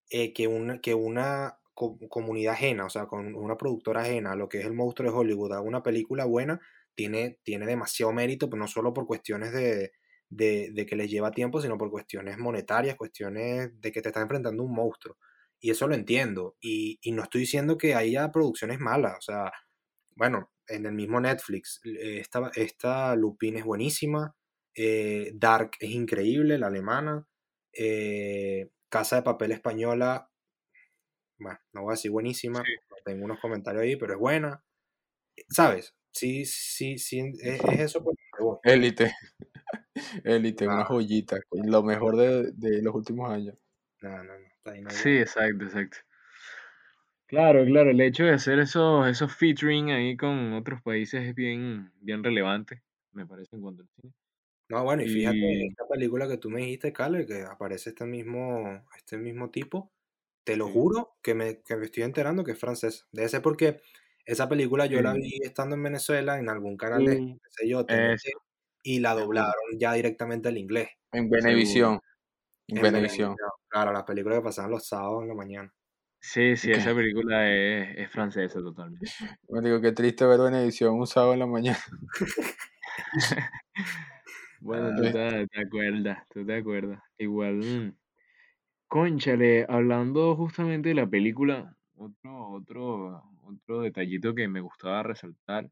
eh, 0.09 0.33
que, 0.33 0.47
una, 0.47 0.81
que 0.81 0.95
una 0.95 1.59
co- 1.75 1.99
comunidad 2.09 2.53
ajena, 2.55 2.85
o 2.85 2.89
sea, 2.91 3.07
con 3.07 3.35
una 3.35 3.57
productora 3.57 4.01
ajena 4.03 4.33
a 4.33 4.35
lo 4.37 4.49
que 4.49 4.59
es 4.59 4.65
el 4.65 4.73
monstruo 4.73 5.11
de 5.11 5.17
Hollywood, 5.17 5.53
haga 5.53 5.61
una 5.63 5.83
película 5.83 6.25
buena, 6.25 6.61
tiene, 6.95 7.39
tiene 7.43 7.65
demasiado 7.67 8.13
mérito, 8.13 8.49
pero 8.49 8.61
no 8.61 8.67
solo 8.67 8.93
por 8.93 9.07
cuestiones 9.07 9.53
de, 9.53 9.93
de, 10.35 10.71
de 10.73 10.85
que 10.85 10.95
les 10.95 11.09
lleva 11.09 11.31
tiempo, 11.31 11.61
sino 11.61 11.77
por 11.77 11.89
cuestiones 11.91 12.37
monetarias, 12.37 12.95
cuestiones 12.97 13.71
de 13.81 13.91
que 13.91 14.01
te 14.01 14.09
estás 14.09 14.23
enfrentando 14.23 14.63
a 14.63 14.65
un 14.65 14.73
monstruo. 14.75 15.17
Y 15.59 15.71
eso 15.71 15.87
lo 15.87 15.95
entiendo. 15.95 16.57
Y, 16.61 16.99
y 17.01 17.11
no 17.13 17.23
estoy 17.23 17.41
diciendo 17.41 17.77
que 17.77 17.95
haya 17.95 18.31
producciones 18.31 18.79
malas. 18.79 19.17
O 19.17 19.21
sea, 19.21 19.51
bueno, 20.15 20.51
en 20.67 20.85
el 20.85 20.93
mismo 20.93 21.19
Netflix, 21.19 21.81
eh, 21.85 22.19
esta, 22.19 22.51
esta 22.55 23.15
Lupin 23.15 23.57
es 23.57 23.63
buenísima. 23.65 24.35
eh, 24.75 25.31
Dark 25.35 25.71
es 25.79 25.91
increíble, 25.91 26.57
la 26.57 26.67
alemana. 26.67 27.27
eh, 27.73 28.69
Casa 28.89 29.17
de 29.17 29.23
Papel 29.23 29.51
Española, 29.51 30.29
bueno, 31.39 31.59
no 31.73 31.81
voy 31.83 31.91
a 31.91 31.95
decir 31.95 32.11
buenísima, 32.11 32.63
sí, 32.63 32.71
tengo 33.05 33.25
unos 33.25 33.39
comentarios 33.39 33.83
ahí, 33.83 33.95
pero 33.95 34.13
es 34.13 34.19
buena. 34.19 34.63
¿Sabes? 35.49 35.95
Sí, 36.11 36.45
sí, 36.45 36.97
sí, 36.97 37.19
es, 37.41 37.61
es 37.63 37.79
eso 37.79 38.01
voy. 38.01 38.15
Élite, 39.95 40.23
Élite, 40.23 40.67
una 40.67 40.83
Ah, 40.83 40.85
joyita, 40.85 41.39
lo 41.51 41.83
mejor 41.83 42.15
de, 42.17 42.51
de 42.53 42.81
los 42.81 42.95
últimos 42.95 43.29
años. 43.31 43.55
no, 44.01 44.23
no, 44.23 44.37
no, 44.39 44.71
ahí 44.71 44.81
no 44.81 44.89
sí, 44.89 45.09
exacto, 45.17 45.65
exacto. 45.65 45.97
Claro, 47.27 47.65
claro, 47.65 47.89
el 47.91 47.99
hecho 48.01 48.23
de 48.23 48.31
hacer 48.33 48.59
esos, 48.59 49.07
esos 49.07 49.35
featuring 49.35 49.91
ahí 49.91 50.15
con 50.15 50.53
otros 50.53 50.81
países 50.81 51.23
es 51.27 51.35
bien, 51.35 51.91
bien 51.99 52.23
relevante, 52.23 52.83
me 53.11 53.25
parece, 53.25 53.55
en 53.55 53.61
cuanto 53.61 53.81
al 53.81 53.89
cine. 53.89 54.13
No, 54.69 54.83
bueno, 54.83 55.03
y 55.03 55.07
fíjate, 55.07 55.39
Y 55.41 55.67
esta 55.67 55.85
película 55.87 56.27
que 56.27 56.37
tú 56.37 56.49
me 56.49 56.61
dijiste, 56.61 56.93
Cale, 56.93 57.25
que 57.25 57.41
aparece 57.43 57.89
este 57.89 58.05
mismo, 58.05 58.85
este 58.97 59.17
mismo 59.17 59.51
tipo, 59.51 59.93
te 60.43 60.55
lo 60.57 60.69
sí, 60.69 60.69
juro 60.69 61.17
que 61.21 61.35
me, 61.35 61.61
que 61.61 61.75
me 61.75 61.85
estoy 61.85 62.03
enterando 62.03 62.43
que 62.43 62.51
es 62.53 62.59
francés. 62.59 63.07
Debe 63.11 63.29
ser 63.29 63.41
porque 63.41 63.81
esa 64.25 64.49
película 64.49 64.85
yo 64.87 65.01
la 65.01 65.13
vi 65.13 65.39
estando 65.43 65.75
en 65.75 65.83
Venezuela, 65.83 66.39
en 66.39 66.49
algún 66.49 66.77
canal 66.77 67.03
de, 67.05 67.15
sí, 67.15 67.39
qué 67.43 67.49
sé 67.51 67.69
yo, 67.69 67.85
y 68.83 68.99
la 68.99 69.13
doblaron 69.15 69.53
ya 69.79 69.93
directamente 69.93 70.49
al 70.49 70.57
inglés, 70.57 70.89
En. 71.11 71.29
Benevisión, 71.29 71.99
en 72.67 72.77
en 72.77 72.81
Benevisión. 72.81 73.35
Venevisión. 73.35 73.37
Claro, 73.69 73.93
las 73.93 74.03
películas 74.03 74.39
que 74.39 74.43
pasaban 74.45 74.71
los 74.71 74.87
sábados 74.87 75.23
en 75.23 75.29
la 75.29 75.35
mañana. 75.35 75.73
Sí, 76.21 76.55
sí, 76.55 76.71
esa 76.71 76.95
película 76.95 77.49
es, 77.51 77.97
es 77.97 78.11
francesa 78.11 78.59
totalmente. 78.61 79.05
Me 79.49 79.61
digo, 79.61 79.81
qué 79.81 79.91
triste 79.91 80.25
ver 80.25 80.39
Benevisión 80.39 80.95
un 80.95 81.05
sábado 81.07 81.33
en 81.33 81.39
la 81.39 81.47
mañana. 81.47 81.79
Bueno, 84.59 84.93
tú 84.95 85.03
Ah, 85.03 85.07
Este, 85.07 85.11
te, 85.11 85.47
te 85.47 85.61
acuerdas, 85.61 86.27
tú 86.29 86.45
te 86.45 86.55
acuerdas. 86.55 87.01
Igual, 87.17 87.55
mm, 87.55 87.97
cónchale, 88.87 89.65
hablando 89.69 90.35
justamente 90.35 90.89
de 90.89 90.95
la 90.95 91.07
película, 91.07 91.75
otro, 91.95 92.49
otro, 92.51 93.23
otro 93.43 93.81
detallito 93.81 94.33
que 94.35 94.47
me 94.47 94.61
gustaba 94.61 95.03
resaltar 95.03 95.69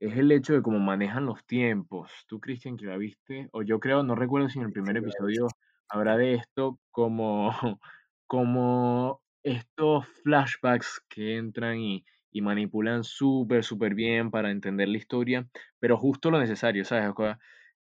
es 0.00 0.16
el 0.16 0.30
hecho 0.32 0.54
de 0.54 0.62
cómo 0.62 0.78
manejan 0.78 1.26
los 1.26 1.44
tiempos. 1.46 2.10
Tú, 2.28 2.40
Cristian, 2.40 2.76
que 2.76 2.86
la 2.86 2.96
viste, 2.96 3.48
o 3.52 3.62
yo 3.62 3.80
creo, 3.80 4.02
no 4.02 4.14
recuerdo 4.14 4.48
si 4.48 4.58
en 4.58 4.66
el 4.66 4.72
primer 4.72 4.96
episodio 4.96 5.48
habrá 5.88 6.16
de 6.16 6.34
esto, 6.34 6.78
como, 6.90 7.50
como 8.26 9.22
estos 9.42 10.06
flashbacks 10.24 11.00
que 11.08 11.36
entran 11.36 11.78
y, 11.78 12.04
y 12.30 12.42
manipulan 12.42 13.04
súper, 13.04 13.64
súper 13.64 13.94
bien 13.94 14.30
para 14.30 14.50
entender 14.50 14.88
la 14.88 14.98
historia, 14.98 15.48
pero 15.78 15.96
justo 15.96 16.30
lo 16.30 16.38
necesario, 16.38 16.84
¿sabes? 16.84 17.10
O 17.14 17.22
sea, 17.22 17.38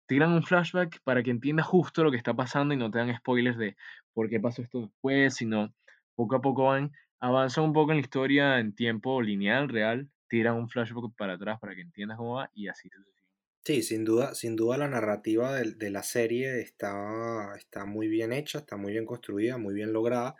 tiran 0.07 0.33
un 0.33 0.43
flashback 0.43 1.01
para 1.05 1.23
que 1.23 1.31
entiendas 1.31 1.67
justo 1.67 2.05
lo 2.05 2.11
que 2.11 2.17
está 2.17 2.35
pasando 2.35 2.75
y 2.75 2.77
no 2.77 2.91
te 2.91 2.99
dan 2.99 3.15
spoilers 3.17 3.59
de 3.59 3.77
por 4.13 4.29
qué 4.29 4.41
pasó 4.41 4.63
esto 4.63 4.83
después, 4.83 5.35
sino 5.35 5.75
poco 6.15 6.37
a 6.37 6.41
poco 6.41 6.65
van, 6.65 6.93
avanzan 7.21 7.65
un 7.65 7.73
poco 7.73 7.93
en 7.93 7.99
la 7.99 8.03
historia 8.03 8.59
en 8.61 8.75
tiempo 8.75 9.21
lineal, 9.21 9.69
real, 9.69 10.09
tiran 10.29 10.57
un 10.57 10.69
flashback 10.69 11.15
para 11.17 11.35
atrás 11.35 11.59
para 11.61 11.75
que 11.75 11.83
entiendas 11.83 12.19
cómo 12.19 12.37
va 12.37 12.51
y 12.55 12.69
así 12.69 12.89
sucesivamente. 12.91 13.27
Sí, 13.65 13.83
sin 13.83 14.05
duda, 14.05 14.35
sin 14.35 14.55
duda 14.55 14.79
la 14.79 14.89
narrativa 14.89 15.53
de, 15.55 15.73
de 15.73 15.91
la 15.91 16.03
serie 16.05 16.61
está, 16.61 17.57
está 17.57 17.85
muy 17.85 18.07
bien 18.07 18.33
hecha, 18.33 18.59
está 18.59 18.77
muy 18.77 18.93
bien 18.93 19.05
construida, 19.07 19.59
muy 19.59 19.75
bien 19.75 19.93
lograda. 19.93 20.37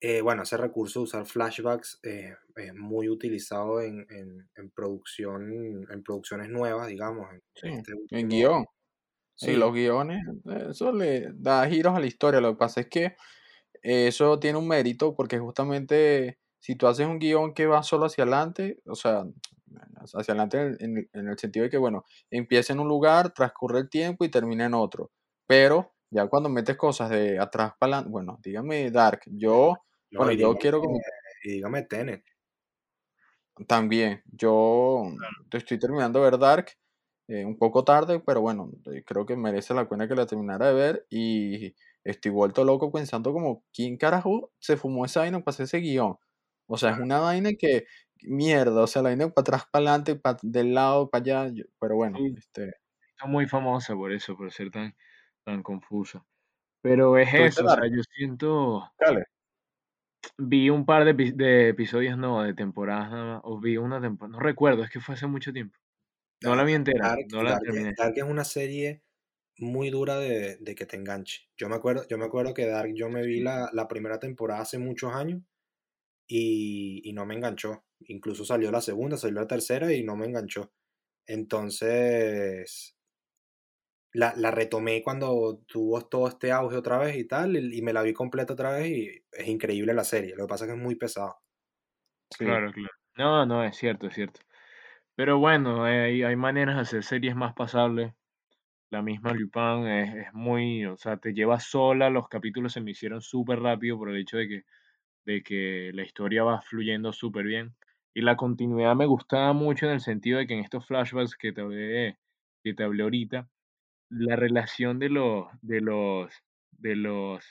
Eh, 0.00 0.22
bueno, 0.22 0.42
ese 0.44 0.56
recurso 0.58 1.00
de 1.00 1.04
usar 1.04 1.26
flashbacks 1.26 2.00
eh, 2.04 2.36
es 2.56 2.74
muy 2.74 3.08
utilizado 3.10 3.80
en, 3.82 4.06
en- 4.10 4.50
en 4.56 4.70
producción, 4.70 5.86
en 5.90 6.02
producciones 6.04 6.50
nuevas, 6.50 6.88
digamos, 6.88 7.28
en, 7.32 7.42
sí, 7.54 7.68
este 7.68 7.94
en 8.10 8.28
guion. 8.28 8.64
Sí, 9.36 9.56
los 9.56 9.72
guiones, 9.74 10.20
eh, 10.50 10.68
eso 10.70 10.92
le 10.92 11.32
da 11.34 11.68
giros 11.68 11.96
a 11.96 12.00
la 12.00 12.06
historia. 12.06 12.40
Lo 12.42 12.52
que 12.54 12.58
pasa 12.58 12.82
es 12.82 12.88
que 12.88 13.16
eso 13.82 14.40
tiene 14.40 14.58
un 14.58 14.68
mérito 14.68 15.14
porque 15.16 15.38
justamente 15.40 16.40
si 16.62 16.76
tú 16.76 16.86
haces 16.86 17.06
un 17.08 17.18
guion 17.18 17.54
que 17.54 17.66
va 17.66 17.82
solo 17.82 18.06
hacia 18.06 18.22
adelante, 18.22 18.80
o 18.86 18.94
sea, 18.94 19.24
hacia 20.14 20.32
adelante 20.32 20.58
en, 20.60 20.76
en 20.80 20.96
el 20.98 21.10
en 21.12 21.28
el 21.28 21.38
sentido 21.38 21.64
de 21.64 21.70
que, 21.70 21.78
bueno, 21.78 22.04
empieza 22.30 22.72
en 22.72 22.78
un 22.80 22.86
lugar, 22.88 23.32
transcurre 23.34 23.80
el 23.80 23.90
tiempo 23.90 24.24
y 24.24 24.30
termina 24.30 24.66
en 24.66 24.74
otro. 24.74 25.10
Pero 25.46 25.92
ya 26.10 26.28
cuando 26.28 26.48
metes 26.48 26.76
cosas 26.76 27.10
de 27.10 27.38
atrás 27.40 27.72
para 27.80 27.94
adelante, 27.96 28.10
bueno, 28.10 28.38
dígame 28.44 28.90
Dark, 28.92 29.22
yo, 29.26 29.74
no, 30.12 30.18
bueno, 30.20 30.32
yo 30.32 30.36
dígame, 30.36 30.58
quiero 30.60 30.80
como 30.80 30.98
y 31.42 31.50
dígame 31.54 31.82
Tenet. 31.82 32.22
también, 33.66 34.22
yo 34.32 35.02
te 35.50 35.58
estoy 35.58 35.78
terminando 35.78 36.20
de 36.20 36.30
ver 36.30 36.38
Dark 36.38 36.66
eh, 37.28 37.44
un 37.44 37.58
poco 37.58 37.84
tarde, 37.84 38.20
pero 38.20 38.40
bueno, 38.40 38.70
eh, 38.92 39.02
creo 39.04 39.26
que 39.26 39.36
merece 39.36 39.74
la 39.74 39.88
pena 39.88 40.06
que 40.06 40.14
la 40.14 40.26
terminara 40.26 40.68
de 40.68 40.74
ver 40.74 41.06
y 41.10 41.74
estoy 42.04 42.30
vuelto 42.30 42.64
loco 42.64 42.92
pensando 42.92 43.32
como, 43.32 43.64
¿quién 43.72 43.96
carajo 43.96 44.52
se 44.60 44.76
fumó 44.76 45.04
esa 45.04 45.20
vaina 45.20 45.40
para 45.40 45.54
hacer 45.54 45.64
ese 45.64 45.78
guion? 45.78 46.16
O 46.72 46.78
sea, 46.78 46.90
es 46.92 46.98
una 47.00 47.20
vaina 47.20 47.50
que, 47.58 47.84
mierda, 48.22 48.82
o 48.82 48.86
sea, 48.86 49.02
la 49.02 49.10
vaina 49.10 49.28
para 49.30 49.42
atrás, 49.42 49.64
para 49.70 49.90
adelante, 49.90 50.16
pa- 50.16 50.36
del 50.42 50.74
lado, 50.74 51.10
para 51.10 51.22
allá, 51.42 51.54
pero 51.80 51.96
bueno, 51.96 52.18
Sí, 52.18 52.34
este, 52.36 52.74
está 53.10 53.26
muy 53.26 53.46
famosa 53.46 53.94
por 53.94 54.12
eso, 54.12 54.36
por 54.36 54.50
ser 54.52 54.70
tan, 54.70 54.94
tan 55.44 55.62
confusa. 55.62 56.24
Pero 56.82 57.16
es 57.18 57.30
¿tuviste 57.36 57.60
eso, 57.60 57.66
o 57.66 57.68
sea, 57.68 57.86
yo 57.88 58.02
siento, 58.16 58.90
Dale. 58.98 59.24
vi 60.38 60.70
un 60.70 60.84
par 60.86 61.04
de, 61.04 61.32
de 61.34 61.68
episodios, 61.68 62.16
no, 62.18 62.42
de 62.42 62.54
temporadas 62.54 63.10
nada 63.10 63.24
más, 63.34 63.40
o 63.44 63.60
vi 63.60 63.76
una 63.76 64.00
temporada, 64.00 64.32
no 64.38 64.40
recuerdo, 64.42 64.82
es 64.84 64.90
que 64.90 65.00
fue 65.00 65.14
hace 65.14 65.26
mucho 65.26 65.52
tiempo. 65.52 65.78
No 66.42 66.56
la 66.56 66.64
vi 66.64 66.72
entera, 66.74 67.08
Dark, 67.08 67.26
no 67.32 67.42
la 67.42 67.50
Dark, 67.52 67.62
terminé. 67.64 67.92
Dark 67.96 68.14
es 68.16 68.24
una 68.24 68.44
serie 68.44 69.02
muy 69.58 69.90
dura 69.90 70.18
de, 70.18 70.56
de 70.58 70.74
que 70.74 70.86
te 70.86 70.96
enganche. 70.96 71.48
Yo 71.56 71.68
me 71.68 71.76
acuerdo, 71.76 72.06
yo 72.08 72.18
me 72.18 72.24
acuerdo 72.24 72.54
que 72.54 72.66
Dark 72.66 72.92
yo 72.94 73.08
me 73.08 73.22
vi 73.26 73.40
la, 73.40 73.68
la 73.72 73.86
primera 73.88 74.18
temporada 74.18 74.62
hace 74.62 74.78
muchos 74.78 75.14
años 75.14 75.42
y, 76.34 77.10
y 77.10 77.12
no 77.12 77.26
me 77.26 77.34
enganchó. 77.34 77.84
Incluso 78.00 78.44
salió 78.44 78.70
la 78.70 78.80
segunda, 78.80 79.16
salió 79.16 79.40
la 79.40 79.46
tercera 79.46 79.92
y 79.92 80.02
no 80.02 80.16
me 80.16 80.26
enganchó. 80.26 80.72
Entonces, 81.26 82.96
la, 84.12 84.34
la 84.36 84.50
retomé 84.50 85.02
cuando 85.02 85.62
tuvo 85.66 86.06
todo 86.06 86.28
este 86.28 86.52
auge 86.52 86.76
otra 86.76 86.98
vez 86.98 87.16
y 87.16 87.24
tal, 87.26 87.56
y, 87.56 87.78
y 87.78 87.82
me 87.82 87.92
la 87.92 88.02
vi 88.02 88.12
completa 88.12 88.54
otra 88.54 88.72
vez 88.72 88.88
y 88.88 89.24
es 89.32 89.48
increíble 89.48 89.94
la 89.94 90.04
serie. 90.04 90.34
Lo 90.36 90.44
que 90.44 90.48
pasa 90.48 90.64
es 90.64 90.70
que 90.70 90.76
es 90.76 90.82
muy 90.82 90.96
pesado. 90.96 91.36
Sí. 92.30 92.44
Claro, 92.44 92.72
claro. 92.72 92.94
No, 93.16 93.46
no, 93.46 93.64
es 93.64 93.76
cierto, 93.76 94.06
es 94.06 94.14
cierto. 94.14 94.40
Pero 95.14 95.38
bueno, 95.38 95.86
eh, 95.86 96.04
hay, 96.04 96.22
hay 96.22 96.36
maneras 96.36 96.76
de 96.76 96.82
hacer 96.82 97.04
series 97.04 97.36
más 97.36 97.54
pasables. 97.54 98.14
La 98.90 99.02
misma 99.02 99.32
Lupin 99.32 99.86
es, 99.86 100.26
es 100.28 100.34
muy, 100.34 100.84
o 100.86 100.96
sea, 100.96 101.16
te 101.16 101.32
lleva 101.32 101.60
sola, 101.60 102.10
los 102.10 102.28
capítulos 102.28 102.74
se 102.74 102.80
me 102.82 102.90
hicieron 102.92 103.22
súper 103.22 103.60
rápido 103.60 103.98
por 103.98 104.10
el 104.10 104.18
hecho 104.18 104.36
de 104.36 104.48
que, 104.48 104.64
de 105.24 105.42
que 105.42 105.90
la 105.94 106.02
historia 106.02 106.44
va 106.44 106.60
fluyendo 106.62 107.12
súper 107.12 107.44
bien. 107.46 107.74
Y 108.14 108.22
la 108.22 108.36
continuidad 108.36 108.96
me 108.96 109.06
gustaba 109.06 109.52
mucho 109.52 109.86
en 109.86 109.92
el 109.92 110.00
sentido 110.00 110.38
de 110.38 110.46
que 110.46 110.54
en 110.54 110.60
estos 110.60 110.86
flashbacks 110.86 111.36
que 111.36 111.52
te 111.52 111.60
hablé, 111.62 112.18
que 112.64 112.74
te 112.74 112.84
hablé 112.84 113.02
ahorita, 113.04 113.48
la 114.10 114.36
relación 114.36 114.98
de 114.98 115.08
los, 115.10 115.46
de 115.62 115.80
los, 115.80 116.32
de 116.72 116.96
los, 116.96 117.44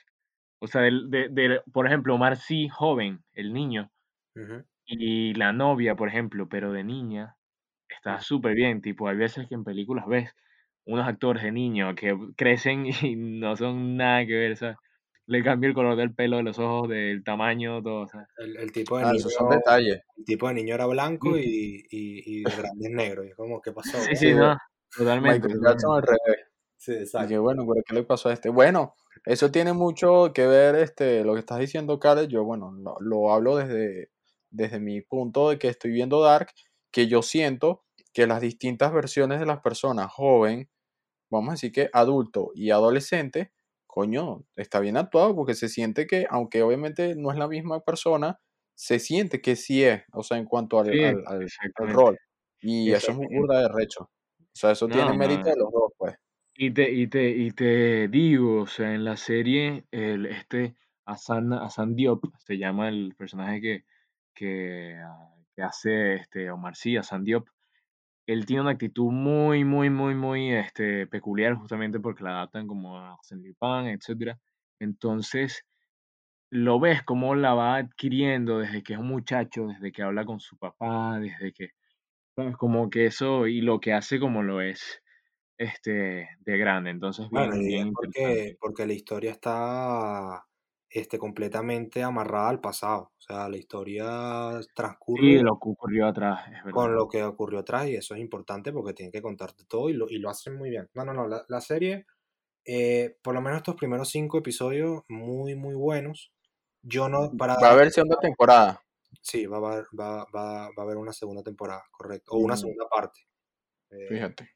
o 0.59 0.67
sea, 0.67 0.81
del- 0.81 1.09
de, 1.11 1.29
de, 1.29 1.61
por 1.73 1.87
ejemplo, 1.87 2.15
Omar 2.15 2.37
sí, 2.37 2.69
joven, 2.69 3.23
el 3.33 3.53
niño, 3.53 3.91
y 4.85 5.33
la 5.35 5.53
novia, 5.53 5.95
por 5.95 6.09
ejemplo, 6.09 6.47
pero 6.49 6.71
de 6.71 6.83
niña, 6.83 7.37
está 7.89 8.19
súper 8.21 8.55
bien. 8.55 8.81
Tipo, 8.81 9.07
hay 9.07 9.17
veces 9.17 9.47
que 9.47 9.55
en 9.55 9.63
películas 9.63 10.07
ves 10.07 10.35
unos 10.85 11.07
actores 11.07 11.43
de 11.43 11.51
niño 11.51 11.95
que 11.95 12.17
crecen 12.37 12.85
y 13.03 13.15
no 13.15 13.55
son 13.57 13.97
nada 13.97 14.25
que 14.25 14.33
ver, 14.35 14.57
¿sabes? 14.57 14.77
Le 15.31 15.43
cambia 15.43 15.67
el 15.69 15.73
color 15.73 15.95
del 15.95 16.13
pelo, 16.13 16.37
de 16.37 16.43
los 16.43 16.59
ojos, 16.59 16.89
del 16.89 17.23
tamaño, 17.23 17.81
todo, 17.81 18.07
¿sabes? 18.07 18.27
El, 18.37 18.57
el 18.57 18.71
tipo 18.71 18.97
de 18.97 19.05
Ah, 19.05 19.13
niño, 19.13 19.29
son 19.29 19.49
detalles. 19.49 20.01
el 20.17 20.25
tipo 20.25 20.47
de 20.47 20.53
niño 20.55 20.75
era 20.75 20.85
blanco 20.87 21.37
y, 21.37 21.85
y, 21.89 22.39
y 22.39 22.43
de 22.43 22.55
grandes 22.55 22.91
negros. 22.91 23.25
Y 23.25 23.29
es 23.29 23.35
como, 23.35 23.61
¿qué 23.61 23.71
pasó? 23.71 23.97
sí, 23.97 24.15
sí, 24.15 24.33
no, 24.33 24.57
totalmente, 24.95 25.47
Michael 25.47 25.61
Jackson 25.63 25.95
al 25.95 26.01
totalmente. 26.01 26.11
revés. 26.25 26.45
Sí, 26.77 26.91
Y 26.93 26.95
exacto. 26.95 27.41
bueno, 27.41 27.63
pero 27.67 27.83
¿qué 27.87 27.93
le 27.95 28.03
pasó 28.03 28.29
a 28.29 28.33
este? 28.33 28.49
Bueno, 28.49 28.95
eso 29.25 29.51
tiene 29.51 29.71
mucho 29.73 30.31
que 30.33 30.47
ver, 30.47 30.75
este, 30.75 31.23
lo 31.23 31.33
que 31.33 31.39
estás 31.39 31.59
diciendo, 31.59 31.99
Karen. 31.99 32.27
Yo, 32.27 32.43
bueno, 32.43 32.71
lo, 32.73 32.97
lo 32.99 33.31
hablo 33.31 33.55
desde, 33.57 34.11
desde 34.49 34.79
mi 34.79 35.01
punto 35.01 35.49
de 35.51 35.59
que 35.59 35.67
estoy 35.69 35.91
viendo 35.91 36.21
Dark, 36.21 36.49
que 36.91 37.07
yo 37.07 37.21
siento 37.21 37.83
que 38.13 38.27
las 38.27 38.41
distintas 38.41 38.91
versiones 38.91 39.39
de 39.39 39.45
las 39.45 39.61
personas, 39.61 40.11
joven, 40.11 40.69
vamos 41.29 41.49
a 41.49 41.51
decir 41.53 41.71
que 41.71 41.89
adulto 41.93 42.51
y 42.55 42.71
adolescente, 42.71 43.51
coño, 43.91 44.45
está 44.55 44.79
bien 44.79 44.97
actuado 44.97 45.35
porque 45.35 45.53
se 45.55 45.69
siente 45.69 46.07
que, 46.07 46.25
aunque 46.29 46.63
obviamente 46.63 47.15
no 47.15 47.31
es 47.31 47.37
la 47.37 47.47
misma 47.49 47.81
persona, 47.81 48.39
se 48.75 48.99
siente 48.99 49.41
que 49.41 49.55
sí 49.57 49.83
es, 49.83 50.03
o 50.13 50.23
sea, 50.23 50.37
en 50.37 50.45
cuanto 50.45 50.79
al, 50.79 50.89
Sí, 50.91 51.03
al, 51.03 51.23
al- 51.27 51.41
al 51.43 51.43
exactamente. 51.45 51.93
rol. 51.93 52.17
Y 52.61 52.93
eso 52.93 53.11
es 53.13 53.17
Exactamente. 53.17 53.35
burda 53.37 53.61
de 53.61 53.67
recho. 53.69 54.03
O 54.03 54.11
sea, 54.53 54.71
eso 54.71 54.89
tiene 54.89 55.13
mérito 55.13 55.49
de 55.49 55.55
los 55.57 55.71
dos, 55.71 55.91
pues. 55.97 56.15
Y 56.55 56.71
te, 56.73 56.91
y 56.91 57.07
te, 57.07 57.29
y 57.29 57.51
te 57.51 58.07
digo, 58.07 58.61
o 58.63 58.67
sea, 58.67 58.93
en 58.93 59.03
la 59.05 59.17
serie, 59.17 59.85
el, 59.91 60.25
este 60.25 60.75
Asan, 61.05 61.53
Asan 61.53 61.95
Diop, 61.95 62.23
se 62.39 62.57
llama 62.57 62.89
el 62.89 63.15
personaje 63.17 63.61
que, 63.61 63.85
que, 64.33 64.95
ah, 65.03 65.33
que 65.55 65.61
hace 65.63 66.15
este 66.15 66.51
Omar 66.51 66.75
Sy, 66.75 66.97
Asan 66.97 67.23
Diop, 67.23 67.47
él 68.31 68.45
tiene 68.45 68.61
una 68.61 68.71
actitud 68.71 69.11
muy, 69.11 69.63
muy, 69.63 69.89
muy, 69.89 70.15
muy 70.15 70.53
este, 70.53 71.07
peculiar, 71.07 71.55
justamente 71.55 71.99
porque 71.99 72.23
la 72.23 72.31
adaptan 72.31 72.67
como 72.67 72.97
a 72.97 73.17
Lupin, 73.31 73.87
etc. 73.87 74.37
Entonces, 74.79 75.65
lo 76.49 76.79
ves 76.79 77.03
cómo 77.03 77.35
la 77.35 77.53
va 77.53 77.77
adquiriendo 77.77 78.59
desde 78.59 78.83
que 78.83 78.93
es 78.93 78.99
un 78.99 79.07
muchacho, 79.07 79.67
desde 79.67 79.91
que 79.91 80.03
habla 80.03 80.25
con 80.25 80.39
su 80.39 80.57
papá, 80.57 81.19
desde 81.19 81.53
que, 81.53 81.69
¿sabes? 82.35 82.57
Como 82.57 82.89
que 82.89 83.05
eso, 83.05 83.47
y 83.47 83.61
lo 83.61 83.79
que 83.79 83.93
hace 83.93 84.19
como 84.19 84.43
lo 84.43 84.61
es 84.61 85.01
este, 85.57 86.29
de 86.39 86.57
grande. 86.57 86.89
Entonces, 86.89 87.29
Bueno, 87.29 87.57
bien, 87.57 87.93
porque, 87.93 88.57
porque 88.59 88.85
la 88.85 88.93
historia 88.93 89.31
está 89.31 90.43
este, 90.93 91.17
completamente 91.19 92.03
amarrada 92.03 92.49
al 92.49 92.61
pasado. 92.61 93.13
O 93.17 93.21
sea, 93.21 93.49
la 93.49 93.57
historia 93.57 94.59
Sí, 94.61 94.63
transcurre 94.75 95.41
lo 95.41 95.57
que 95.59 95.69
ocurrió 95.69 96.07
atrás, 96.07 96.47
es 96.51 96.63
con 96.69 96.95
lo 96.95 97.07
que 97.07 97.23
ocurrió 97.23 97.59
atrás 97.59 97.87
y 97.87 97.95
eso 97.95 98.15
es 98.15 98.21
importante 98.21 98.71
porque 98.73 98.93
tienen 98.93 99.11
que 99.11 99.21
contarte 99.21 99.63
todo 99.65 99.89
y 99.89 99.93
lo, 99.93 100.09
y 100.09 100.17
lo 100.19 100.29
hacen 100.29 100.55
muy 100.57 100.69
bien. 100.69 100.89
No, 100.93 101.05
no, 101.05 101.13
no, 101.13 101.27
la, 101.27 101.43
la 101.47 101.61
serie, 101.61 102.05
eh, 102.65 103.17
por 103.23 103.35
lo 103.35 103.41
menos 103.41 103.57
estos 103.59 103.75
primeros 103.75 104.09
cinco 104.09 104.37
episodios, 104.39 105.03
muy, 105.09 105.55
muy 105.55 105.75
buenos. 105.75 106.33
Yo 106.83 107.09
no, 107.09 107.35
para 107.37 107.55
Va 107.63 107.69
a 107.69 107.71
haber 107.71 107.91
segunda 107.91 108.17
temporada. 108.19 108.81
sí, 109.21 109.45
va 109.45 109.57
a 109.57 109.59
haber, 109.73 109.85
va, 109.99 110.25
va, 110.35 110.69
va 110.69 110.73
a 110.77 110.81
haber 110.81 110.97
una 110.97 111.13
segunda 111.13 111.43
temporada, 111.43 111.83
correcto, 111.91 112.31
o 112.33 112.39
una 112.39 112.55
Mm, 112.55 112.57
segunda 112.57 112.87
parte. 112.89 113.21
Eh, 113.91 114.07
fíjate. 114.09 114.49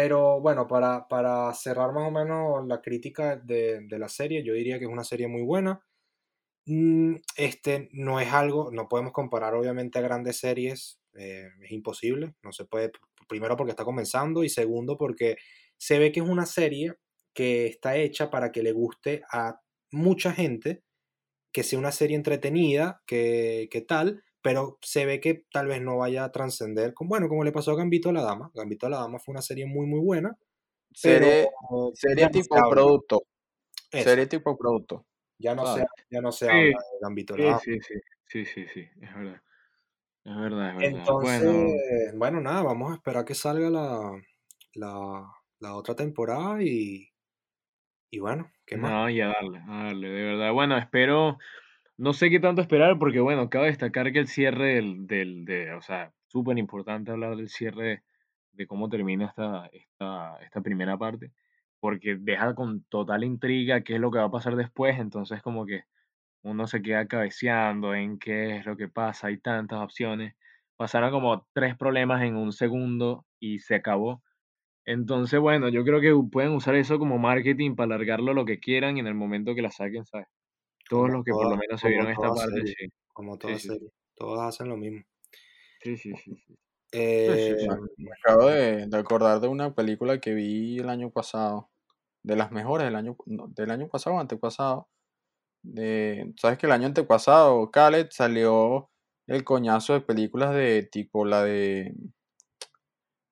Pero 0.00 0.40
bueno, 0.40 0.68
para, 0.68 1.08
para 1.08 1.52
cerrar 1.54 1.92
más 1.92 2.06
o 2.06 2.12
menos 2.12 2.64
la 2.68 2.80
crítica 2.80 3.34
de, 3.34 3.84
la 3.90 4.08
serie, 4.08 4.44
yo 4.44 4.52
diría 4.54 4.78
que 4.78 4.84
es 4.84 4.90
una 4.90 5.02
serie 5.02 5.26
muy 5.26 5.42
buena. 5.42 5.84
Mm, 6.66 7.16
Este 7.36 7.88
no 7.92 8.20
es 8.20 8.32
algo, 8.32 8.70
no 8.70 8.88
podemos 8.88 9.12
comparar 9.12 9.54
obviamente 9.54 9.98
a 9.98 10.02
grandes 10.02 10.38
series, 10.38 11.00
eh, 11.14 11.48
es 11.64 11.72
imposible, 11.72 12.36
no 12.44 12.52
se 12.52 12.64
puede, 12.64 12.92
primero 13.28 13.56
porque 13.56 13.72
está 13.72 13.84
comenzando 13.84 14.44
y 14.44 14.48
segundo 14.50 14.96
porque 14.96 15.36
se 15.78 15.98
ve 15.98 16.12
que 16.12 16.20
es 16.20 16.28
una 16.28 16.46
serie 16.46 16.94
que 17.34 17.66
está 17.66 17.96
hecha 17.96 18.30
para 18.30 18.52
que 18.52 18.62
le 18.62 18.70
guste 18.70 19.22
a 19.32 19.60
mucha 19.90 20.32
gente, 20.32 20.84
que 21.52 21.64
sea 21.64 21.80
una 21.80 21.90
serie 21.90 22.16
entretenida, 22.16 23.02
que, 23.04 23.68
que 23.72 23.80
tal, 23.80 24.22
pero 24.42 24.78
se 24.82 25.06
ve 25.06 25.20
que 25.20 25.44
tal 25.52 25.66
vez 25.68 25.82
no 25.82 25.98
vaya 25.98 26.24
a 26.24 26.32
trascender, 26.32 26.94
como, 26.94 27.10
bueno, 27.10 27.28
como 27.28 27.44
le 27.44 27.52
pasó 27.52 27.72
a 27.72 27.76
Gambito 27.76 28.10
a 28.10 28.12
la 28.12 28.22
Dama. 28.22 28.50
Gambito 28.54 28.86
a 28.86 28.90
la 28.90 28.98
Dama 28.98 29.18
fue 29.18 29.32
una 29.32 29.42
serie 29.42 29.66
muy, 29.66 29.86
muy 29.86 30.00
buena, 30.00 30.36
pero 31.00 31.28
Serie, 31.30 31.48
ya 32.14 32.26
serie 32.26 32.28
no 32.28 32.32
se 32.40 32.40
tipo 32.42 32.56
producto. 32.68 33.22
Eso, 33.92 34.04
Serie 34.04 34.26
tipo 34.26 34.56
producto. 34.58 35.06
ya 35.38 35.54
no 35.54 35.66
se, 35.66 35.84
ya 36.10 36.20
no 36.20 36.32
se 36.32 36.46
Sí, 36.46 36.50
habla 36.50 36.78
de 36.92 36.98
Gambito 37.02 37.34
a 37.34 37.38
la 37.38 37.44
Dama. 37.46 37.60
sí, 37.64 37.80
sí, 37.80 37.94
sí, 38.26 38.44
sí, 38.44 38.66
sí, 38.74 38.88
es 39.00 39.14
verdad. 39.14 39.42
Es 40.24 40.36
verdad, 40.36 40.70
es 40.70 40.76
verdad. 40.76 41.04
Entonces, 41.06 41.18
Bueno, 41.20 41.72
bueno, 42.18 42.40
nada, 42.40 42.62
vamos 42.62 42.92
a 42.92 42.94
esperar 42.96 43.24
que 43.24 43.34
salga 43.34 43.70
la, 43.70 44.12
la, 44.74 45.32
la 45.60 45.74
otra 45.76 45.94
temporada 45.96 46.62
y, 46.62 47.08
y 48.10 48.18
bueno, 48.18 48.50
¿qué 48.66 48.76
más? 48.76 48.92
no, 48.92 49.08
y 49.10 49.20
a 49.20 49.28
darle, 49.28 49.58
a 49.60 49.84
darle, 49.84 50.08
de 50.08 50.22
verdad. 50.24 50.52
Bueno, 50.52 50.76
espero, 50.78 51.38
no 51.98 52.12
sé 52.14 52.30
qué 52.30 52.40
tanto 52.40 52.62
esperar, 52.62 52.98
porque 52.98 53.20
bueno, 53.20 53.50
cabe 53.50 53.66
destacar 53.68 54.12
que 54.12 54.20
el 54.20 54.28
cierre 54.28 54.76
del, 54.76 55.06
del, 55.06 55.44
de, 55.44 55.72
o 55.74 55.82
sea, 55.82 56.12
súper 56.28 56.58
importante 56.58 57.10
hablar 57.12 57.36
del 57.36 57.48
cierre 57.48 57.84
de, 57.88 58.02
de 58.52 58.66
cómo 58.66 58.88
termina 58.88 59.26
esta, 59.26 59.66
esta, 59.72 60.38
esta 60.42 60.60
primera 60.62 60.96
parte, 60.98 61.32
porque 61.80 62.16
deja 62.18 62.54
con 62.54 62.84
total 62.84 63.24
intriga 63.24 63.82
qué 63.82 63.96
es 63.96 64.00
lo 64.00 64.10
que 64.10 64.18
va 64.18 64.26
a 64.26 64.30
pasar 64.30 64.56
después, 64.56 64.98
entonces 64.98 65.42
como 65.42 65.66
que 65.66 65.82
uno 66.42 66.66
se 66.66 66.82
queda 66.82 67.06
cabeceando 67.08 67.94
en 67.94 68.18
qué 68.18 68.56
es 68.58 68.66
lo 68.66 68.76
que 68.76 68.88
pasa, 68.88 69.28
hay 69.28 69.38
tantas 69.38 69.80
opciones. 69.80 70.34
Pasaron 70.76 71.10
como 71.10 71.46
tres 71.52 71.76
problemas 71.76 72.22
en 72.22 72.36
un 72.36 72.52
segundo 72.52 73.26
y 73.40 73.60
se 73.60 73.76
acabó. 73.76 74.22
Entonces, 74.86 75.40
bueno, 75.40 75.68
yo 75.70 75.84
creo 75.84 76.00
que 76.00 76.14
pueden 76.30 76.52
usar 76.52 76.76
eso 76.76 76.98
como 76.98 77.18
marketing 77.18 77.76
para 77.76 77.96
alargarlo 77.96 78.34
lo 78.34 78.44
que 78.46 78.60
quieran 78.60 78.96
y 78.96 79.00
en 79.00 79.08
el 79.08 79.14
momento 79.14 79.54
que 79.54 79.62
la 79.62 79.70
saquen, 79.70 80.04
¿sabes? 80.06 80.28
Todos 80.88 81.10
los 81.10 81.24
que 81.24 81.32
por 81.32 81.44
lo 81.50 81.56
menos 81.56 81.80
se 81.80 81.88
vieron 81.88 82.08
esta 82.10 82.28
parte, 82.34 82.56
serie, 82.56 82.74
sí. 82.78 82.86
como 83.12 83.34
Sí, 83.34 83.38
toda 83.40 83.54
sí, 83.54 83.60
sí. 83.60 83.68
serie, 83.68 83.90
todas 84.16 84.48
hacen 84.48 84.68
lo 84.68 84.76
mismo. 84.76 85.02
Sí, 85.82 85.96
sí, 85.96 86.12
sí, 86.16 86.32
Eh, 86.92 87.36
sí, 87.38 87.56
sí. 87.58 87.68
Me, 87.68 87.76
me 88.04 88.10
acabo 88.18 88.46
de, 88.46 88.86
de 88.86 88.96
acordar 88.98 89.40
de 89.40 89.48
una 89.48 89.74
película 89.74 90.20
que 90.20 90.34
vi 90.34 90.78
el 90.78 90.88
año 90.88 91.10
pasado. 91.10 91.70
De 92.24 92.36
las 92.36 92.52
mejores 92.52 92.86
del 92.86 92.96
año, 92.96 93.16
no, 93.26 93.48
del 93.48 93.70
año 93.70 93.88
pasado 93.88 94.16
o 94.16 94.20
antepasado. 94.20 94.88
De, 95.62 96.34
¿sabes 96.40 96.58
que 96.58 96.66
el 96.66 96.72
año 96.72 96.86
antepasado, 96.86 97.70
Khaled, 97.70 98.08
salió 98.10 98.90
el 99.28 99.44
coñazo 99.44 99.94
de 99.94 100.00
películas 100.02 100.54
de 100.54 100.84
tipo 100.90 101.24
la 101.26 101.44
de 101.44 101.94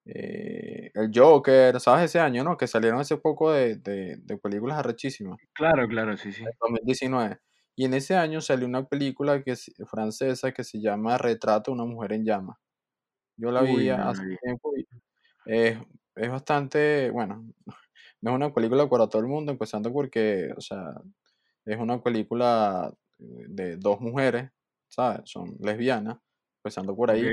eh, 0.07 0.91
El 0.95 1.11
Joker, 1.15 1.81
¿sabes? 1.81 2.07
Ese 2.07 2.21
año, 2.21 2.45
¿no? 2.45 2.57
Que 2.57 2.67
salieron 2.67 3.01
hace 3.01 3.17
poco 3.19 3.53
de, 3.53 3.77
de, 3.77 4.17
de 4.19 4.39
películas 4.39 4.79
arrechísimas, 4.79 5.39
Claro, 5.55 5.89
claro, 5.89 6.17
sí, 6.17 6.33
sí. 6.33 6.45
en 6.45 6.51
2019. 6.61 7.39
Y 7.77 7.85
en 7.85 7.95
ese 7.95 8.17
año 8.17 8.41
salió 8.41 8.67
una 8.67 8.87
película 8.87 9.43
que 9.43 9.53
es 9.53 9.73
francesa 9.89 10.53
que 10.53 10.65
se 10.65 10.81
llama 10.81 11.19
Retrato 11.19 11.71
de 11.71 11.75
una 11.77 11.85
mujer 11.85 12.13
en 12.15 12.25
llamas. 12.25 12.57
Yo 13.37 13.51
la 13.53 13.63
Uy, 13.63 13.77
vi 13.77 13.91
hace 13.91 14.23
tiempo 14.43 14.73
y 14.77 14.87
es, 15.47 15.79
es 16.17 16.31
bastante, 16.31 17.11
bueno, 17.11 17.47
no 18.23 18.31
es 18.31 18.37
una 18.37 18.55
película 18.55 18.89
para 18.89 19.09
todo 19.09 19.23
el 19.23 19.29
mundo, 19.29 19.53
empezando 19.53 19.93
porque, 19.93 20.53
o 20.57 20.61
sea, 20.61 20.95
es 21.67 21.79
una 21.79 22.03
película 22.03 22.93
eh, 23.19 23.47
de 23.49 23.77
dos 23.77 24.01
mujeres, 24.01 24.51
¿sabes? 24.89 25.23
Son 25.27 25.57
lesbianas, 25.61 26.19
empezando 26.61 26.97
por 26.97 27.11
ahí, 27.11 27.31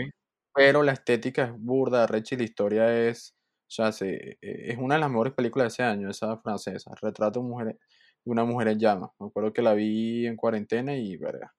pero 0.54 0.84
la 0.84 0.94
estética 0.94 1.46
es 1.46 1.54
burda, 1.58 2.08
recha 2.08 2.36
y 2.36 2.40
la 2.40 2.44
historia 2.46 3.08
es 3.10 3.36
sea, 3.74 3.92
se, 3.92 4.38
es 4.42 4.78
una 4.78 4.96
de 4.96 5.02
las 5.02 5.10
mejores 5.10 5.34
películas 5.34 5.66
de 5.66 5.68
ese 5.74 5.84
año, 5.84 6.10
esa 6.10 6.38
francesa. 6.38 6.92
Retrato 7.02 7.42
de, 7.42 7.46
mujer, 7.48 7.68
de 7.68 8.32
una 8.32 8.46
mujer 8.46 8.68
en 8.70 8.80
llamas. 8.80 9.12
Me 9.20 9.28
acuerdo 9.28 9.54
que 9.54 9.62
la 9.62 9.74
vi 9.74 10.28
en 10.28 10.36
cuarentena 10.36 10.96
y, 10.96 11.18
verga. 11.18 11.54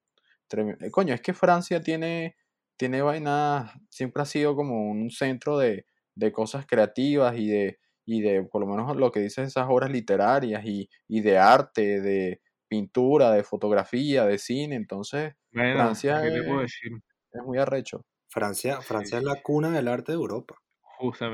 tremendo. 0.48 0.84
Eh, 0.86 0.90
Coño, 0.90 1.14
es 1.14 1.20
que 1.22 1.34
Francia 1.34 1.80
tiene, 1.82 2.36
tiene 2.76 3.02
vainas, 3.02 3.72
siempre 3.90 4.22
ha 4.22 4.26
sido 4.26 4.56
como 4.56 4.90
un 4.90 5.10
centro 5.10 5.58
de, 5.58 5.86
de 6.14 6.32
cosas 6.32 6.66
creativas 6.66 7.36
y 7.38 7.48
de, 7.48 7.78
y 8.06 8.22
de, 8.22 8.44
por 8.44 8.60
lo 8.62 8.68
menos 8.68 8.96
lo 8.96 9.10
que 9.12 9.20
dicen 9.20 9.44
esas 9.46 9.66
obras 9.68 9.90
literarias 9.90 10.64
y, 10.64 10.88
y 11.08 11.20
de 11.22 11.38
arte, 11.38 12.00
de 12.00 12.40
pintura, 12.68 13.32
de 13.32 13.44
fotografía, 13.44 14.24
de 14.26 14.38
cine. 14.38 14.76
Entonces, 14.76 15.34
Bueno, 15.52 15.74
Francia 15.74 16.24
es 16.26 17.42
muy 17.44 17.58
arrecho. 17.58 18.04
Francia, 18.34 18.82
Sí, 18.82 18.82
Francia 18.82 19.18
es 19.18 19.24
sí. 19.24 19.24
la 19.24 19.40
cuna 19.42 19.70
del 19.70 19.88
arte 19.88 20.12
de 20.12 20.16
Europa. 20.18 20.56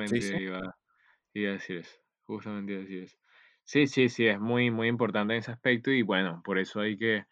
Sí, 0.04 0.20
Justamente 0.20 0.20
sí. 0.22 0.36
iba, 0.38 0.60
iba 1.34 1.50
a 1.50 1.54
decir 1.54 1.78
eso. 1.78 1.98
Justamente 2.26 2.72
iba 2.72 2.80
a 2.82 2.84
decir 2.84 3.04
eso. 3.04 3.18
Sí, 3.64 3.86
sí, 3.88 4.08
sí, 4.08 4.26
es 4.26 4.40
muy, 4.40 4.70
muy 4.70 4.88
importante 4.88 5.34
en 5.34 5.40
ese 5.40 5.52
aspecto 5.52 5.90
y 5.92 6.02
bueno, 6.02 6.42
por 6.44 6.58
eso 6.58 6.80
hay 6.80 6.96
que 6.98 7.24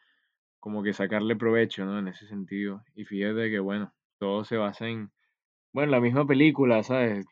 como 0.60 0.82
que 0.82 0.94
sacarle 0.94 1.36
provecho, 1.36 1.84
¿no? 1.86 1.98
En 2.00 2.08
ese 2.08 2.26
sentido. 2.28 2.84
Y 2.94 3.04
fíjate 3.06 3.50
que 3.50 3.60
bueno, 3.60 3.94
todo 4.18 4.44
se 4.44 4.56
basa 4.58 4.88
en, 4.88 5.12
bueno, 5.72 5.92
la 5.92 6.00
misma 6.00 6.26
película, 6.26 6.82
¿sabes? 6.82 7.26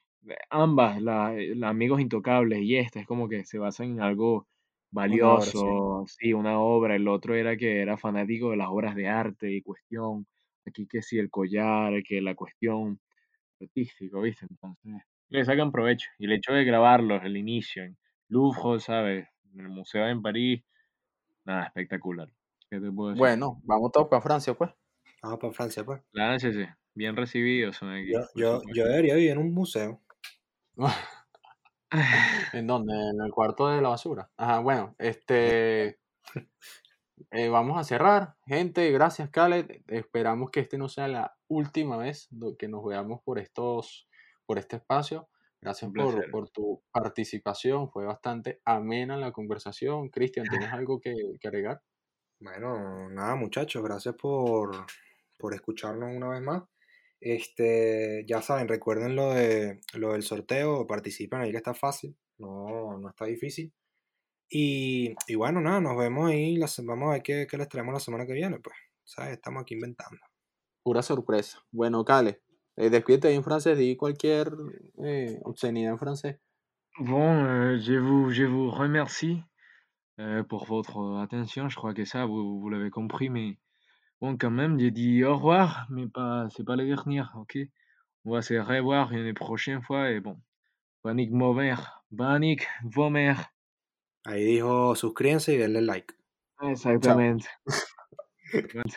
Ambas, 0.50 1.00
la, 1.02 1.34
la 1.54 1.68
Amigos 1.70 2.00
Intocables 2.00 2.60
y 2.62 2.76
esta, 2.76 3.00
es 3.00 3.06
como 3.06 3.28
que 3.28 3.44
se 3.44 3.58
basan 3.58 3.88
en 3.92 4.00
algo 4.00 4.48
Una 5.04 5.30
obra, 5.30 5.52
sí. 5.54 5.66
valioso, 5.70 6.04
sí, 6.06 6.32
una 6.32 6.58
obra. 6.60 6.96
El 6.96 7.08
otro 7.08 7.34
era 7.34 7.56
que 7.56 7.80
era 7.80 7.96
fanático 7.96 8.50
de 8.50 8.56
las 8.56 8.68
obras 8.68 8.94
de 8.96 9.08
arte 9.08 9.52
y 9.52 9.62
cuestión. 9.62 10.26
Aquí 10.66 10.86
que 10.86 11.02
sí, 11.02 11.18
el 11.18 11.30
collar, 11.30 12.02
que 12.02 12.20
la 12.20 12.34
cuestión 12.34 13.00
artístico, 13.60 14.20
¿viste? 14.22 14.46
Entonces, 14.48 15.02
le 15.28 15.44
sacan 15.44 15.72
provecho. 15.72 16.08
Y 16.18 16.26
el 16.26 16.32
hecho 16.32 16.52
de 16.52 16.64
grabarlos, 16.64 17.22
el 17.24 17.36
inicio 17.36 17.84
en 17.84 17.96
Louvre, 18.28 18.80
¿sabes? 18.80 19.28
En 19.52 19.60
el 19.60 19.68
museo 19.68 20.06
en 20.08 20.22
París, 20.22 20.62
nada, 21.44 21.66
espectacular. 21.66 22.28
¿Qué 22.70 22.80
te 22.80 22.90
puedo 22.90 23.10
decir? 23.10 23.20
Bueno, 23.20 23.60
vamos 23.64 23.92
todos 23.92 24.08
para 24.08 24.22
Francia, 24.22 24.54
pues. 24.54 24.70
Vamos 25.22 25.38
para 25.38 25.52
Francia, 25.52 25.84
pues. 25.84 26.00
Láncese, 26.12 26.74
bien 26.94 27.16
recibidos 27.16 27.76
son 27.76 27.92
aquí, 27.92 28.12
Yo, 28.12 28.20
yo, 28.34 28.62
yo 28.74 28.84
debería 28.84 29.14
vivir 29.14 29.30
en 29.32 29.38
un 29.38 29.54
museo. 29.54 30.02
¿En 32.52 32.66
dónde? 32.66 32.92
En 32.92 33.24
el 33.24 33.30
cuarto 33.30 33.68
de 33.68 33.80
la 33.80 33.90
basura. 33.90 34.30
Ajá, 34.36 34.58
bueno, 34.60 34.94
este. 34.98 35.98
eh, 37.30 37.48
vamos 37.48 37.78
a 37.78 37.84
cerrar. 37.84 38.34
Gente, 38.46 38.90
gracias, 38.90 39.30
Khaled. 39.30 39.82
Esperamos 39.88 40.50
que 40.50 40.60
este 40.60 40.78
no 40.78 40.88
sea 40.88 41.08
la 41.08 41.36
última 41.48 41.96
vez 41.96 42.28
que 42.58 42.68
nos 42.68 42.84
veamos 42.84 43.20
por 43.24 43.38
estos, 43.38 44.08
por 44.44 44.58
este 44.58 44.76
espacio. 44.76 45.28
Gracias 45.60 45.90
por, 46.30 46.50
tu 46.50 46.82
participación. 46.92 47.90
Fue 47.90 48.04
bastante 48.04 48.60
amena 48.64 49.16
la 49.16 49.32
conversación. 49.32 50.08
Cristian, 50.10 50.46
¿tienes 50.48 50.70
algo 50.72 51.00
que, 51.00 51.14
que 51.40 51.48
agregar? 51.48 51.82
Bueno, 52.38 53.08
nada, 53.10 53.34
muchachos, 53.34 53.82
gracias 53.82 54.14
por, 54.14 54.70
por 55.38 55.54
escucharnos 55.54 56.14
una 56.14 56.28
vez 56.28 56.42
más. 56.42 56.62
Este, 57.20 58.24
ya 58.26 58.42
saben, 58.42 58.68
recuerden 58.68 59.16
lo 59.16 59.32
de 59.32 59.80
lo 59.94 60.12
del 60.12 60.22
sorteo, 60.22 60.86
participen 60.86 61.40
ahí 61.40 61.50
que 61.50 61.56
está 61.56 61.72
fácil, 61.72 62.14
no, 62.38 62.98
no 62.98 63.08
está 63.08 63.24
difícil. 63.24 63.72
Y, 64.50 65.14
y 65.26 65.34
bueno, 65.34 65.60
nada, 65.60 65.80
nos 65.80 65.96
vemos 65.96 66.30
ahí, 66.30 66.56
la 66.56 66.68
se- 66.68 66.82
vamos 66.84 67.08
a 67.08 67.12
ver 67.14 67.22
qué, 67.22 67.46
qué 67.50 67.56
les 67.58 67.68
traemos 67.68 67.92
la 67.94 68.00
semana 68.00 68.26
que 68.26 68.32
viene, 68.32 68.58
pues, 68.60 68.76
¿sabes? 69.04 69.32
Estamos 69.32 69.62
aquí 69.62 69.74
inventando. 69.74 70.20
Pura 70.82 71.02
sorpresa. 71.02 71.58
Bueno, 71.72 72.04
Khaled, 72.04 72.36
eh, 72.76 72.90
despídete 72.90 73.28
ahí 73.28 73.34
en 73.34 73.42
francés, 73.44 73.76
di 73.76 73.96
cualquier 73.96 74.52
eh, 75.02 75.40
obscenidad 75.44 75.92
en 75.92 75.98
francés. 75.98 76.36
Bon, 76.98 77.44
euh, 77.44 77.78
je, 77.80 77.94
vous, 77.98 78.30
je 78.30 78.44
vous 78.44 78.70
remercie 78.70 79.42
euh, 80.20 80.42
pour 80.44 80.66
votre 80.66 81.18
attention. 81.20 81.68
Je 81.68 81.76
crois 81.76 81.92
que 81.94 82.04
ça, 82.04 82.24
vous, 82.26 82.60
vous 82.60 82.68
l'avez 82.70 82.90
compris, 82.90 83.28
mais 83.28 83.58
bon, 84.20 84.36
quand 84.38 84.50
même, 84.50 84.78
j'ai 84.78 84.92
dit 84.92 85.24
au 85.24 85.36
revoir, 85.36 85.86
mais 85.90 86.06
pas, 86.08 86.48
c'est 86.50 86.64
pas 86.64 86.76
la 86.76 86.84
dernière, 86.84 87.34
ok? 87.36 87.58
On 88.24 88.32
va 88.32 88.42
se 88.42 88.54
revoir 88.54 89.12
une 89.12 89.34
prochaine 89.34 89.82
fois 89.82 90.10
et 90.10 90.20
bon, 90.20 90.40
panique 91.02 91.32
mauvais, 91.32 91.74
panique 92.16 92.66
vomir. 92.84 93.44
Ahí 94.26 94.44
dijo, 94.44 94.96
suscríbanse 94.96 95.54
y 95.54 95.56
denle 95.56 95.82
like. 95.82 96.12
Exactamente. 96.60 97.46